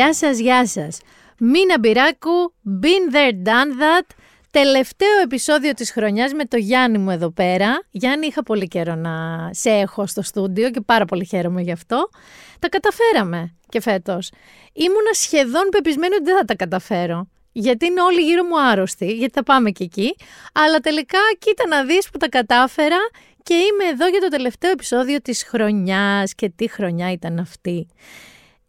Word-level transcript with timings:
Γεια 0.00 0.14
σας, 0.14 0.38
γεια 0.38 0.66
σας. 0.66 1.00
Μίνα 1.38 1.78
Μπυράκου, 1.80 2.54
been 2.82 3.14
there, 3.14 3.32
done 3.48 3.80
that. 3.80 4.06
Τελευταίο 4.50 5.18
επεισόδιο 5.22 5.72
της 5.72 5.92
χρονιάς 5.92 6.32
με 6.32 6.44
το 6.44 6.56
Γιάννη 6.56 6.98
μου 6.98 7.10
εδώ 7.10 7.30
πέρα. 7.30 7.82
Γιάννη, 7.90 8.26
είχα 8.26 8.42
πολύ 8.42 8.68
καιρό 8.68 8.94
να 8.94 9.10
σε 9.52 9.70
έχω 9.70 10.06
στο 10.06 10.22
στούντιο 10.22 10.70
και 10.70 10.80
πάρα 10.80 11.04
πολύ 11.04 11.24
χαίρομαι 11.24 11.60
γι' 11.60 11.72
αυτό. 11.72 12.08
Τα 12.58 12.68
καταφέραμε 12.68 13.56
και 13.68 13.80
φέτος. 13.80 14.30
Ήμουνα 14.72 15.12
σχεδόν 15.12 15.68
πεπισμένη 15.70 16.14
ότι 16.14 16.24
δεν 16.24 16.36
θα 16.36 16.44
τα 16.44 16.54
καταφέρω. 16.54 17.28
Γιατί 17.52 17.86
είναι 17.86 18.02
όλοι 18.02 18.20
γύρω 18.20 18.44
μου 18.44 18.60
άρρωστοι, 18.60 19.12
γιατί 19.12 19.32
θα 19.32 19.42
πάμε 19.42 19.70
και 19.70 19.84
εκεί. 19.84 20.14
Αλλά 20.52 20.78
τελικά 20.78 21.18
κοίτα 21.38 21.66
να 21.66 21.84
δεις 21.84 22.10
που 22.10 22.18
τα 22.18 22.28
κατάφερα 22.28 22.98
και 23.42 23.54
είμαι 23.54 23.84
εδώ 23.92 24.08
για 24.08 24.20
το 24.20 24.28
τελευταίο 24.28 24.70
επεισόδιο 24.70 25.20
της 25.20 25.44
χρονιάς 25.44 26.34
και 26.34 26.52
τι 26.56 26.68
χρονιά 26.68 27.12
ήταν 27.12 27.38
αυτή. 27.38 27.88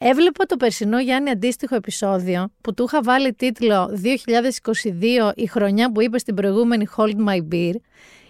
Έβλεπα 0.03 0.45
το 0.45 0.57
περσινό 0.57 0.99
Γιάννη 0.99 1.29
αντίστοιχο 1.29 1.75
επεισόδιο 1.75 2.51
που 2.61 2.73
του 2.73 2.83
είχα 2.83 3.01
βάλει 3.01 3.33
τίτλο 3.33 3.99
2022 5.31 5.31
η 5.35 5.45
χρονιά 5.47 5.91
που 5.91 6.01
είπε 6.01 6.19
στην 6.19 6.35
προηγούμενη 6.35 6.87
Hold 6.97 7.15
My 7.27 7.53
Beer 7.53 7.73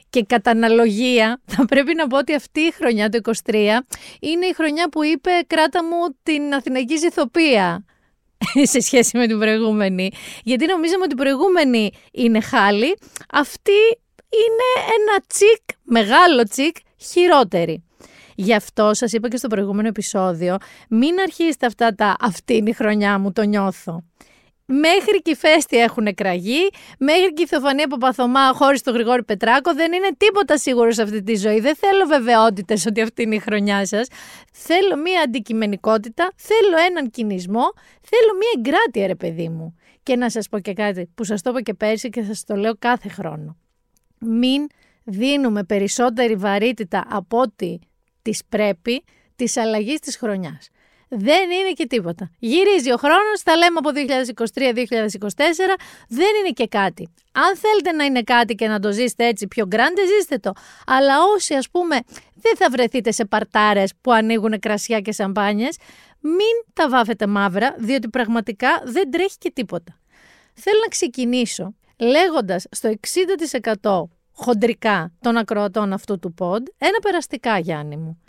και 0.10 0.24
κατά 0.24 0.52
αναλογία 0.52 1.42
θα 1.46 1.66
πρέπει 1.66 1.96
να 1.96 2.08
πω 2.08 2.18
ότι 2.18 2.34
αυτή 2.34 2.60
η 2.60 2.72
χρονιά 2.72 3.10
το 3.10 3.20
23 3.46 3.54
είναι 4.20 4.46
η 4.46 4.54
χρονιά 4.54 4.90
που 4.90 5.04
είπε 5.04 5.30
κράτα 5.48 5.84
μου 5.84 6.16
την 6.24 6.54
Αθηναϊκή 6.54 6.98
Ζηθοπία 6.98 7.86
σε 8.74 8.80
σχέση 8.80 9.18
με 9.18 9.28
την 9.28 9.40
προηγούμενη. 9.40 10.12
Γιατί 10.44 10.66
νομίζαμε 10.66 11.04
ότι 11.04 11.14
η 11.14 11.18
προηγούμενη 11.18 11.92
είναι 12.12 12.42
χάλη, 12.42 12.98
αυτή 13.34 13.80
είναι 14.30 14.86
ένα 14.98 15.24
τσικ, 15.28 15.78
μεγάλο 15.84 16.44
τσικ, 16.44 16.76
χειρότερη. 16.98 17.84
Γι' 18.44 18.54
αυτό 18.54 18.94
σας 18.94 19.12
είπα 19.12 19.28
και 19.28 19.38
στο 19.38 19.48
προηγούμενο 19.48 19.88
επεισόδιο, 19.88 20.58
μην 20.90 21.20
αρχίσετε 21.20 21.66
αυτά 21.66 21.96
τα 21.96 22.16
αυτή 22.20 22.56
είναι 22.56 22.70
η 22.70 22.74
χρονιά 22.74 23.20
μου, 23.20 23.32
το 23.32 23.42
νιώθω. 23.42 24.04
Μέχρι 24.66 25.22
και 25.22 25.32
οι 25.32 25.36
Φέστη 25.36 25.78
έχουν 25.78 26.14
κραγεί, 26.16 26.70
μέχρι 27.00 27.34
και 27.34 27.42
η 27.42 27.48
Θεοφανία 27.48 27.88
Παπαθωμά 27.88 28.54
χωρίς 28.54 28.82
τον 28.82 28.94
Γρηγόρη 28.94 29.24
Πετράκο. 29.24 29.74
Δεν 29.74 29.94
είναι 29.94 30.10
τίποτα 30.18 30.58
σίγουρο 30.58 30.92
σε 30.92 31.02
αυτή 31.02 31.24
τη 31.24 31.36
ζωή. 31.36 31.60
Δεν 31.60 31.76
θέλω 31.76 32.06
βεβαιότητες 32.06 32.86
ότι 32.86 33.02
αυτή 33.02 33.22
είναι 33.22 33.36
η 33.36 33.40
χρονιά 33.40 33.86
σας. 33.86 34.08
Θέλω 34.52 34.98
μία 34.98 35.22
αντικειμενικότητα, 35.22 36.32
θέλω 36.36 36.78
έναν 36.90 37.10
κινησμό, 37.10 37.72
θέλω 38.02 38.38
μία 38.40 38.52
εγκράτεια, 38.58 39.08
ρε 39.08 39.16
παιδί 39.16 39.50
μου. 39.50 39.76
Και 40.04 40.16
να 40.16 40.30
σας 40.30 40.50
πω 40.50 40.60
και 40.60 40.74
κάτι 40.74 41.10
που 41.16 41.24
σας 41.24 41.42
το 41.42 41.50
είπα 41.50 41.62
και 41.62 41.74
πέρσι 41.74 42.10
και 42.10 42.24
σας 42.24 42.44
το 42.44 42.56
λέω 42.56 42.74
κάθε 42.80 43.10
χρόνο. 43.10 43.58
Μην 44.20 44.68
δίνουμε 45.04 45.64
περισσότερη 45.64 46.36
βαρύτητα 46.36 47.06
από 47.10 47.40
ό,τι 47.40 47.78
της 48.22 48.42
πρέπει 48.50 49.04
της 49.36 49.58
αλλαγής 49.58 50.00
της 50.00 50.18
χρονιάς. 50.18 50.70
Δεν 51.14 51.52
είναι 51.52 51.72
και 51.72 51.88
τίποτα. 51.88 52.32
Γυρίζει 52.40 52.92
ο 52.92 52.98
χρόνος, 52.98 53.44
τα 53.44 53.56
λέμε 53.56 53.78
από 53.78 53.90
2023-2024, 53.90 55.78
δεν 56.08 56.28
είναι 56.40 56.50
και 56.54 56.68
κάτι. 56.68 57.10
Αν 57.32 57.58
θέλετε 57.58 57.92
να 57.92 58.04
είναι 58.04 58.22
κάτι 58.22 58.56
και 58.56 58.68
να 58.68 58.80
το 58.80 58.92
ζήσετε 58.92 59.28
έτσι 59.28 59.48
πιο 59.48 59.68
γκράντε, 59.68 60.02
ζήστε 60.06 60.38
το. 60.38 60.52
Αλλά 60.86 61.16
όσοι 61.36 61.54
ας 61.54 61.70
πούμε 61.70 62.00
δεν 62.36 62.56
θα 62.56 62.70
βρεθείτε 62.70 63.12
σε 63.12 63.26
παρτάρες 63.26 63.94
που 64.02 64.12
ανοίγουν 64.12 64.60
κρασιά 64.60 65.00
και 65.00 65.12
σαμπάνιες, 65.12 65.78
μην 66.20 66.74
τα 66.74 66.90
βάφετε 66.90 67.28
μαύρα, 67.28 67.76
διότι 67.78 68.10
πραγματικά 68.10 68.82
δεν 68.86 69.12
τρέχει 69.12 69.38
και 69.38 69.52
τίποτα. 69.52 70.00
Θέλω 70.54 70.80
να 70.82 70.88
ξεκινήσω 70.88 71.76
λέγοντας 71.98 72.66
στο 72.72 72.94
60% 73.82 74.04
χοντρικά 74.34 75.12
των 75.22 75.38
ακροατών 75.38 75.94
αυτού 75.94 76.20
του 76.20 76.34
ποντ, 76.34 76.68
ένα 76.78 77.00
περαστικά 77.02 77.58
Γιάννη 77.58 77.98
μου. 77.98 78.22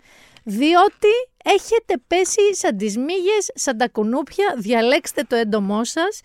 Διότι 0.43 1.07
έχετε 1.43 2.01
πέσει 2.07 2.55
σαν 2.55 2.77
τις 2.77 2.97
μύγες, 2.97 3.51
σαν 3.53 3.77
τα 3.77 3.87
κουνούπια, 3.89 4.55
διαλέξτε 4.57 5.23
το 5.23 5.35
έντομό 5.35 5.83
σας. 5.83 6.21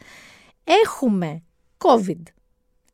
Έχουμε 0.65 1.43
COVID. 1.79 2.23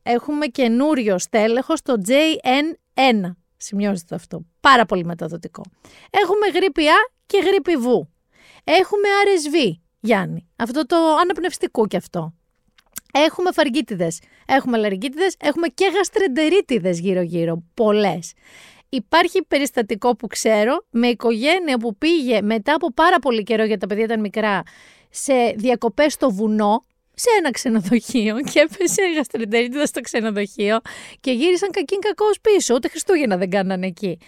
Έχουμε 0.02 0.46
καινούριο 0.46 1.18
στέλεχος, 1.18 1.82
το 1.82 1.94
JN1. 2.06 3.36
Σημειώστε 3.56 4.06
το 4.08 4.14
αυτό. 4.14 4.44
Πάρα 4.60 4.84
πολύ 4.86 5.04
μεταδοτικό. 5.04 5.62
Έχουμε 6.10 6.46
γρήπη 6.54 6.88
Α 6.88 6.96
και 7.26 7.38
γρήπη 7.38 7.76
Β. 7.76 7.86
Έχουμε 8.64 9.08
RSV, 9.24 9.72
Γιάννη. 10.00 10.48
Αυτό 10.56 10.86
το 10.86 10.96
αναπνευστικό 10.96 11.86
κι 11.86 11.96
αυτό. 11.96 12.34
Έχουμε 13.12 13.52
φαργίτιδε, 13.52 14.08
έχουμε 14.46 14.78
λαριγκίτιδες, 14.78 15.34
έχουμε 15.38 15.68
και 15.68 15.90
γαστρεντερίτιδες 15.94 16.98
γύρω-γύρω. 17.00 17.62
Πολλές. 17.74 18.32
Υπάρχει 18.88 19.42
περιστατικό 19.42 20.16
που 20.16 20.26
ξέρω 20.26 20.86
με 20.90 21.06
οικογένεια 21.06 21.78
που 21.78 21.96
πήγε 21.96 22.42
μετά 22.42 22.74
από 22.74 22.92
πάρα 22.92 23.18
πολύ 23.18 23.42
καιρό, 23.42 23.64
γιατί 23.64 23.80
τα 23.80 23.86
παιδιά 23.86 24.04
ήταν 24.04 24.20
μικρά, 24.20 24.62
σε 25.10 25.32
διακοπές 25.56 26.12
στο 26.12 26.30
βουνό, 26.30 26.84
σε 27.14 27.28
ένα 27.38 27.50
ξενοδοχείο 27.50 28.40
και 28.52 28.60
έπεσε 28.60 29.02
η 29.02 29.14
γαστρεντερίτιδα 29.14 29.86
στο 29.86 30.00
ξενοδοχείο 30.00 30.78
και 31.20 31.30
γύρισαν 31.30 31.70
κακήν 31.70 31.98
κακός 31.98 32.40
πίσω. 32.40 32.74
Ούτε 32.74 32.88
Χριστούγεννα 32.88 33.36
δεν 33.36 33.50
κάνανε 33.50 33.86
εκεί. 33.86 34.18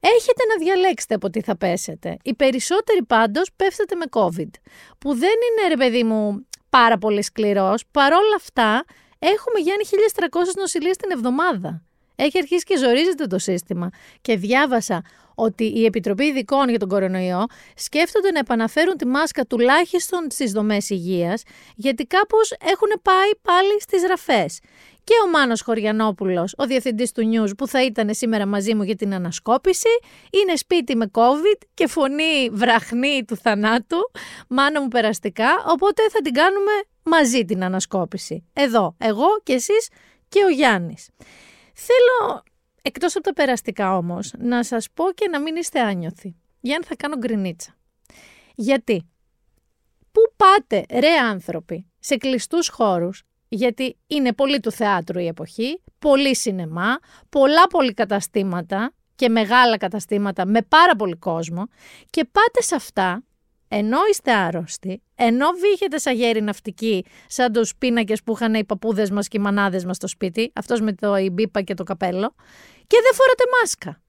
Έχετε 0.00 0.42
να 0.48 0.64
διαλέξετε 0.64 1.14
από 1.14 1.30
τι 1.30 1.40
θα 1.40 1.56
πέσετε. 1.56 2.16
Οι 2.22 2.34
περισσότεροι 2.34 3.04
πάντως 3.04 3.50
πέφτετε 3.56 3.94
με 3.94 4.04
COVID. 4.10 4.50
Που 4.98 5.14
δεν 5.14 5.30
είναι 5.30 5.68
ρε 5.68 5.76
παιδί 5.76 6.04
μου 6.04 6.46
πάρα 6.78 6.98
πολύ 6.98 7.22
σκληρός. 7.22 7.84
Παρόλα 7.90 8.34
αυτά, 8.36 8.84
έχουμε 9.18 9.58
Γιάννη 9.60 9.84
1.300 10.14 10.26
νοσηλίε 10.56 10.90
την 10.90 11.10
εβδομάδα. 11.10 11.82
Έχει 12.16 12.38
αρχίσει 12.38 12.64
και 12.64 12.78
ζορίζεται 12.78 13.26
το 13.26 13.38
σύστημα. 13.38 13.90
Και 14.20 14.36
διάβασα 14.36 15.02
ότι 15.34 15.64
η 15.64 15.84
Επιτροπή 15.84 16.24
Ειδικών 16.24 16.68
για 16.68 16.78
τον 16.78 16.88
Κορονοϊό 16.88 17.44
σκέφτονται 17.76 18.30
να 18.30 18.38
επαναφέρουν 18.38 18.96
τη 18.96 19.06
μάσκα 19.06 19.46
τουλάχιστον 19.46 20.26
στις 20.30 20.52
δομές 20.52 20.90
υγείας, 20.90 21.42
γιατί 21.76 22.04
κάπως 22.04 22.50
έχουν 22.50 23.00
πάει 23.02 23.30
πάλι 23.42 23.80
στις 23.80 24.02
ραφές 24.02 24.58
και 25.04 25.14
ο 25.26 25.30
Μάνος 25.30 25.60
Χωριανόπουλος, 25.60 26.54
ο 26.56 26.66
διευθυντής 26.66 27.12
του 27.12 27.30
News 27.32 27.56
που 27.56 27.66
θα 27.66 27.84
ήταν 27.84 28.14
σήμερα 28.14 28.46
μαζί 28.46 28.74
μου 28.74 28.82
για 28.82 28.96
την 28.96 29.14
ανασκόπηση, 29.14 29.88
είναι 30.30 30.56
σπίτι 30.56 30.96
με 30.96 31.10
COVID 31.12 31.58
και 31.74 31.86
φωνή 31.86 32.50
βραχνή 32.52 33.24
του 33.24 33.36
θανάτου, 33.36 34.10
μάνα 34.48 34.80
μου 34.80 34.88
περαστικά, 34.88 35.48
οπότε 35.66 36.02
θα 36.10 36.20
την 36.20 36.32
κάνουμε 36.32 36.72
μαζί 37.02 37.44
την 37.44 37.64
ανασκόπηση. 37.64 38.44
Εδώ, 38.52 38.94
εγώ 38.98 39.26
και 39.42 39.52
εσείς 39.52 39.88
και 40.28 40.44
ο 40.44 40.48
Γιάννης. 40.48 41.10
Θέλω, 41.74 42.42
εκτός 42.82 43.16
από 43.16 43.24
τα 43.24 43.32
περαστικά 43.32 43.96
όμως, 43.96 44.32
να 44.38 44.64
σας 44.64 44.88
πω 44.94 45.04
και 45.14 45.28
να 45.28 45.40
μην 45.40 45.56
είστε 45.56 45.80
άνιωθοι. 45.80 46.36
Γιάννη 46.60 46.84
θα 46.84 46.96
κάνω 46.96 47.16
γκρινίτσα. 47.16 47.74
Γιατί, 48.54 49.08
πού 50.12 50.20
πάτε 50.36 50.84
ρε 50.90 51.16
άνθρωποι 51.16 51.86
σε 51.98 52.16
κλειστούς 52.16 52.68
χώρους 52.68 53.22
γιατί 53.54 53.96
είναι 54.06 54.32
πολύ 54.32 54.60
του 54.60 54.72
θεάτρου 54.72 55.18
η 55.18 55.26
εποχή, 55.26 55.82
πολύ 55.98 56.36
σινεμά, 56.36 56.98
πολλά 57.28 57.66
πολυκαταστήματα 57.66 58.92
και 59.14 59.28
μεγάλα 59.28 59.76
καταστήματα 59.76 60.46
με 60.46 60.62
πάρα 60.62 60.96
πολύ 60.96 61.16
κόσμο 61.16 61.66
και 62.10 62.24
πάτε 62.24 62.62
σε 62.62 62.74
αυτά 62.74 63.22
ενώ 63.68 63.98
είστε 64.10 64.32
άρρωστοι, 64.32 65.02
ενώ 65.14 65.46
βύχετε 65.50 65.98
σαν 65.98 66.14
γέροι 66.14 66.42
ναυτικοί, 66.42 67.04
σαν 67.26 67.52
τους 67.52 67.76
πίνακες 67.76 68.22
που 68.22 68.32
είχαν 68.32 68.54
οι 68.54 68.64
παππούδες 68.64 69.10
μας 69.10 69.28
και 69.28 69.36
οι 69.36 69.40
μανάδες 69.40 69.84
μας 69.84 69.96
στο 69.96 70.08
σπίτι, 70.08 70.50
αυτός 70.54 70.80
με 70.80 70.92
το 70.92 71.16
ιμπίπα 71.16 71.62
και 71.62 71.74
το 71.74 71.82
καπέλο, 71.82 72.34
και 72.86 72.96
δεν 73.02 73.14
φοράτε 73.14 73.44
μάσκα. 73.60 74.02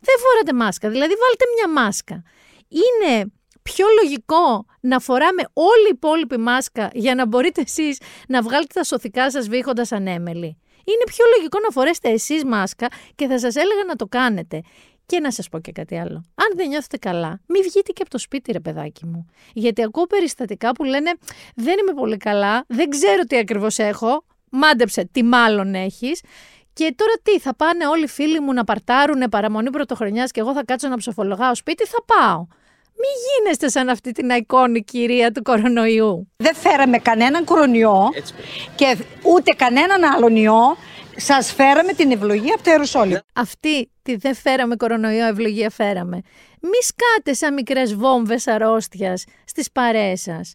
Δεν 0.00 0.14
φοράτε 0.18 0.52
μάσκα, 0.52 0.90
δηλαδή 0.90 1.14
βάλτε 1.14 1.44
μια 1.56 1.82
μάσκα. 1.82 2.22
Είναι 2.68 3.32
πιο 3.62 3.86
λογικό 4.02 4.64
να 4.80 4.98
φοράμε 4.98 5.42
όλη 5.52 5.86
η 5.86 5.92
υπόλοιπη 5.92 6.36
μάσκα 6.36 6.90
για 6.92 7.14
να 7.14 7.26
μπορείτε 7.26 7.60
εσείς 7.60 7.98
να 8.28 8.42
βγάλετε 8.42 8.74
τα 8.74 8.84
σωθικά 8.84 9.30
σας 9.30 9.48
βήχοντας 9.48 9.92
ανέμελοι. 9.92 10.58
Είναι 10.84 11.04
πιο 11.04 11.24
λογικό 11.36 11.58
να 11.60 11.70
φορέσετε 11.70 12.08
εσείς 12.08 12.44
μάσκα 12.44 12.86
και 13.14 13.26
θα 13.26 13.38
σας 13.38 13.54
έλεγα 13.54 13.84
να 13.86 13.96
το 13.96 14.06
κάνετε. 14.06 14.62
Και 15.06 15.20
να 15.20 15.32
σας 15.32 15.48
πω 15.48 15.58
και 15.58 15.72
κάτι 15.72 15.98
άλλο. 15.98 16.24
Αν 16.34 16.46
δεν 16.56 16.68
νιώθετε 16.68 16.96
καλά, 16.96 17.40
μην 17.46 17.62
βγείτε 17.62 17.92
και 17.92 18.02
από 18.02 18.10
το 18.10 18.18
σπίτι 18.18 18.52
ρε 18.52 18.60
παιδάκι 18.60 19.06
μου. 19.06 19.26
Γιατί 19.52 19.82
ακούω 19.82 20.06
περιστατικά 20.06 20.72
που 20.72 20.84
λένε 20.84 21.10
δεν 21.54 21.78
είμαι 21.78 21.92
πολύ 21.92 22.16
καλά, 22.16 22.64
δεν 22.68 22.88
ξέρω 22.88 23.22
τι 23.22 23.36
ακριβώς 23.36 23.78
έχω, 23.78 24.24
μάντεψε 24.50 25.08
τι 25.12 25.22
μάλλον 25.22 25.74
έχεις 25.74 26.20
και 26.72 26.94
τώρα 26.96 27.12
τι, 27.22 27.38
θα 27.38 27.54
πάνε 27.56 27.86
όλοι 27.86 28.02
οι 28.02 28.08
φίλοι 28.08 28.40
μου 28.40 28.52
να 28.52 28.64
παρτάρουν 28.64 29.28
παραμονή 29.30 29.70
πρωτοχρονιάς 29.70 30.30
και 30.30 30.40
εγώ 30.40 30.52
θα 30.52 30.64
κάτσω 30.64 30.88
να 30.88 30.96
ψοφολογάω 30.96 31.54
σπίτι, 31.54 31.86
θα 31.86 31.98
πάω. 32.04 32.46
Μην 33.02 33.14
γίνεστε 33.26 33.68
σαν 33.68 33.88
αυτή 33.88 34.12
την 34.12 34.30
αϊκόνη 34.30 34.82
κυρία 34.82 35.30
του 35.30 35.42
κορονοϊού. 35.42 36.32
Δεν 36.36 36.54
φέραμε 36.54 36.98
κανέναν 36.98 37.44
κορονοϊό 37.44 38.08
και 38.74 38.96
ούτε 39.22 39.52
κανέναν 39.56 40.04
άλλον 40.04 40.36
ιό. 40.36 40.76
Σας 41.16 41.52
φέραμε 41.52 41.92
την 41.92 42.10
ευλογία 42.10 42.54
από 42.54 42.64
το 42.64 42.70
Ιερουσόλυμ. 42.70 43.16
Αυτή 43.34 43.90
τη 44.02 44.16
δεν 44.16 44.34
φέραμε 44.34 44.76
κορονοϊό, 44.76 45.26
ευλογία 45.26 45.70
φέραμε. 45.70 46.20
Μη 46.60 46.78
σκάτε 46.82 47.32
σαν 47.32 47.54
μικρές 47.54 47.94
βόμβες 47.94 48.46
αρρώστιας 48.46 49.24
στις 49.44 49.70
παρέες 49.72 50.20
σας 50.20 50.54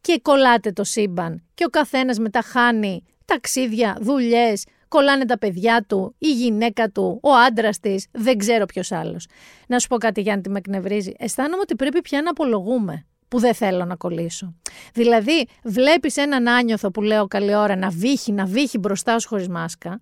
και 0.00 0.18
κολλάτε 0.22 0.72
το 0.72 0.84
σύμπαν. 0.84 1.44
Και 1.54 1.64
ο 1.64 1.68
καθένας 1.68 2.18
μετά 2.18 2.42
χάνει 2.42 3.04
ταξίδια, 3.24 3.96
δουλειές, 4.00 4.64
κολλάνε 4.92 5.24
τα 5.24 5.38
παιδιά 5.38 5.84
του, 5.88 6.14
η 6.18 6.32
γυναίκα 6.32 6.90
του, 6.90 7.18
ο 7.22 7.30
άντρας 7.46 7.78
της, 7.80 8.06
δεν 8.12 8.38
ξέρω 8.38 8.64
ποιος 8.66 8.92
άλλος. 8.92 9.26
Να 9.66 9.78
σου 9.78 9.88
πω 9.88 9.96
κάτι, 9.96 10.20
Γιάννη, 10.20 10.42
τι 10.42 10.50
με 10.50 10.58
εκνευρίζει. 10.58 11.12
Αισθάνομαι 11.18 11.62
ότι 11.62 11.74
πρέπει 11.74 12.00
πια 12.00 12.22
να 12.22 12.30
απολογούμε. 12.30 13.06
που 13.28 13.38
δεν 13.38 13.54
θέλω 13.54 13.84
να 13.84 13.96
κολλήσω. 13.96 14.54
Δηλαδή, 14.94 15.46
βλέπεις 15.64 16.16
έναν 16.16 16.48
άνιωθο 16.48 16.90
που 16.90 17.02
λέω 17.02 17.26
καλή 17.26 17.54
ώρα 17.54 17.76
να 17.76 17.88
βύχει, 17.90 18.32
να 18.32 18.44
βύχει 18.44 18.78
μπροστά 18.78 19.18
σου 19.18 19.28
χωρίς 19.28 19.48
μάσκα 19.48 20.00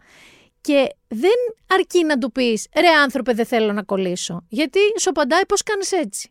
και 0.60 0.94
δεν 1.08 1.38
αρκεί 1.66 2.04
να 2.04 2.19
του 2.19 2.32
πεις 2.32 2.66
«Ρε 2.76 2.88
άνθρωπε 3.02 3.32
δεν 3.32 3.46
θέλω 3.46 3.72
να 3.72 3.82
κολλήσω», 3.82 4.44
γιατί 4.48 4.78
σου 5.00 5.10
απαντάει 5.10 5.46
πώς 5.46 5.62
κάνεις 5.62 5.92
έτσι. 5.92 6.31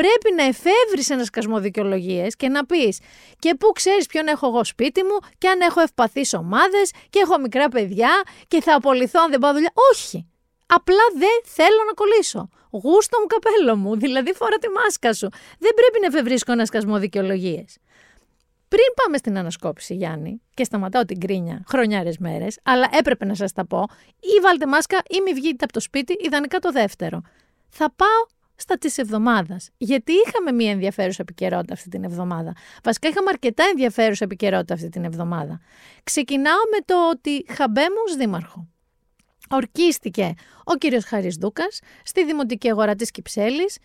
Πρέπει 0.00 0.34
να 0.36 0.42
εφεύρεις 0.42 1.10
ένα 1.10 1.24
σκασμό 1.24 1.60
δικαιολογίες 1.60 2.36
και 2.36 2.48
να 2.48 2.66
πεις 2.66 3.00
και 3.38 3.54
πού 3.54 3.72
ξέρεις 3.72 4.06
ποιον 4.06 4.26
έχω 4.26 4.46
εγώ 4.46 4.64
σπίτι 4.64 5.02
μου 5.02 5.16
και 5.38 5.48
αν 5.48 5.60
έχω 5.60 5.80
ευπαθείς 5.80 6.34
ομάδες 6.34 6.90
και 7.10 7.18
έχω 7.18 7.38
μικρά 7.38 7.68
παιδιά 7.68 8.10
και 8.48 8.62
θα 8.62 8.74
απολυθώ 8.74 9.20
αν 9.20 9.30
δεν 9.30 9.38
πάω 9.38 9.52
δουλειά. 9.52 9.72
Όχι. 9.92 10.26
Απλά 10.66 11.04
δεν 11.18 11.40
θέλω 11.44 11.82
να 11.86 11.92
κολλήσω. 11.92 12.48
Γούστο 12.70 13.18
μου 13.20 13.26
καπέλο 13.26 13.76
μου, 13.76 13.96
δηλαδή 13.96 14.32
φορά 14.32 14.56
τη 14.56 14.68
μάσκα 14.68 15.12
σου. 15.12 15.28
Δεν 15.58 15.72
πρέπει 15.74 16.00
να 16.00 16.06
εφευρίσκω 16.06 16.52
ένα 16.52 16.66
σκασμό 16.66 16.98
δικαιολογίες. 16.98 17.78
Πριν 18.68 18.88
πάμε 19.02 19.16
στην 19.16 19.38
ανασκόπηση, 19.38 19.94
Γιάννη, 19.94 20.42
και 20.54 20.64
σταματάω 20.64 21.04
την 21.04 21.20
κρίνια 21.20 21.64
χρονιάρες 21.68 22.18
μέρες, 22.18 22.58
αλλά 22.62 22.88
έπρεπε 22.92 23.24
να 23.24 23.34
σας 23.34 23.52
τα 23.52 23.66
πω, 23.66 23.86
ή 24.20 24.40
βάλτε 24.42 24.66
μάσκα 24.66 24.98
ή 25.10 25.20
μη 25.20 25.32
βγείτε 25.32 25.64
από 25.64 25.72
το 25.72 25.80
σπίτι, 25.80 26.16
ιδανικά 26.20 26.58
το 26.58 26.70
δεύτερο. 26.70 27.22
Θα 27.68 27.92
πάω 27.96 28.37
στα 28.58 28.78
της 28.78 28.98
εβδομάδας. 28.98 29.70
Γιατί 29.76 30.12
είχαμε 30.26 30.52
μία 30.52 30.70
ενδιαφέρουσα 30.70 31.22
επικαιρότητα 31.22 31.72
αυτή 31.72 31.88
την 31.88 32.04
εβδομάδα. 32.04 32.52
Βασικά 32.82 33.08
είχαμε 33.08 33.30
αρκετά 33.30 33.64
ενδιαφέρουσα 33.70 34.24
επικαιρότητα 34.24 34.74
αυτή 34.74 34.88
την 34.88 35.04
εβδομάδα. 35.04 35.60
Ξεκινάω 36.02 36.60
με 36.72 36.78
το 36.84 37.08
ότι 37.10 37.44
χαμπέμου 37.48 38.16
δήμαρχο. 38.18 38.68
Ορκίστηκε 39.50 40.34
ο 40.64 40.74
κύριος 40.74 41.04
Χαρής 41.04 41.36
Δούκας 41.36 41.80
στη 42.02 42.24
Δημοτική 42.24 42.70
Αγορά 42.70 42.94
της 42.94 43.10
Κυψέλης 43.10 43.78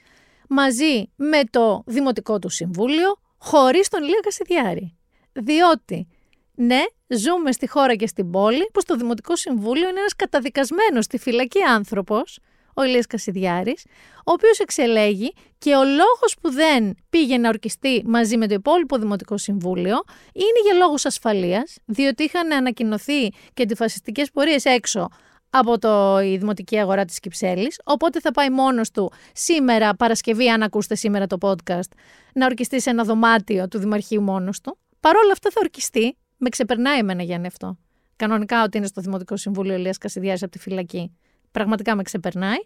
μαζί 0.50 1.12
με 1.16 1.40
το 1.50 1.84
Δημοτικό 1.86 2.40
του 2.40 2.50
Συμβούλιο 2.50 3.16
χωρίς 3.38 3.88
τον 3.88 4.04
Ηλία 4.04 4.20
Κασιδιάρη. 4.24 4.98
Διότι, 5.34 6.08
ναι, 6.56 6.82
ζούμε 7.08 7.52
στη 7.52 7.68
χώρα 7.68 7.96
και 7.96 8.08
στην 8.08 8.32
πόλη 8.32 8.70
που 8.74 8.82
στο 8.82 8.96
Δημοτικό 8.96 9.36
Συμβούλιο 9.36 9.90
είναι 9.90 10.00
ένας 10.00 10.16
καταδικασμένος 10.16 11.06
στη 11.06 11.18
φυλακή 11.18 11.62
άνθρωπος, 11.62 12.40
ο 12.74 12.84
Ηλίας 12.84 13.08
Κασιδιάρης, 13.08 13.86
ο 14.18 14.32
οποίος 14.32 14.60
εξελέγει 14.60 15.34
και 15.58 15.76
ο 15.76 15.84
λόγος 15.84 16.36
που 16.42 16.52
δεν 16.52 16.96
πήγε 17.10 17.38
να 17.38 17.50
ορκιστεί 17.50 18.04
μαζί 18.06 18.38
με 18.38 18.48
το 18.48 18.54
υπόλοιπο 18.54 18.98
Δημοτικό 18.98 19.38
Συμβούλιο 19.38 20.04
είναι 20.34 20.62
για 20.64 20.74
λόγους 20.74 21.06
ασφαλείας, 21.06 21.78
διότι 21.86 22.24
είχαν 22.24 22.52
ανακοινωθεί 22.52 23.28
και 23.54 23.64
αντιφασιστικές 23.64 24.32
πορείες 24.32 24.66
έξω 24.66 25.10
από 25.50 25.80
το, 25.80 26.20
η 26.20 26.38
Δημοτική 26.38 26.78
Αγορά 26.80 27.06
της 27.06 27.20
Κυψέλης, 27.20 27.80
οπότε 27.84 28.20
θα 28.20 28.32
πάει 28.32 28.50
μόνος 28.50 28.92
του 28.92 29.12
σήμερα, 29.34 29.96
Παρασκευή, 29.96 30.50
αν 30.50 30.64
ακούσετε 30.64 30.96
σήμερα 30.96 31.28
το 31.28 31.38
podcast, 31.42 31.92
να 32.34 32.46
ορκιστεί 32.46 32.82
σε 32.82 32.90
ένα 32.90 33.04
δωμάτιο 33.04 33.68
του 33.68 33.78
Δημαρχείου 33.80 34.22
μόνος 34.22 34.62
του. 34.62 34.78
Παρ' 35.00 35.16
όλα 35.16 35.32
αυτά 35.32 35.50
θα 35.50 35.60
ορκιστεί, 35.64 36.18
με 36.38 36.50
ξεπερνάει 36.50 36.98
εμένα 36.98 37.24
Γιάννη 37.24 37.48
αυτό. 37.48 37.78
Κανονικά 38.16 38.64
ότι 38.64 38.78
είναι 38.78 38.88
στο 38.88 39.02
Δημοτικό 39.02 39.38
Συμβούλιο 39.38 39.74
Ελίας 39.74 39.98
Κασιδιάρης 39.98 40.44
από 40.44 40.52
τη 40.52 40.60
φυλακή. 40.60 41.18
Πραγματικά 41.54 41.96
με 41.96 42.04
ξεπερνάει. 42.04 42.60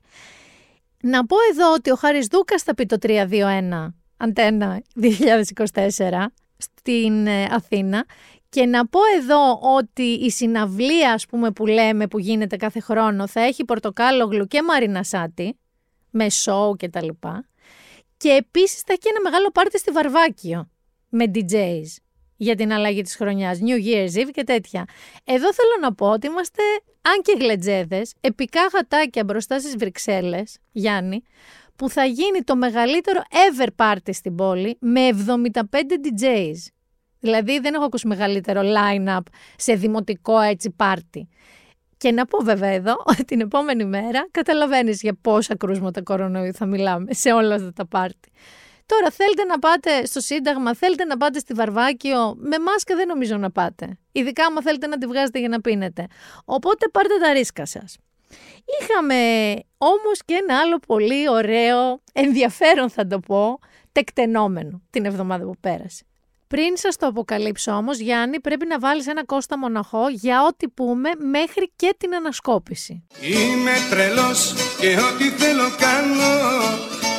Να 1.02 1.26
πω 1.26 1.36
εδώ 1.52 1.74
ότι 1.74 1.92
ο 1.92 1.96
Χάρης 1.96 2.28
Δούκας 2.28 2.64
θα 2.64 2.76
πει 2.76 2.86
το 2.86 2.98
321 3.02 3.94
Αντένα 4.18 4.82
2024 5.02 6.26
στην 6.58 7.28
ε, 7.28 7.44
Αθήνα 7.44 8.06
και 8.50 8.66
να 8.66 8.88
πω 8.88 9.00
εδώ 9.18 9.60
ότι 9.78 10.04
η 10.04 10.32
συναυλία 10.32 11.14
ας 11.14 11.26
πούμε 11.26 11.52
που 11.52 11.66
λέμε 11.66 12.08
που 12.08 12.20
γίνεται 12.20 12.56
κάθε 12.56 12.80
χρόνο 12.80 13.28
θα 13.28 13.42
έχει 13.42 13.66
πορτοκάλογλου 13.66 14.48
και 14.48 14.64
μαρινασάτι 14.64 15.58
με 16.10 16.30
σοου 16.30 16.76
και 16.76 16.90
τα 16.90 17.04
λοιπά. 17.04 17.48
Και 18.18 18.30
επίσης 18.30 18.82
θα 18.82 18.94
έχει 18.94 19.08
ένα 19.08 19.22
μεγάλο 19.22 19.52
πάρτι 19.52 19.80
στη 19.80 19.92
Βαρβάκιο 19.92 20.70
με 21.10 21.32
DJs 21.34 21.86
για 22.38 22.56
την 22.56 22.74
αλλαγή 22.74 23.02
της 23.02 23.16
χρονιάς, 23.16 23.60
New 23.62 23.86
Year's 23.86 24.22
Eve 24.22 24.30
και 24.32 24.44
τέτοια. 24.44 24.86
Εδώ 25.24 25.54
θέλω 25.54 25.78
να 25.82 25.94
πω 25.94 26.10
ότι 26.10 26.28
είμαστε, 26.28 26.64
αν 27.14 27.22
και 27.22 27.36
γλετζέδες, 27.40 28.14
επικά 28.22 28.60
γατάκια 28.74 29.24
μπροστά 29.24 29.60
στις 29.60 29.76
Βρυξέλλες, 29.78 30.58
Γιάννη, 30.72 31.22
που 31.76 31.90
θα 31.90 32.04
γίνει 32.06 32.42
το 32.44 32.56
μεγαλύτερο 32.56 33.22
ever 33.30 33.68
party 33.76 34.10
στην 34.14 34.36
πόλη 34.36 34.78
με 34.80 35.10
75 35.28 35.52
DJs. 35.62 36.72
Δηλαδή 37.20 37.60
δεν 37.60 37.74
έχω 37.74 37.84
ακούσει 37.84 38.08
μεγαλύτερο 38.08 38.62
line-up 38.62 39.22
σε 39.56 39.74
δημοτικό 39.74 40.40
έτσι 40.40 40.72
πάρτι. 40.72 41.28
Και 41.98 42.12
να 42.12 42.26
πω 42.26 42.38
βέβαια 42.44 42.70
εδώ 42.70 42.96
ότι 43.06 43.24
την 43.26 43.42
επόμενη 43.42 43.86
μέρα 43.86 44.28
καταλαβαίνεις 44.32 45.02
για 45.02 45.18
πόσα 45.22 45.56
κρούσματα 45.56 46.02
κορονοϊού 46.02 46.54
θα 46.54 46.66
μιλάμε 46.66 47.14
σε 47.14 47.32
όλα 47.32 47.56
αυτά 47.56 47.74
τα 47.74 47.88
πάρτι. 47.88 48.32
Τώρα 48.88 49.12
θέλετε 49.12 49.44
να 49.44 49.60
πάτε 49.60 50.06
στο 50.06 50.20
Σύνταγμα, 50.20 50.76
θέλετε 50.76 51.06
να 51.06 51.18
πάτε 51.18 51.40
στη 51.40 51.54
Βαρβάκιο, 51.54 52.36
με 52.38 52.60
μάσκα 52.60 52.96
δεν 52.96 53.08
νομίζω 53.08 53.38
να 53.38 53.52
πάτε. 53.52 53.98
Ειδικά 54.12 54.46
άμα 54.46 54.62
θέλετε 54.62 54.88
να 54.88 54.98
τη 54.98 55.06
βγάζετε 55.06 55.40
για 55.40 55.48
να 55.48 55.62
πίνετε. 55.62 56.08
Οπότε 56.46 56.88
πάρτε 56.88 57.14
τα 57.22 57.34
ρίσκα 57.34 57.66
σας. 57.66 57.98
Είχαμε 58.82 59.54
όμως 59.78 60.20
και 60.26 60.34
ένα 60.34 60.60
άλλο 60.60 60.80
πολύ 60.88 61.30
ωραίο, 61.30 62.02
ενδιαφέρον 62.14 62.90
θα 62.90 63.08
το 63.08 63.20
πω, 63.20 63.60
τεκτενόμενο 63.92 64.82
την 64.90 65.06
εβδομάδα 65.06 65.46
που 65.46 65.56
πέρασε. 65.60 66.06
Πριν 66.48 66.78
σας 66.78 66.96
το 66.96 67.08
αποκαλύψω 67.08 67.72
όμως, 67.72 67.98
Γιάννη, 67.98 68.40
πρέπει 68.40 68.66
να 68.66 68.80
βάλεις 68.80 69.08
ένα 69.08 69.26
κόστα 69.26 69.58
μοναχό 69.58 70.10
για 70.10 70.44
ό,τι 70.44 70.68
πούμε 70.68 71.10
μέχρι 71.32 71.72
και 71.76 71.96
την 71.98 72.16
ανασκόπηση. 72.16 73.04
Είμαι 73.22 73.72
τρελός 73.90 74.54
και 74.80 74.88
ό,τι 74.88 75.30
θέλω 75.30 75.70
κάνω 75.78 76.36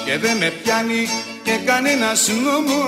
και 0.05 0.19
δεν 0.19 0.37
με 0.37 0.51
πιάνει 0.63 1.07
και 1.49 1.65
κανένας 1.65 2.29
νόμο. 2.29 2.83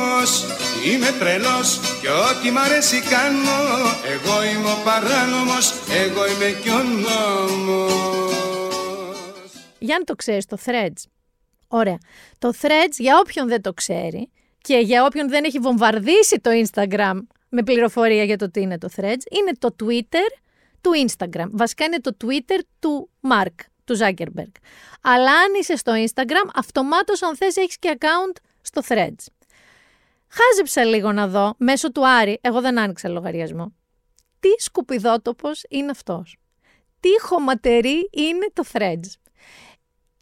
Είμαι 0.86 1.10
τρελός 1.18 1.80
και 2.00 2.08
ό,τι 2.08 2.50
μ' 2.50 2.58
αρέσει 2.58 3.00
κάνω. 3.00 3.60
Εγώ 4.14 4.44
είμαι 4.44 4.70
ο 4.70 4.78
παράνομος, 4.84 5.72
εγώ 5.90 6.26
είμαι 6.26 6.60
και 6.62 6.70
ο 6.70 6.82
νόμος. 6.82 7.92
Γιάννη, 9.78 10.04
το 10.04 10.14
ξέρεις 10.14 10.46
το 10.46 10.58
Threads. 10.64 11.02
Ωραία. 11.68 11.98
Το 12.38 12.52
Threads, 12.60 12.96
για 12.98 13.18
όποιον 13.18 13.48
δεν 13.48 13.62
το 13.62 13.72
ξέρει, 13.72 14.30
και 14.60 14.76
για 14.76 15.04
όποιον 15.04 15.28
δεν 15.28 15.44
έχει 15.44 15.58
βομβαρδίσει 15.58 16.40
το 16.40 16.50
Instagram 16.64 17.18
με 17.48 17.62
πληροφορία 17.62 18.24
για 18.24 18.36
το 18.36 18.50
τι 18.50 18.60
είναι 18.60 18.78
το 18.78 18.88
Threads, 18.96 19.24
είναι 19.30 19.52
το 19.58 19.76
Twitter 19.82 20.40
του 20.80 20.90
Instagram. 21.06 21.48
Βασικά 21.50 21.84
είναι 21.84 22.00
το 22.00 22.16
Twitter 22.24 22.60
του 22.78 23.10
Mark, 23.30 23.54
του 23.84 23.98
Zuckerberg. 23.98 24.52
Αλλά 25.02 25.30
αν 25.30 25.54
είσαι 25.60 25.76
στο 25.76 25.92
Instagram, 26.06 26.50
αυτομάτως 26.54 27.22
αν 27.22 27.36
θες 27.36 27.56
έχεις 27.56 27.78
και 27.78 27.98
account 27.98 28.49
στο 28.62 28.82
Threads. 28.88 29.26
Χάζεψα 30.28 30.84
λίγο 30.84 31.12
να 31.12 31.28
δω 31.28 31.54
μέσω 31.56 31.92
του 31.92 32.08
Άρη, 32.08 32.38
εγώ 32.40 32.60
δεν 32.60 32.78
άνοιξα 32.78 33.08
λογαριασμό. 33.08 33.72
Τι 34.40 34.48
σκουπιδότοπος 34.58 35.62
είναι 35.68 35.90
αυτός; 35.90 36.36
Τι 37.00 37.08
χωματερή 37.20 38.08
είναι 38.12 38.50
το 38.52 38.64
Threads; 38.72 39.20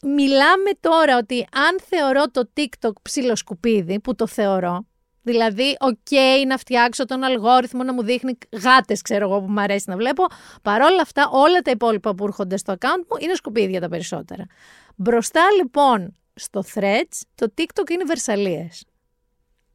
Μιλάμε 0.02 0.71
τώρα 0.80 1.16
ότι 1.16 1.47
αν 1.52 1.80
θεωρώ 1.88 2.30
το 2.30 2.50
TikTok 2.57 2.92
ψιλοσκουπίδι, 3.02 4.00
που 4.00 4.14
το 4.14 4.26
θεωρώ, 4.26 4.87
δηλαδή, 5.23 5.76
οκ, 5.80 6.47
να 6.47 6.57
φτιάξω 6.57 7.04
τον 7.04 7.23
αλγόριθμο 7.23 7.83
να 7.83 7.92
μου 7.92 8.02
δείχνει 8.02 8.38
γάτες, 8.62 9.02
ξέρω 9.02 9.28
εγώ, 9.28 9.40
που 9.40 9.50
μου 9.50 9.61
αρέσει 9.61 9.85
να 9.88 9.97
βλέπω. 9.97 10.25
Παρόλα 10.62 11.00
αυτά, 11.00 11.28
όλα 11.33 11.61
τα 11.61 11.71
υπόλοιπα 11.71 12.14
που 12.14 12.25
έρχονται 12.25 12.57
στο 12.57 12.73
account 12.73 13.04
μου 13.11 13.16
είναι 13.18 13.35
σκουπίδια 13.35 13.80
τα 13.80 13.88
περισσότερα. 13.88 14.47
Μπροστά 14.97 15.42
λοιπόν 15.61 16.12
στο 16.38 16.62
Threads, 16.75 17.21
το 17.35 17.52
TikTok 17.57 17.90
είναι 17.90 18.04
βερσαλίες. 18.04 18.85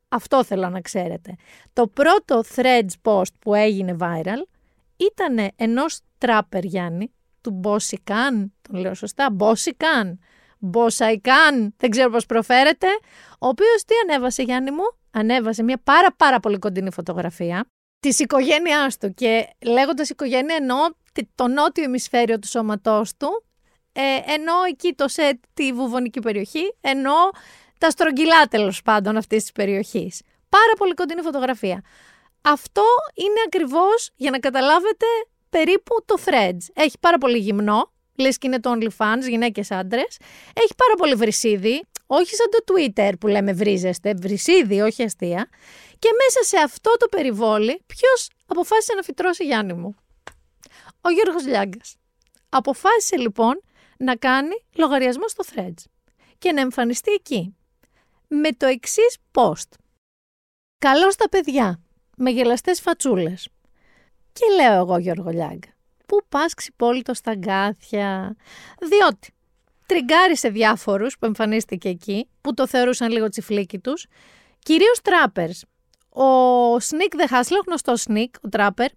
Αυτό 0.08 0.44
θέλω 0.44 0.70
να 0.70 0.82
ξέρετε. 0.82 1.36
Το 1.74 1.88
πρώτο 1.88 2.44
Threads 2.56 2.94
post 3.02 3.34
που 3.40 3.54
έγινε 3.54 3.96
viral 4.00 4.48
ήταν 4.96 5.50
ενός 5.56 6.00
τράπερ 6.18 6.64
Γιάννη, 6.64 7.14
του 7.42 7.52
Μπόσικαν, 7.52 8.54
τον 8.62 8.80
λέω 8.80 8.94
σωστά, 8.94 9.32
Μπόσικαν, 9.32 10.20
Μπόσαϊκαν, 10.60 11.74
δεν 11.78 11.90
ξέρω 11.90 12.10
πώς 12.10 12.26
προφέρεται, 12.26 12.88
ο 13.40 13.48
οποίος 13.48 13.84
τι 13.86 13.94
ανέβασε 14.04 14.42
Γιάννη 14.44 14.72
μου, 14.72 14.84
ανέβασε 15.12 15.64
μια 15.64 15.82
πάρα 15.84 16.14
πάρα 16.14 16.40
πολύ 16.40 16.60
κοντινή 16.60 16.92
φωτογραφία 16.92 17.66
της 18.00 18.20
οικογένειάς 18.20 18.98
του. 18.98 19.14
Και 19.14 19.48
λέγοντας 19.66 20.10
οικογένεια 20.10 20.56
εννοώ 20.56 20.78
το 21.36 21.48
νότιο 21.48 21.84
ημισφαίριο 21.84 22.40
του 22.40 22.48
σώματός 22.48 23.18
του, 23.18 23.44
ε, 23.94 24.34
ενώ 24.34 24.54
εκεί 24.70 24.94
το 24.94 25.08
σε 25.08 25.40
τη 25.54 25.74
βουβονική 25.74 26.20
περιοχή, 26.20 26.76
ενώ 26.82 27.16
τα 27.78 27.90
στρογγυλά 27.90 28.46
τέλος 28.46 28.82
πάντων 28.82 29.18
αυτής 29.18 29.42
της 29.42 29.52
περιοχής. 29.52 30.22
Πάρα 30.50 30.74
πολύ 30.78 30.94
κοντινή 30.94 31.22
φωτογραφία. 31.22 31.84
Αυτό 32.42 32.84
είναι 33.14 33.42
ακριβώς 33.46 34.10
για 34.16 34.32
να 34.32 34.40
καταλάβετε 34.40 35.06
περίπου 35.50 35.96
το 36.06 36.16
Threads. 36.26 36.66
Έχει 36.74 36.98
πάρα 37.00 37.18
πολύ 37.18 37.38
γυμνό, 37.38 37.92
λες 38.18 38.38
και 38.38 38.48
είναι 38.48 38.60
το 38.60 38.78
OnlyFans, 38.78 39.22
γυναίκες 39.30 39.72
άντρες. 39.72 40.18
Έχει 40.54 40.76
πάρα 40.78 40.94
πολύ 40.98 41.14
βρυσίδι, 41.16 41.84
όχι 42.06 42.36
σαν 42.36 42.48
το 42.50 42.74
Twitter 42.74 43.12
που 43.20 43.28
λέμε 43.28 43.54
βρίζεστε, 43.54 44.14
βρυσίδι, 44.14 44.82
όχι 44.82 45.04
αστεία. 45.04 45.50
Και 46.00 46.10
μέσα 46.26 46.44
σε 46.44 46.58
αυτό 46.64 46.98
το 46.98 47.08
περιβόλι, 47.08 47.82
ποιος 47.86 48.30
αποφάσισε 48.46 48.94
να 48.94 49.02
φυτρώσει 49.02 49.44
Γιάννη 49.44 49.74
μου; 49.74 49.96
Ο 51.02 51.10
Γιώργος 51.10 51.46
Λιάγκας. 51.46 51.96
Αποφάσισε 52.50 53.18
λοιπόν 53.18 53.62
να 53.98 54.16
κάνει 54.16 54.56
λογαριασμό 54.76 55.28
στο 55.28 55.44
Threads 55.56 55.84
και 56.38 56.52
να 56.52 56.62
εμφανιστεί 56.62 57.12
εκεί. 57.12 57.56
Με 58.28 58.52
το 58.52 58.66
εξής 58.66 59.18
post. 59.32 59.70
Καλό 60.78 61.12
στα 61.12 61.30
παιδιά, 61.30 61.80
με 62.18 62.30
γελαστές 62.30 62.82
φατσούλες. 62.82 63.48
Και 64.34 64.46
λέω 64.56 64.74
εγώ 64.74 64.98
Γιώργο 64.98 65.30
Λιάγκα, 65.30 65.70
πού 66.06 66.18
πας 66.30 66.54
ξυπόλυτο 66.54 67.14
στα 67.14 67.36
γκάθια, 67.36 68.36
διότι 68.80 69.34
τριγκάρισε 69.86 70.50
διάφορους 70.50 71.18
που 71.18 71.26
εμφανίστηκε 71.26 71.90
εκεί, 71.90 72.30
που 72.42 72.54
το 72.54 72.68
θεωρούσαν 72.68 73.12
λίγο 73.12 73.30
τσιφλίκι 73.30 73.80
τους, 73.80 74.06
κυρίως 74.60 75.02
τράπερς. 75.02 75.66
Ο 76.10 76.80
Σνίκ 76.80 77.14
The 77.18 77.34
Hustler, 77.34 77.58
ο 77.60 77.64
γνωστός 77.68 78.02
Σνίκ, 78.02 78.36
ο 78.42 78.50
τράπερ, 78.50 78.92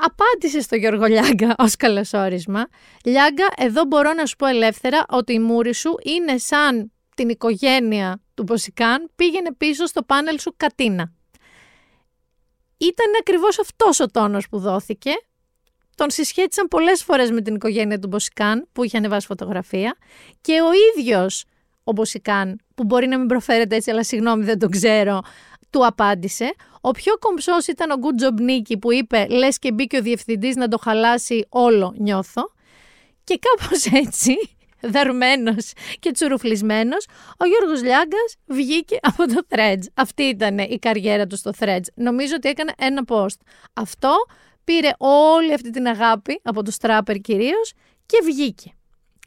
απάντησε 0.00 0.60
στο 0.60 0.76
Γιώργο 0.76 1.06
Λιάγκα 1.06 1.54
ως 1.58 1.76
καλωσόρισμα. 1.76 2.66
Λιάγκα, 3.04 3.46
εδώ 3.56 3.84
μπορώ 3.84 4.12
να 4.12 4.26
σου 4.26 4.36
πω 4.36 4.46
ελεύθερα 4.46 5.04
ότι 5.08 5.32
η 5.32 5.38
μούρη 5.38 5.74
σου 5.74 5.94
είναι 6.02 6.38
σαν 6.38 6.92
την 7.14 7.28
οικογένεια 7.28 8.20
του 8.34 8.44
Ποσικάν 8.44 9.10
πήγαινε 9.16 9.52
πίσω 9.52 9.86
στο 9.86 10.02
πάνελ 10.02 10.38
σου 10.38 10.54
Κατίνα. 10.56 11.12
Ήταν 12.76 13.06
ακριβώς 13.20 13.58
αυτός 13.58 14.00
ο 14.00 14.06
τόνος 14.06 14.48
που 14.48 14.58
δόθηκε. 14.58 15.10
Τον 15.94 16.10
συσχέτισαν 16.10 16.68
πολλές 16.68 17.02
φορές 17.02 17.30
με 17.30 17.40
την 17.40 17.54
οικογένεια 17.54 17.98
του 17.98 18.08
Μποσικάν 18.08 18.68
που 18.72 18.84
είχε 18.84 18.96
ανεβάσει 18.96 19.26
φωτογραφία 19.26 19.96
και 20.40 20.52
ο 20.52 20.70
ίδιος 20.90 21.44
ο 21.84 21.92
Μποσικάν 21.92 22.60
που 22.74 22.84
μπορεί 22.84 23.06
να 23.06 23.18
μην 23.18 23.26
προφέρεται 23.26 23.76
έτσι 23.76 23.90
αλλά 23.90 24.04
συγγνώμη 24.04 24.44
δεν 24.44 24.58
τον 24.58 24.70
ξέρω 24.70 25.20
του 25.72 25.86
απάντησε. 25.86 26.54
Ο 26.80 26.90
πιο 26.90 27.18
κομψός 27.18 27.66
ήταν 27.66 27.90
ο 27.90 27.94
Good 28.02 28.22
Job 28.22 28.50
Nicky 28.50 28.78
που 28.80 28.92
είπε 28.92 29.26
λες 29.30 29.58
και 29.58 29.72
μπήκε 29.72 29.96
ο 29.96 30.02
διευθυντής 30.02 30.56
να 30.56 30.68
το 30.68 30.78
χαλάσει 30.78 31.46
όλο 31.48 31.94
νιώθω. 31.98 32.42
Και 33.24 33.38
κάπως 33.38 33.84
έτσι 34.06 34.34
δαρμένος 34.82 35.72
και 35.98 36.10
τσουρουφλισμένος, 36.10 37.06
ο 37.38 37.44
Γιώργος 37.44 37.82
Λιάγκας 37.82 38.36
βγήκε 38.46 38.98
από 39.02 39.26
το 39.26 39.40
Threads. 39.48 39.82
Αυτή 39.94 40.22
ήταν 40.22 40.58
η 40.58 40.78
καριέρα 40.78 41.26
του 41.26 41.36
στο 41.36 41.50
Threads. 41.58 41.86
Νομίζω 41.94 42.34
ότι 42.36 42.48
έκανε 42.48 42.72
ένα 42.78 43.02
post. 43.08 43.36
Αυτό 43.72 44.14
πήρε 44.64 44.90
όλη 44.98 45.52
αυτή 45.52 45.70
την 45.70 45.86
αγάπη 45.86 46.40
από 46.42 46.62
το 46.62 46.72
Strapper 46.80 47.20
κυρίως 47.20 47.72
και 48.06 48.18
βγήκε. 48.24 48.72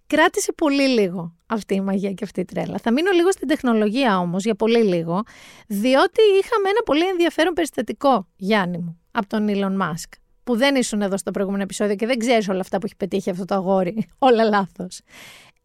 Κράτησε 0.08 0.54
πολύ 0.54 0.88
λίγο 0.88 1.35
αυτή 1.46 1.76
η 1.76 1.82
μαγεία 1.82 2.12
και 2.12 2.24
αυτή 2.24 2.40
η 2.40 2.46
τρέλα. 2.46 2.78
Θα 2.78 2.92
μείνω 2.92 3.12
λίγο 3.12 3.32
στην 3.32 3.48
τεχνολογία 3.48 4.20
όμως, 4.20 4.44
για 4.44 4.56
πολύ 4.56 4.84
λίγο, 4.84 5.24
διότι 5.68 6.22
είχαμε 6.22 6.70
ένα 6.70 6.82
πολύ 6.86 7.08
ενδιαφέρον 7.08 7.54
περιστατικό, 7.54 8.28
Γιάννη 8.36 8.78
μου, 8.78 9.00
από 9.12 9.28
τον 9.28 9.48
Elon 9.50 9.82
Musk, 9.82 10.10
που 10.44 10.58
δεν 10.58 10.76
ήσουν 10.76 11.02
εδώ 11.02 11.18
στο 11.18 11.32
προηγούμενο 11.32 11.64
επεισόδιο 11.64 11.96
και 11.96 12.06
δεν 12.06 12.18
ξέρεις 12.18 12.50
όλα 12.50 12.60
αυτά 12.60 12.78
που 12.78 12.86
έχει 12.86 12.96
πετύχει 12.96 13.30
αυτό 13.30 13.46
το 13.46 13.56
αγόρι. 13.56 14.08
Όλα 14.18 14.44
λάθος 14.44 15.02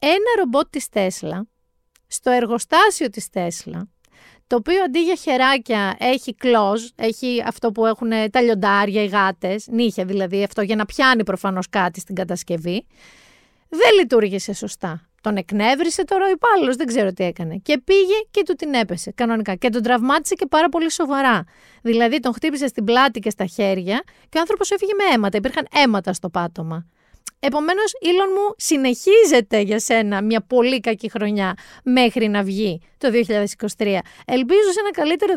ένα 0.01 0.31
ρομπότ 0.39 0.67
της 0.71 0.89
Τέσλα 0.89 1.47
στο 2.07 2.31
εργοστάσιο 2.31 3.11
της 3.11 3.29
Τέσλα, 3.29 3.89
το 4.47 4.57
οποίο 4.57 4.83
αντί 4.83 5.03
για 5.03 5.15
χεράκια 5.15 5.97
έχει 5.99 6.35
κλόζ, 6.35 6.83
έχει 6.95 7.43
αυτό 7.47 7.73
που 7.73 7.87
έχουν 7.87 8.11
τα 8.31 8.41
λιοντάρια, 8.41 9.03
οι 9.03 9.07
γάτες, 9.07 9.67
νύχια 9.69 10.05
δηλαδή, 10.05 10.43
αυτό 10.43 10.63
για 10.63 10.77
να 10.77 10.85
πιάνει 10.85 11.25
προφανώς 11.25 11.69
κάτι 11.69 12.01
στην 12.01 12.15
κατασκευή, 12.15 12.87
δεν 13.69 13.93
λειτουργήσε 13.99 14.53
σωστά. 14.53 15.10
Τον 15.21 15.37
εκνεύρισε 15.37 16.05
τώρα 16.05 16.25
ο 16.27 16.29
υπάλληλος, 16.29 16.77
δεν 16.77 16.87
ξέρω 16.87 17.13
τι 17.13 17.25
έκανε. 17.25 17.57
Και 17.57 17.79
πήγε 17.79 18.15
και 18.31 18.43
του 18.43 18.55
την 18.55 18.75
έπεσε 18.75 19.11
κανονικά. 19.11 19.55
Και 19.55 19.69
τον 19.69 19.83
τραυμάτισε 19.83 20.35
και 20.35 20.47
πάρα 20.47 20.69
πολύ 20.69 20.91
σοβαρά. 20.91 21.45
Δηλαδή 21.83 22.21
τον 22.21 22.35
χτύπησε 22.35 22.67
στην 22.67 22.85
πλάτη 22.85 23.21
και 23.21 23.31
στα 23.31 23.47
χέρια 23.47 24.03
και 24.29 24.39
ο 24.39 24.41
άνθρωπος 24.41 24.71
έφυγε 24.71 24.93
με 24.95 25.15
αίματα. 25.15 25.37
Υπήρχαν 25.37 25.67
αίματα 25.75 26.13
στο 26.13 26.29
πάτωμα. 26.29 26.87
Επομένως, 27.43 27.93
Ήλον 28.01 28.29
μου, 28.35 28.55
συνεχίζεται 28.57 29.61
για 29.61 29.79
σένα 29.79 30.23
μια 30.23 30.41
πολύ 30.41 30.81
κακή 30.81 31.11
χρονιά 31.11 31.55
μέχρι 31.85 32.29
να 32.29 32.43
βγει 32.43 32.81
το 32.99 33.09
2023. 33.09 33.99
Ελπίζω 34.27 34.71
σε 34.73 34.81
ένα 34.81 34.91
καλύτερο 34.91 35.33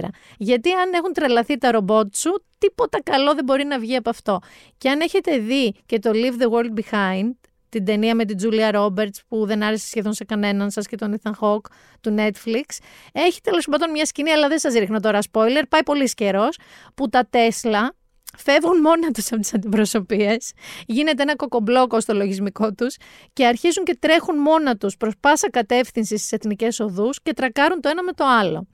Γιατί 0.38 0.72
αν 0.72 0.92
έχουν 0.92 1.12
τρελαθεί 1.12 1.58
τα 1.58 1.70
ρομπότ 1.70 2.14
σου, 2.14 2.44
τίποτα 2.58 3.02
καλό 3.02 3.34
δεν 3.34 3.44
μπορεί 3.44 3.64
να 3.64 3.78
βγει 3.78 3.96
από 3.96 4.10
αυτό. 4.10 4.38
Και 4.78 4.88
αν 4.90 5.00
έχετε 5.00 5.38
δει 5.38 5.74
και 5.86 5.98
το 5.98 6.10
Leave 6.14 6.42
the 6.42 6.50
World 6.50 6.80
Behind, 6.80 7.30
την 7.74 7.84
ταινία 7.84 8.14
με 8.14 8.24
την 8.24 8.38
Julia 8.42 8.74
Roberts 8.74 9.18
που 9.28 9.46
δεν 9.46 9.62
άρεσε 9.62 9.86
σχεδόν 9.86 10.12
σε 10.12 10.24
κανέναν 10.24 10.70
σας 10.70 10.86
και 10.86 10.96
τον 10.96 11.16
Ethan 11.22 11.32
Hawke 11.40 11.66
του 12.00 12.14
Netflix. 12.18 12.78
Έχει 13.12 13.40
τέλος 13.40 13.66
πάντων 13.70 13.90
μια 13.90 14.04
σκηνή, 14.04 14.30
αλλά 14.30 14.48
δεν 14.48 14.58
σας 14.58 14.74
ρίχνω 14.74 15.00
τώρα 15.00 15.18
spoiler, 15.32 15.62
πάει 15.68 15.82
πολύ 15.84 16.14
καιρός 16.14 16.58
που 16.94 17.08
τα 17.08 17.26
Τέσλα 17.30 17.94
φεύγουν 18.36 18.80
μόνα 18.80 19.10
τους 19.10 19.32
από 19.32 19.40
τις 19.40 19.54
αντιπροσωπείες, 19.54 20.52
γίνεται 20.86 21.22
ένα 21.22 21.36
κοκομπλόκο 21.36 22.00
στο 22.00 22.14
λογισμικό 22.14 22.72
τους 22.72 22.96
και 23.32 23.46
αρχίζουν 23.46 23.84
και 23.84 23.96
τρέχουν 24.00 24.38
μόνα 24.38 24.76
τους 24.76 24.96
προς 24.96 25.14
πάσα 25.20 25.50
κατεύθυνση 25.50 26.16
στις 26.16 26.32
εθνικές 26.32 26.80
οδούς 26.80 27.22
και 27.22 27.32
τρακάρουν 27.32 27.80
το 27.80 27.88
ένα 27.88 28.02
με 28.02 28.12
το 28.12 28.24
άλλο. 28.24 28.66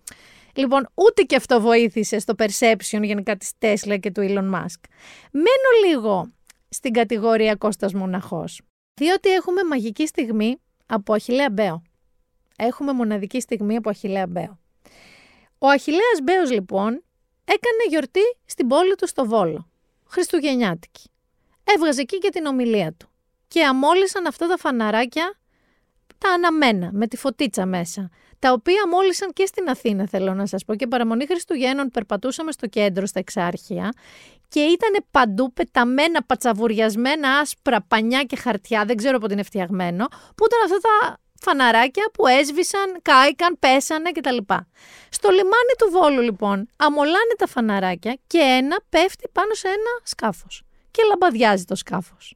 Λοιπόν, 0.54 0.88
ούτε 0.95 1.23
και 1.23 1.37
αυτό 1.37 1.61
βοήθησε 1.61 2.19
στο 2.19 2.35
perception 2.38 3.02
γενικά 3.02 3.37
της 3.37 3.52
Tesla 3.61 3.97
και 4.00 4.11
του 4.11 4.21
Elon 4.21 4.54
Musk. 4.54 4.83
Μένω 5.33 5.71
λίγο 5.87 6.33
στην 6.69 6.92
κατηγορία 6.92 7.54
Κώστας 7.54 7.92
Μοναχός, 7.92 8.61
διότι 9.00 9.28
έχουμε 9.28 9.64
μαγική 9.64 10.07
στιγμή 10.07 10.61
από 10.87 11.12
Αχιλέα 11.12 11.50
Μπέο. 11.50 11.83
Έχουμε 12.57 12.92
μοναδική 12.92 13.40
στιγμή 13.40 13.76
από 13.76 13.90
Αχιλέα 13.90 14.26
Μπέο. 14.26 14.59
Ο 15.59 15.69
Αχιλέας 15.69 16.19
Μπέος 16.23 16.50
λοιπόν 16.50 17.02
έκανε 17.45 17.83
γιορτή 17.88 18.21
στην 18.45 18.66
πόλη 18.66 18.95
του 18.95 19.07
στο 19.07 19.26
Βόλο. 19.26 19.71
Χριστουγεννιάτικη. 20.04 21.11
Έβγαζε 21.64 22.00
εκεί 22.00 22.19
και 22.19 22.28
την 22.28 22.47
ομιλία 22.47 22.92
του. 22.92 23.11
Και 23.49 23.64
αμόλυσαν 23.64 24.26
αυτά 24.26 24.49
τα 24.49 24.57
φαναράκια, 24.57 25.38
τα 26.19 26.33
αναμένα, 26.33 26.90
με 26.92 27.07
τη 27.07 27.16
φωτίτσα 27.16 27.66
μέσα. 27.66 28.11
Τα 28.40 28.52
οποία 28.52 28.88
μόλυσαν 28.88 29.32
και 29.32 29.47
στην 29.47 29.68
Αθήνα, 29.68 30.06
θέλω 30.06 30.35
να 30.35 30.47
σας 30.47 30.64
πω. 30.64 30.75
Και 30.75 30.87
παραμονή 30.87 31.26
Χριστουγέννων 31.26 31.88
περπατούσαμε 31.90 32.52
στο 32.52 32.66
κέντρο, 32.66 33.06
στα 33.06 33.18
Εξάρχεια. 33.18 33.92
Και 34.49 34.61
ήταν 34.61 35.04
παντού 35.11 35.52
πεταμένα, 35.52 36.23
πατσαβουριασμένα, 36.23 37.38
άσπρα 37.38 37.80
πανιά 37.88 38.23
και 38.23 38.37
χαρτιά, 38.37 38.85
δεν 38.85 38.97
ξέρω 38.97 39.18
πότε 39.18 39.32
είναι 39.32 39.42
φτιαγμένο, 39.42 40.06
που 40.09 40.44
ήταν 40.47 40.61
αυτά 40.64 40.78
τα 40.78 41.18
φαναράκια 41.40 42.11
που 42.12 42.26
έσβησαν, 42.26 42.99
κάηκαν, 43.02 43.56
πέσανε 43.59 44.11
κτλ. 44.11 44.37
Στο 45.09 45.28
λιμάνι 45.28 45.75
του 45.78 45.90
Βόλου 45.90 46.20
λοιπόν 46.20 46.68
αμολάνε 46.76 47.35
τα 47.38 47.47
φαναράκια 47.47 48.18
και 48.26 48.38
ένα 48.38 48.80
πέφτει 48.88 49.28
πάνω 49.32 49.54
σε 49.54 49.68
ένα 49.68 50.00
σκάφος 50.02 50.62
και 50.90 51.02
λαμπαδιάζει 51.09 51.64
το 51.64 51.75
σκάφος. 51.75 52.35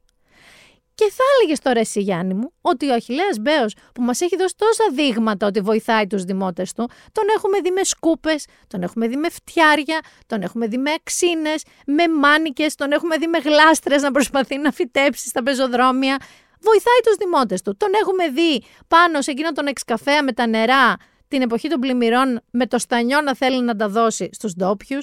Και 0.95 1.11
θα 1.11 1.23
έλεγες 1.35 1.59
τώρα 1.59 1.79
εσύ 1.79 2.01
Γιάννη 2.01 2.33
μου 2.33 2.51
ότι 2.61 2.89
ο 2.89 2.93
Αχιλέας 2.93 3.39
Μπέος 3.39 3.75
που 3.93 4.01
μας 4.01 4.21
έχει 4.21 4.35
δώσει 4.35 4.55
τόσα 4.57 4.83
δείγματα 4.93 5.47
ότι 5.47 5.59
βοηθάει 5.59 6.07
τους 6.07 6.23
δημότες 6.23 6.73
του, 6.73 6.89
τον 7.11 7.23
έχουμε 7.35 7.59
δει 7.59 7.71
με 7.71 7.83
σκούπες, 7.83 8.45
τον 8.67 8.83
έχουμε 8.83 9.07
δει 9.07 9.15
με 9.15 9.29
φτιάρια, 9.29 9.99
τον 10.25 10.41
έχουμε 10.41 10.67
δει 10.67 10.77
με 10.77 10.91
αξίνες, 10.91 11.63
με 11.85 12.07
μάνικες, 12.07 12.75
τον 12.75 12.91
έχουμε 12.91 13.17
δει 13.17 13.27
με 13.27 13.37
γλάστρες 13.37 14.01
να 14.01 14.11
προσπαθεί 14.11 14.57
να 14.57 14.71
φυτέψει 14.71 15.27
στα 15.27 15.43
πεζοδρόμια 15.43 16.17
βοηθάει 16.61 16.99
τους 17.03 17.15
δημότες 17.15 17.61
του. 17.61 17.77
Τον 17.77 17.89
έχουμε 18.01 18.27
δει 18.27 18.63
πάνω 18.87 19.21
σε 19.21 19.31
εκείνο 19.31 19.51
τον 19.51 19.67
εξκαφέα 19.67 20.23
με 20.23 20.31
τα 20.31 20.47
νερά 20.47 20.95
την 21.27 21.41
εποχή 21.41 21.67
των 21.67 21.79
πλημμυρών 21.79 22.41
με 22.51 22.67
το 22.67 22.77
στανιό 22.77 23.21
να 23.21 23.35
θέλει 23.35 23.61
να 23.61 23.75
τα 23.75 23.89
δώσει 23.89 24.29
στους 24.31 24.53
ντόπιου. 24.53 24.99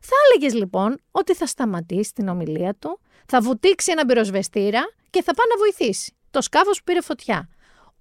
Θα 0.00 0.16
έλεγες 0.26 0.54
λοιπόν 0.54 1.00
ότι 1.10 1.34
θα 1.34 1.46
σταματήσει 1.46 2.12
την 2.12 2.28
ομιλία 2.28 2.74
του, 2.78 3.00
θα 3.26 3.40
βουτήξει 3.40 3.90
ένα 3.90 4.04
πυροσβεστήρα 4.04 4.82
και 5.10 5.22
θα 5.22 5.34
πάει 5.34 5.46
να 5.50 5.56
βοηθήσει. 5.58 6.16
Το 6.30 6.40
σκάφος 6.40 6.78
που 6.78 6.84
πήρε 6.84 7.00
φωτιά. 7.00 7.48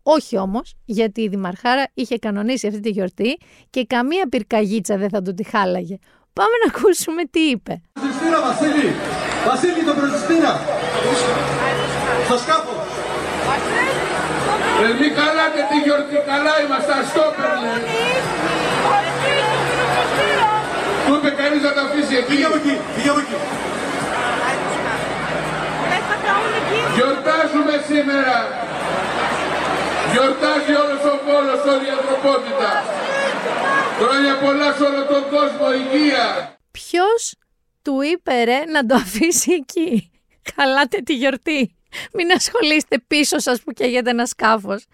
Όχι 0.04 0.38
όμως, 0.38 0.74
γιατί 0.86 1.22
η 1.22 1.28
Δημαρχάρα 1.28 1.84
είχε 1.94 2.18
κανονίσει 2.18 2.68
αυτή 2.68 2.80
τη 2.80 2.90
γιορτή 2.90 3.38
και 3.70 3.86
καμία 3.86 4.30
πυρκαγίτσα 4.30 4.98
δεν 4.98 5.10
θα 5.10 5.22
του 5.22 5.34
τη 5.34 5.44
χάλαγε. 5.44 5.98
Πάμε 6.34 6.56
να 6.64 6.78
ακούσουμε 6.78 7.24
τι 7.26 7.40
είπε. 7.40 7.82
Βασίλη! 8.48 8.94
Βασίλη, 9.48 9.84
τον 9.86 9.96
Στο 12.26 12.38
σκάφος! 12.38 12.76
Εμείς 14.84 15.12
καλά 15.22 15.46
και 15.56 15.64
τη 15.70 15.78
γιορτή 15.86 16.18
καλά 16.32 16.54
είμαστε, 16.64 16.92
αστόπερ 17.02 17.52
λέει. 17.64 17.84
Του 21.06 21.14
είπε 21.18 21.30
κανείς 21.42 21.62
να 21.68 21.72
τα 21.74 21.82
αφήσει 21.88 22.16
εκεί. 22.20 22.28
Πήγε 22.30 22.46
από 22.50 22.58
εκεί, 22.62 22.74
πήγε 22.96 23.10
από 23.14 23.20
εκεί. 23.24 23.38
Γιορτάζουμε 26.94 27.76
σήμερα. 27.90 28.38
Γιορτάζει 30.12 30.74
όλος 30.84 31.04
ο 31.14 31.16
πόλος, 31.26 31.62
όλη 31.74 31.86
η 31.92 31.94
ανθρωπότητα. 31.98 32.70
Χρόνια 34.00 34.34
πολλά 34.44 34.74
σε 34.74 34.84
όλο 34.84 35.06
τον 35.06 35.24
κόσμο, 35.34 35.66
υγεία. 35.82 36.26
Ποιος 36.72 37.36
του 37.82 38.02
είπε 38.02 38.44
ρε 38.44 38.60
να 38.66 38.86
το 38.86 38.96
αφήσει 38.96 39.52
εκεί; 39.52 40.12
Καλάτε 40.56 40.98
τη 40.98 41.16
γιορτή. 41.16 41.76
Μην 42.14 42.32
ασχολείστε 42.32 42.98
πίσω 43.08 43.40
σας 43.40 43.62
που 43.62 43.72
καίγεται 43.72 44.10
ένα 44.10 44.26
σκάφος. 44.26 44.86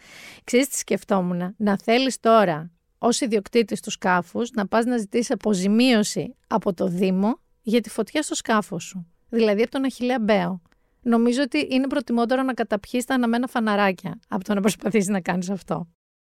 Ξέρεις 0.44 0.68
τι 0.68 0.78
σκεφτόμουν, 0.78 1.56
να 1.58 1.78
θέλεις 1.84 2.20
τώρα 2.20 2.72
ως 2.98 3.22
ιδιοκτήτης 3.22 3.82
του 3.82 3.92
σκάφους 3.92 4.52
να 4.52 4.68
πας 4.68 4.86
να 4.86 4.98
ζητήσεις 4.98 5.32
αποζημίωση 5.32 6.36
από 6.48 6.74
το 6.74 6.88
Δήμο 6.88 7.40
για 7.62 7.82
τη 7.82 7.90
φωτιά 7.90 8.22
στο 8.22 8.36
σκάφος 8.36 8.84
σου. 8.84 9.08
Δηλαδή 9.30 9.62
από 9.62 9.72
τον 9.72 9.84
Αχιλέα 9.84 10.20
Μπέο. 10.20 10.62
Νομίζω 11.02 11.42
ότι 11.42 11.68
είναι 11.70 11.88
προτιμότερο 11.88 12.42
να 12.42 12.54
καταπιείς 12.54 13.06
τα 13.06 13.14
αναμένα 13.14 13.48
φαναράκια 13.48 14.20
από 14.28 14.44
το 14.44 14.54
να 14.54 14.62
προσπαθείς 14.62 15.08
να 15.08 15.22
κάνεις 15.22 15.50
αυτό. 15.50 15.88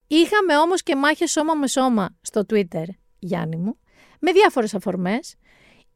Είχαμε 0.07 0.57
όμως 0.57 0.83
και 0.83 0.97
μάχες 0.97 1.31
σώμα 1.31 1.55
με 1.55 1.69
σώμα 1.69 2.17
στο 2.21 2.43
Twitter. 2.49 2.85
Γιάννη 3.19 3.57
μου, 3.57 3.79
με 4.21 4.33
διάφορες 4.33 4.75
αφορμές. 4.75 5.35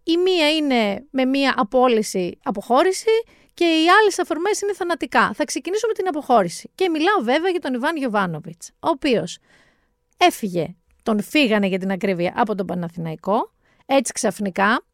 Η 0.02 0.16
μία 0.16 0.50
είναι 0.50 1.06
με 1.10 1.24
μία 1.24 1.54
απόλυση, 1.56 2.38
αποχώρηση 2.42 3.10
και 3.54 3.64
οι 3.64 3.88
άλλες 4.00 4.18
αφορμές 4.18 4.60
είναι 4.60 4.74
θανατικά. 4.74 5.32
Θα 5.32 5.44
ξεκινήσω 5.44 5.86
με 5.86 5.92
την 5.92 6.08
αποχώρηση. 6.08 6.70
Και 6.74 6.88
μιλάω 6.88 7.20
βέβαια 7.22 7.50
για 7.50 7.60
τον 7.60 7.74
Ιβάν 7.74 7.96
Γιωβάνοβιτς, 7.96 8.70
ο 8.70 8.88
οποίος 8.88 9.38
έφυγε, 10.16 10.74
τον 11.02 11.22
φύγανε 11.22 11.66
για 11.66 11.78
την 11.78 11.90
ακρίβεια 11.90 12.32
από 12.36 12.54
τον 12.54 12.66
Παναθηναϊκό, 12.66 13.52
έτσι 13.86 14.12
ξαφνικά. 14.12 14.84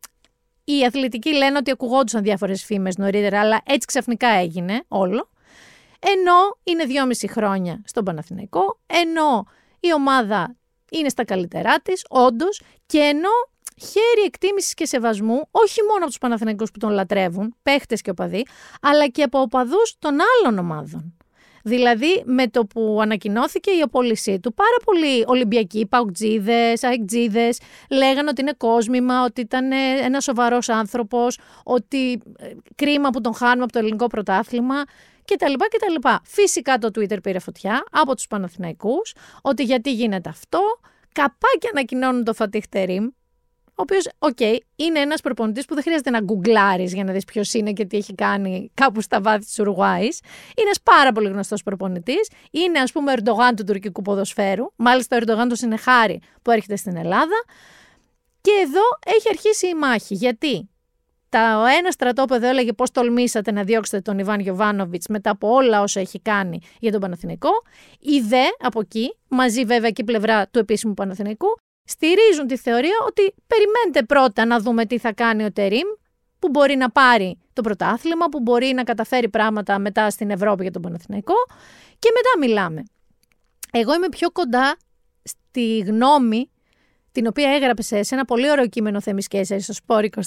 Οι 0.68 0.84
αθλητικοί 0.84 1.34
λένε 1.34 1.56
ότι 1.58 1.70
ακουγόντουσαν 1.70 2.22
διάφορες 2.22 2.64
φήμες 2.64 2.96
νωρίτερα, 2.96 3.40
αλλά 3.40 3.60
έτσι 3.64 3.86
ξαφνικά 3.86 4.28
έγινε 4.28 4.84
όλο. 4.88 5.30
Ενώ 6.00 6.58
είναι 6.62 6.84
δυόμιση 6.84 7.28
χρόνια 7.28 7.82
στον 7.84 8.04
Παναθηναϊκό, 8.04 8.78
ενώ 8.86 9.46
η 9.80 9.92
ομάδα 9.92 10.56
είναι 10.90 11.08
στα 11.08 11.24
καλύτερά 11.24 11.80
της, 11.80 12.04
όντως, 12.08 12.62
και 12.86 12.98
ενώ 12.98 13.30
χέρι 13.80 14.26
εκτίμησης 14.26 14.74
και 14.74 14.86
σεβασμού 14.86 15.48
όχι 15.50 15.82
μόνο 15.82 15.98
από 15.98 16.06
τους 16.06 16.18
Παναθηναϊκούς 16.18 16.70
που 16.70 16.78
τον 16.78 16.90
λατρεύουν, 16.90 17.54
παίχτες 17.62 18.00
και 18.00 18.10
οπαδοί, 18.10 18.46
αλλά 18.80 19.08
και 19.08 19.22
από 19.22 19.40
οπαδούς 19.40 19.96
των 19.98 20.16
άλλων 20.20 20.58
ομάδων. 20.58 21.15
Δηλαδή, 21.66 22.22
με 22.24 22.48
το 22.48 22.64
που 22.64 22.98
ανακοινώθηκε 23.02 23.70
η 23.70 23.80
απόλυσή 23.80 24.40
του, 24.40 24.54
πάρα 24.54 24.76
πολλοί 24.84 25.24
Ολυμπιακοί, 25.26 25.86
Παουτζίδε, 25.86 26.72
Αεκτζίδες, 26.80 27.60
λέγανε 27.90 28.28
ότι 28.28 28.40
είναι 28.40 28.52
κόσμημα, 28.56 29.24
ότι 29.24 29.40
ήταν 29.40 29.72
ένας 30.02 30.24
σοβαρός 30.24 30.68
άνθρωπος, 30.68 31.38
ότι 31.64 32.22
ε, 32.38 32.50
κρίμα 32.74 33.10
που 33.10 33.20
τον 33.20 33.34
χάνουμε 33.34 33.62
από 33.62 33.72
το 33.72 33.78
ελληνικό 33.78 34.06
πρωτάθλημα 34.06 34.84
κτλ. 35.24 35.52
κτλ. 35.52 36.08
Φυσικά 36.24 36.78
το 36.78 36.88
Twitter 36.94 37.22
πήρε 37.22 37.38
φωτιά 37.38 37.84
από 37.90 38.14
τους 38.16 38.26
Παναθηναϊκούς, 38.26 39.14
ότι 39.42 39.62
γιατί 39.62 39.92
γίνεται 39.92 40.28
αυτό. 40.28 40.60
Καπάκι 41.12 41.68
ανακοινώνουν 41.72 42.24
το 42.24 42.34
Φατίχ 42.34 42.64
Τερίμ, 42.68 43.08
ο 43.78 43.82
οποίος, 43.82 44.08
OK, 44.18 44.36
okay, 44.40 44.56
είναι 44.76 44.98
ένας 44.98 45.20
προπονητής 45.20 45.64
που 45.64 45.74
δεν 45.74 45.82
χρειάζεται 45.82 46.10
να 46.10 46.20
γκουγκλάρεις 46.20 46.94
για 46.94 47.04
να 47.04 47.12
δεις 47.12 47.24
ποιος 47.24 47.54
είναι 47.54 47.72
και 47.72 47.84
τι 47.84 47.96
έχει 47.96 48.14
κάνει 48.14 48.70
κάπου 48.74 49.00
στα 49.00 49.20
βάθη 49.20 49.44
της 49.44 49.58
Ουρουγουάης. 49.58 50.20
Είναι 50.56 50.66
ένας 50.66 50.80
πάρα 50.82 51.12
πολύ 51.12 51.28
γνωστός 51.28 51.62
προπονητής. 51.62 52.30
Είναι, 52.50 52.78
ας 52.78 52.92
πούμε, 52.92 53.10
ο 53.10 53.14
Ερντογάν 53.16 53.56
του 53.56 53.64
τουρκικού 53.64 54.02
ποδοσφαίρου. 54.02 54.64
Μάλιστα, 54.76 55.16
ο 55.16 55.18
Ερντογάν 55.18 55.48
του 55.48 55.56
είναι 55.64 55.76
χάρη 55.76 56.20
που 56.42 56.50
έρχεται 56.50 56.76
στην 56.76 56.96
Ελλάδα. 56.96 57.44
Και 58.40 58.50
εδώ 58.62 59.14
έχει 59.16 59.28
αρχίσει 59.28 59.68
η 59.68 59.74
μάχη. 59.74 60.14
Γιατί; 60.14 60.70
Τα, 61.28 61.58
ο 61.58 61.64
ένας 61.64 61.94
στρατόπεδο 61.94 62.46
έλεγε 62.46 62.72
πώς 62.72 62.90
τολμήσατε 62.90 63.52
να 63.52 63.64
διώξετε 63.64 64.02
τον 64.02 64.18
Ιβάν 64.18 64.40
Γιοβάνοβιτ 64.40 65.02
μετά 65.08 65.30
από 65.30 65.48
όλα 65.48 65.82
όσα 65.82 66.00
έχει 66.00 66.20
κάνει 66.20 66.60
για 66.80 66.92
τον 66.92 67.00
Παναθηνικό. 67.00 67.50
Η 68.00 68.20
ΔΕ 68.20 68.44
από 68.58 68.80
εκεί, 68.80 69.16
μαζί 69.28 69.64
βέβαια 69.64 69.90
και 69.90 70.02
η 70.02 70.04
πλευρά 70.04 70.48
του 70.48 70.58
επίσημου 70.58 70.94
Παναθηνικού, 70.94 71.46
στηρίζουν 71.86 72.46
τη 72.46 72.56
θεωρία 72.56 72.96
ότι 73.06 73.34
περιμένετε 73.46 74.02
πρώτα 74.02 74.44
να 74.44 74.60
δούμε 74.60 74.86
τι 74.86 74.98
θα 74.98 75.12
κάνει 75.12 75.44
ο 75.44 75.52
Τερίμ, 75.52 75.88
που 76.38 76.48
μπορεί 76.48 76.76
να 76.76 76.90
πάρει 76.90 77.38
το 77.52 77.62
πρωτάθλημα, 77.62 78.26
που 78.28 78.40
μπορεί 78.40 78.72
να 78.74 78.84
καταφέρει 78.84 79.28
πράγματα 79.28 79.78
μετά 79.78 80.10
στην 80.10 80.30
Ευρώπη 80.30 80.62
για 80.62 80.72
τον 80.72 80.82
Παναθηναϊκό 80.82 81.34
και 81.98 82.08
μετά 82.14 82.46
μιλάμε. 82.46 82.82
Εγώ 83.72 83.94
είμαι 83.94 84.08
πιο 84.08 84.30
κοντά 84.30 84.76
στη 85.22 85.78
γνώμη 85.78 86.50
την 87.12 87.26
οποία 87.26 87.50
έγραψες 87.50 88.06
σε 88.06 88.14
ένα 88.14 88.24
πολύ 88.24 88.50
ωραίο 88.50 88.68
κείμενο 88.68 89.00
Θέμης 89.00 89.28
Κέσσερ 89.28 89.60
στο 89.60 89.72
Σπόρ 89.72 90.04
24, 90.04 90.20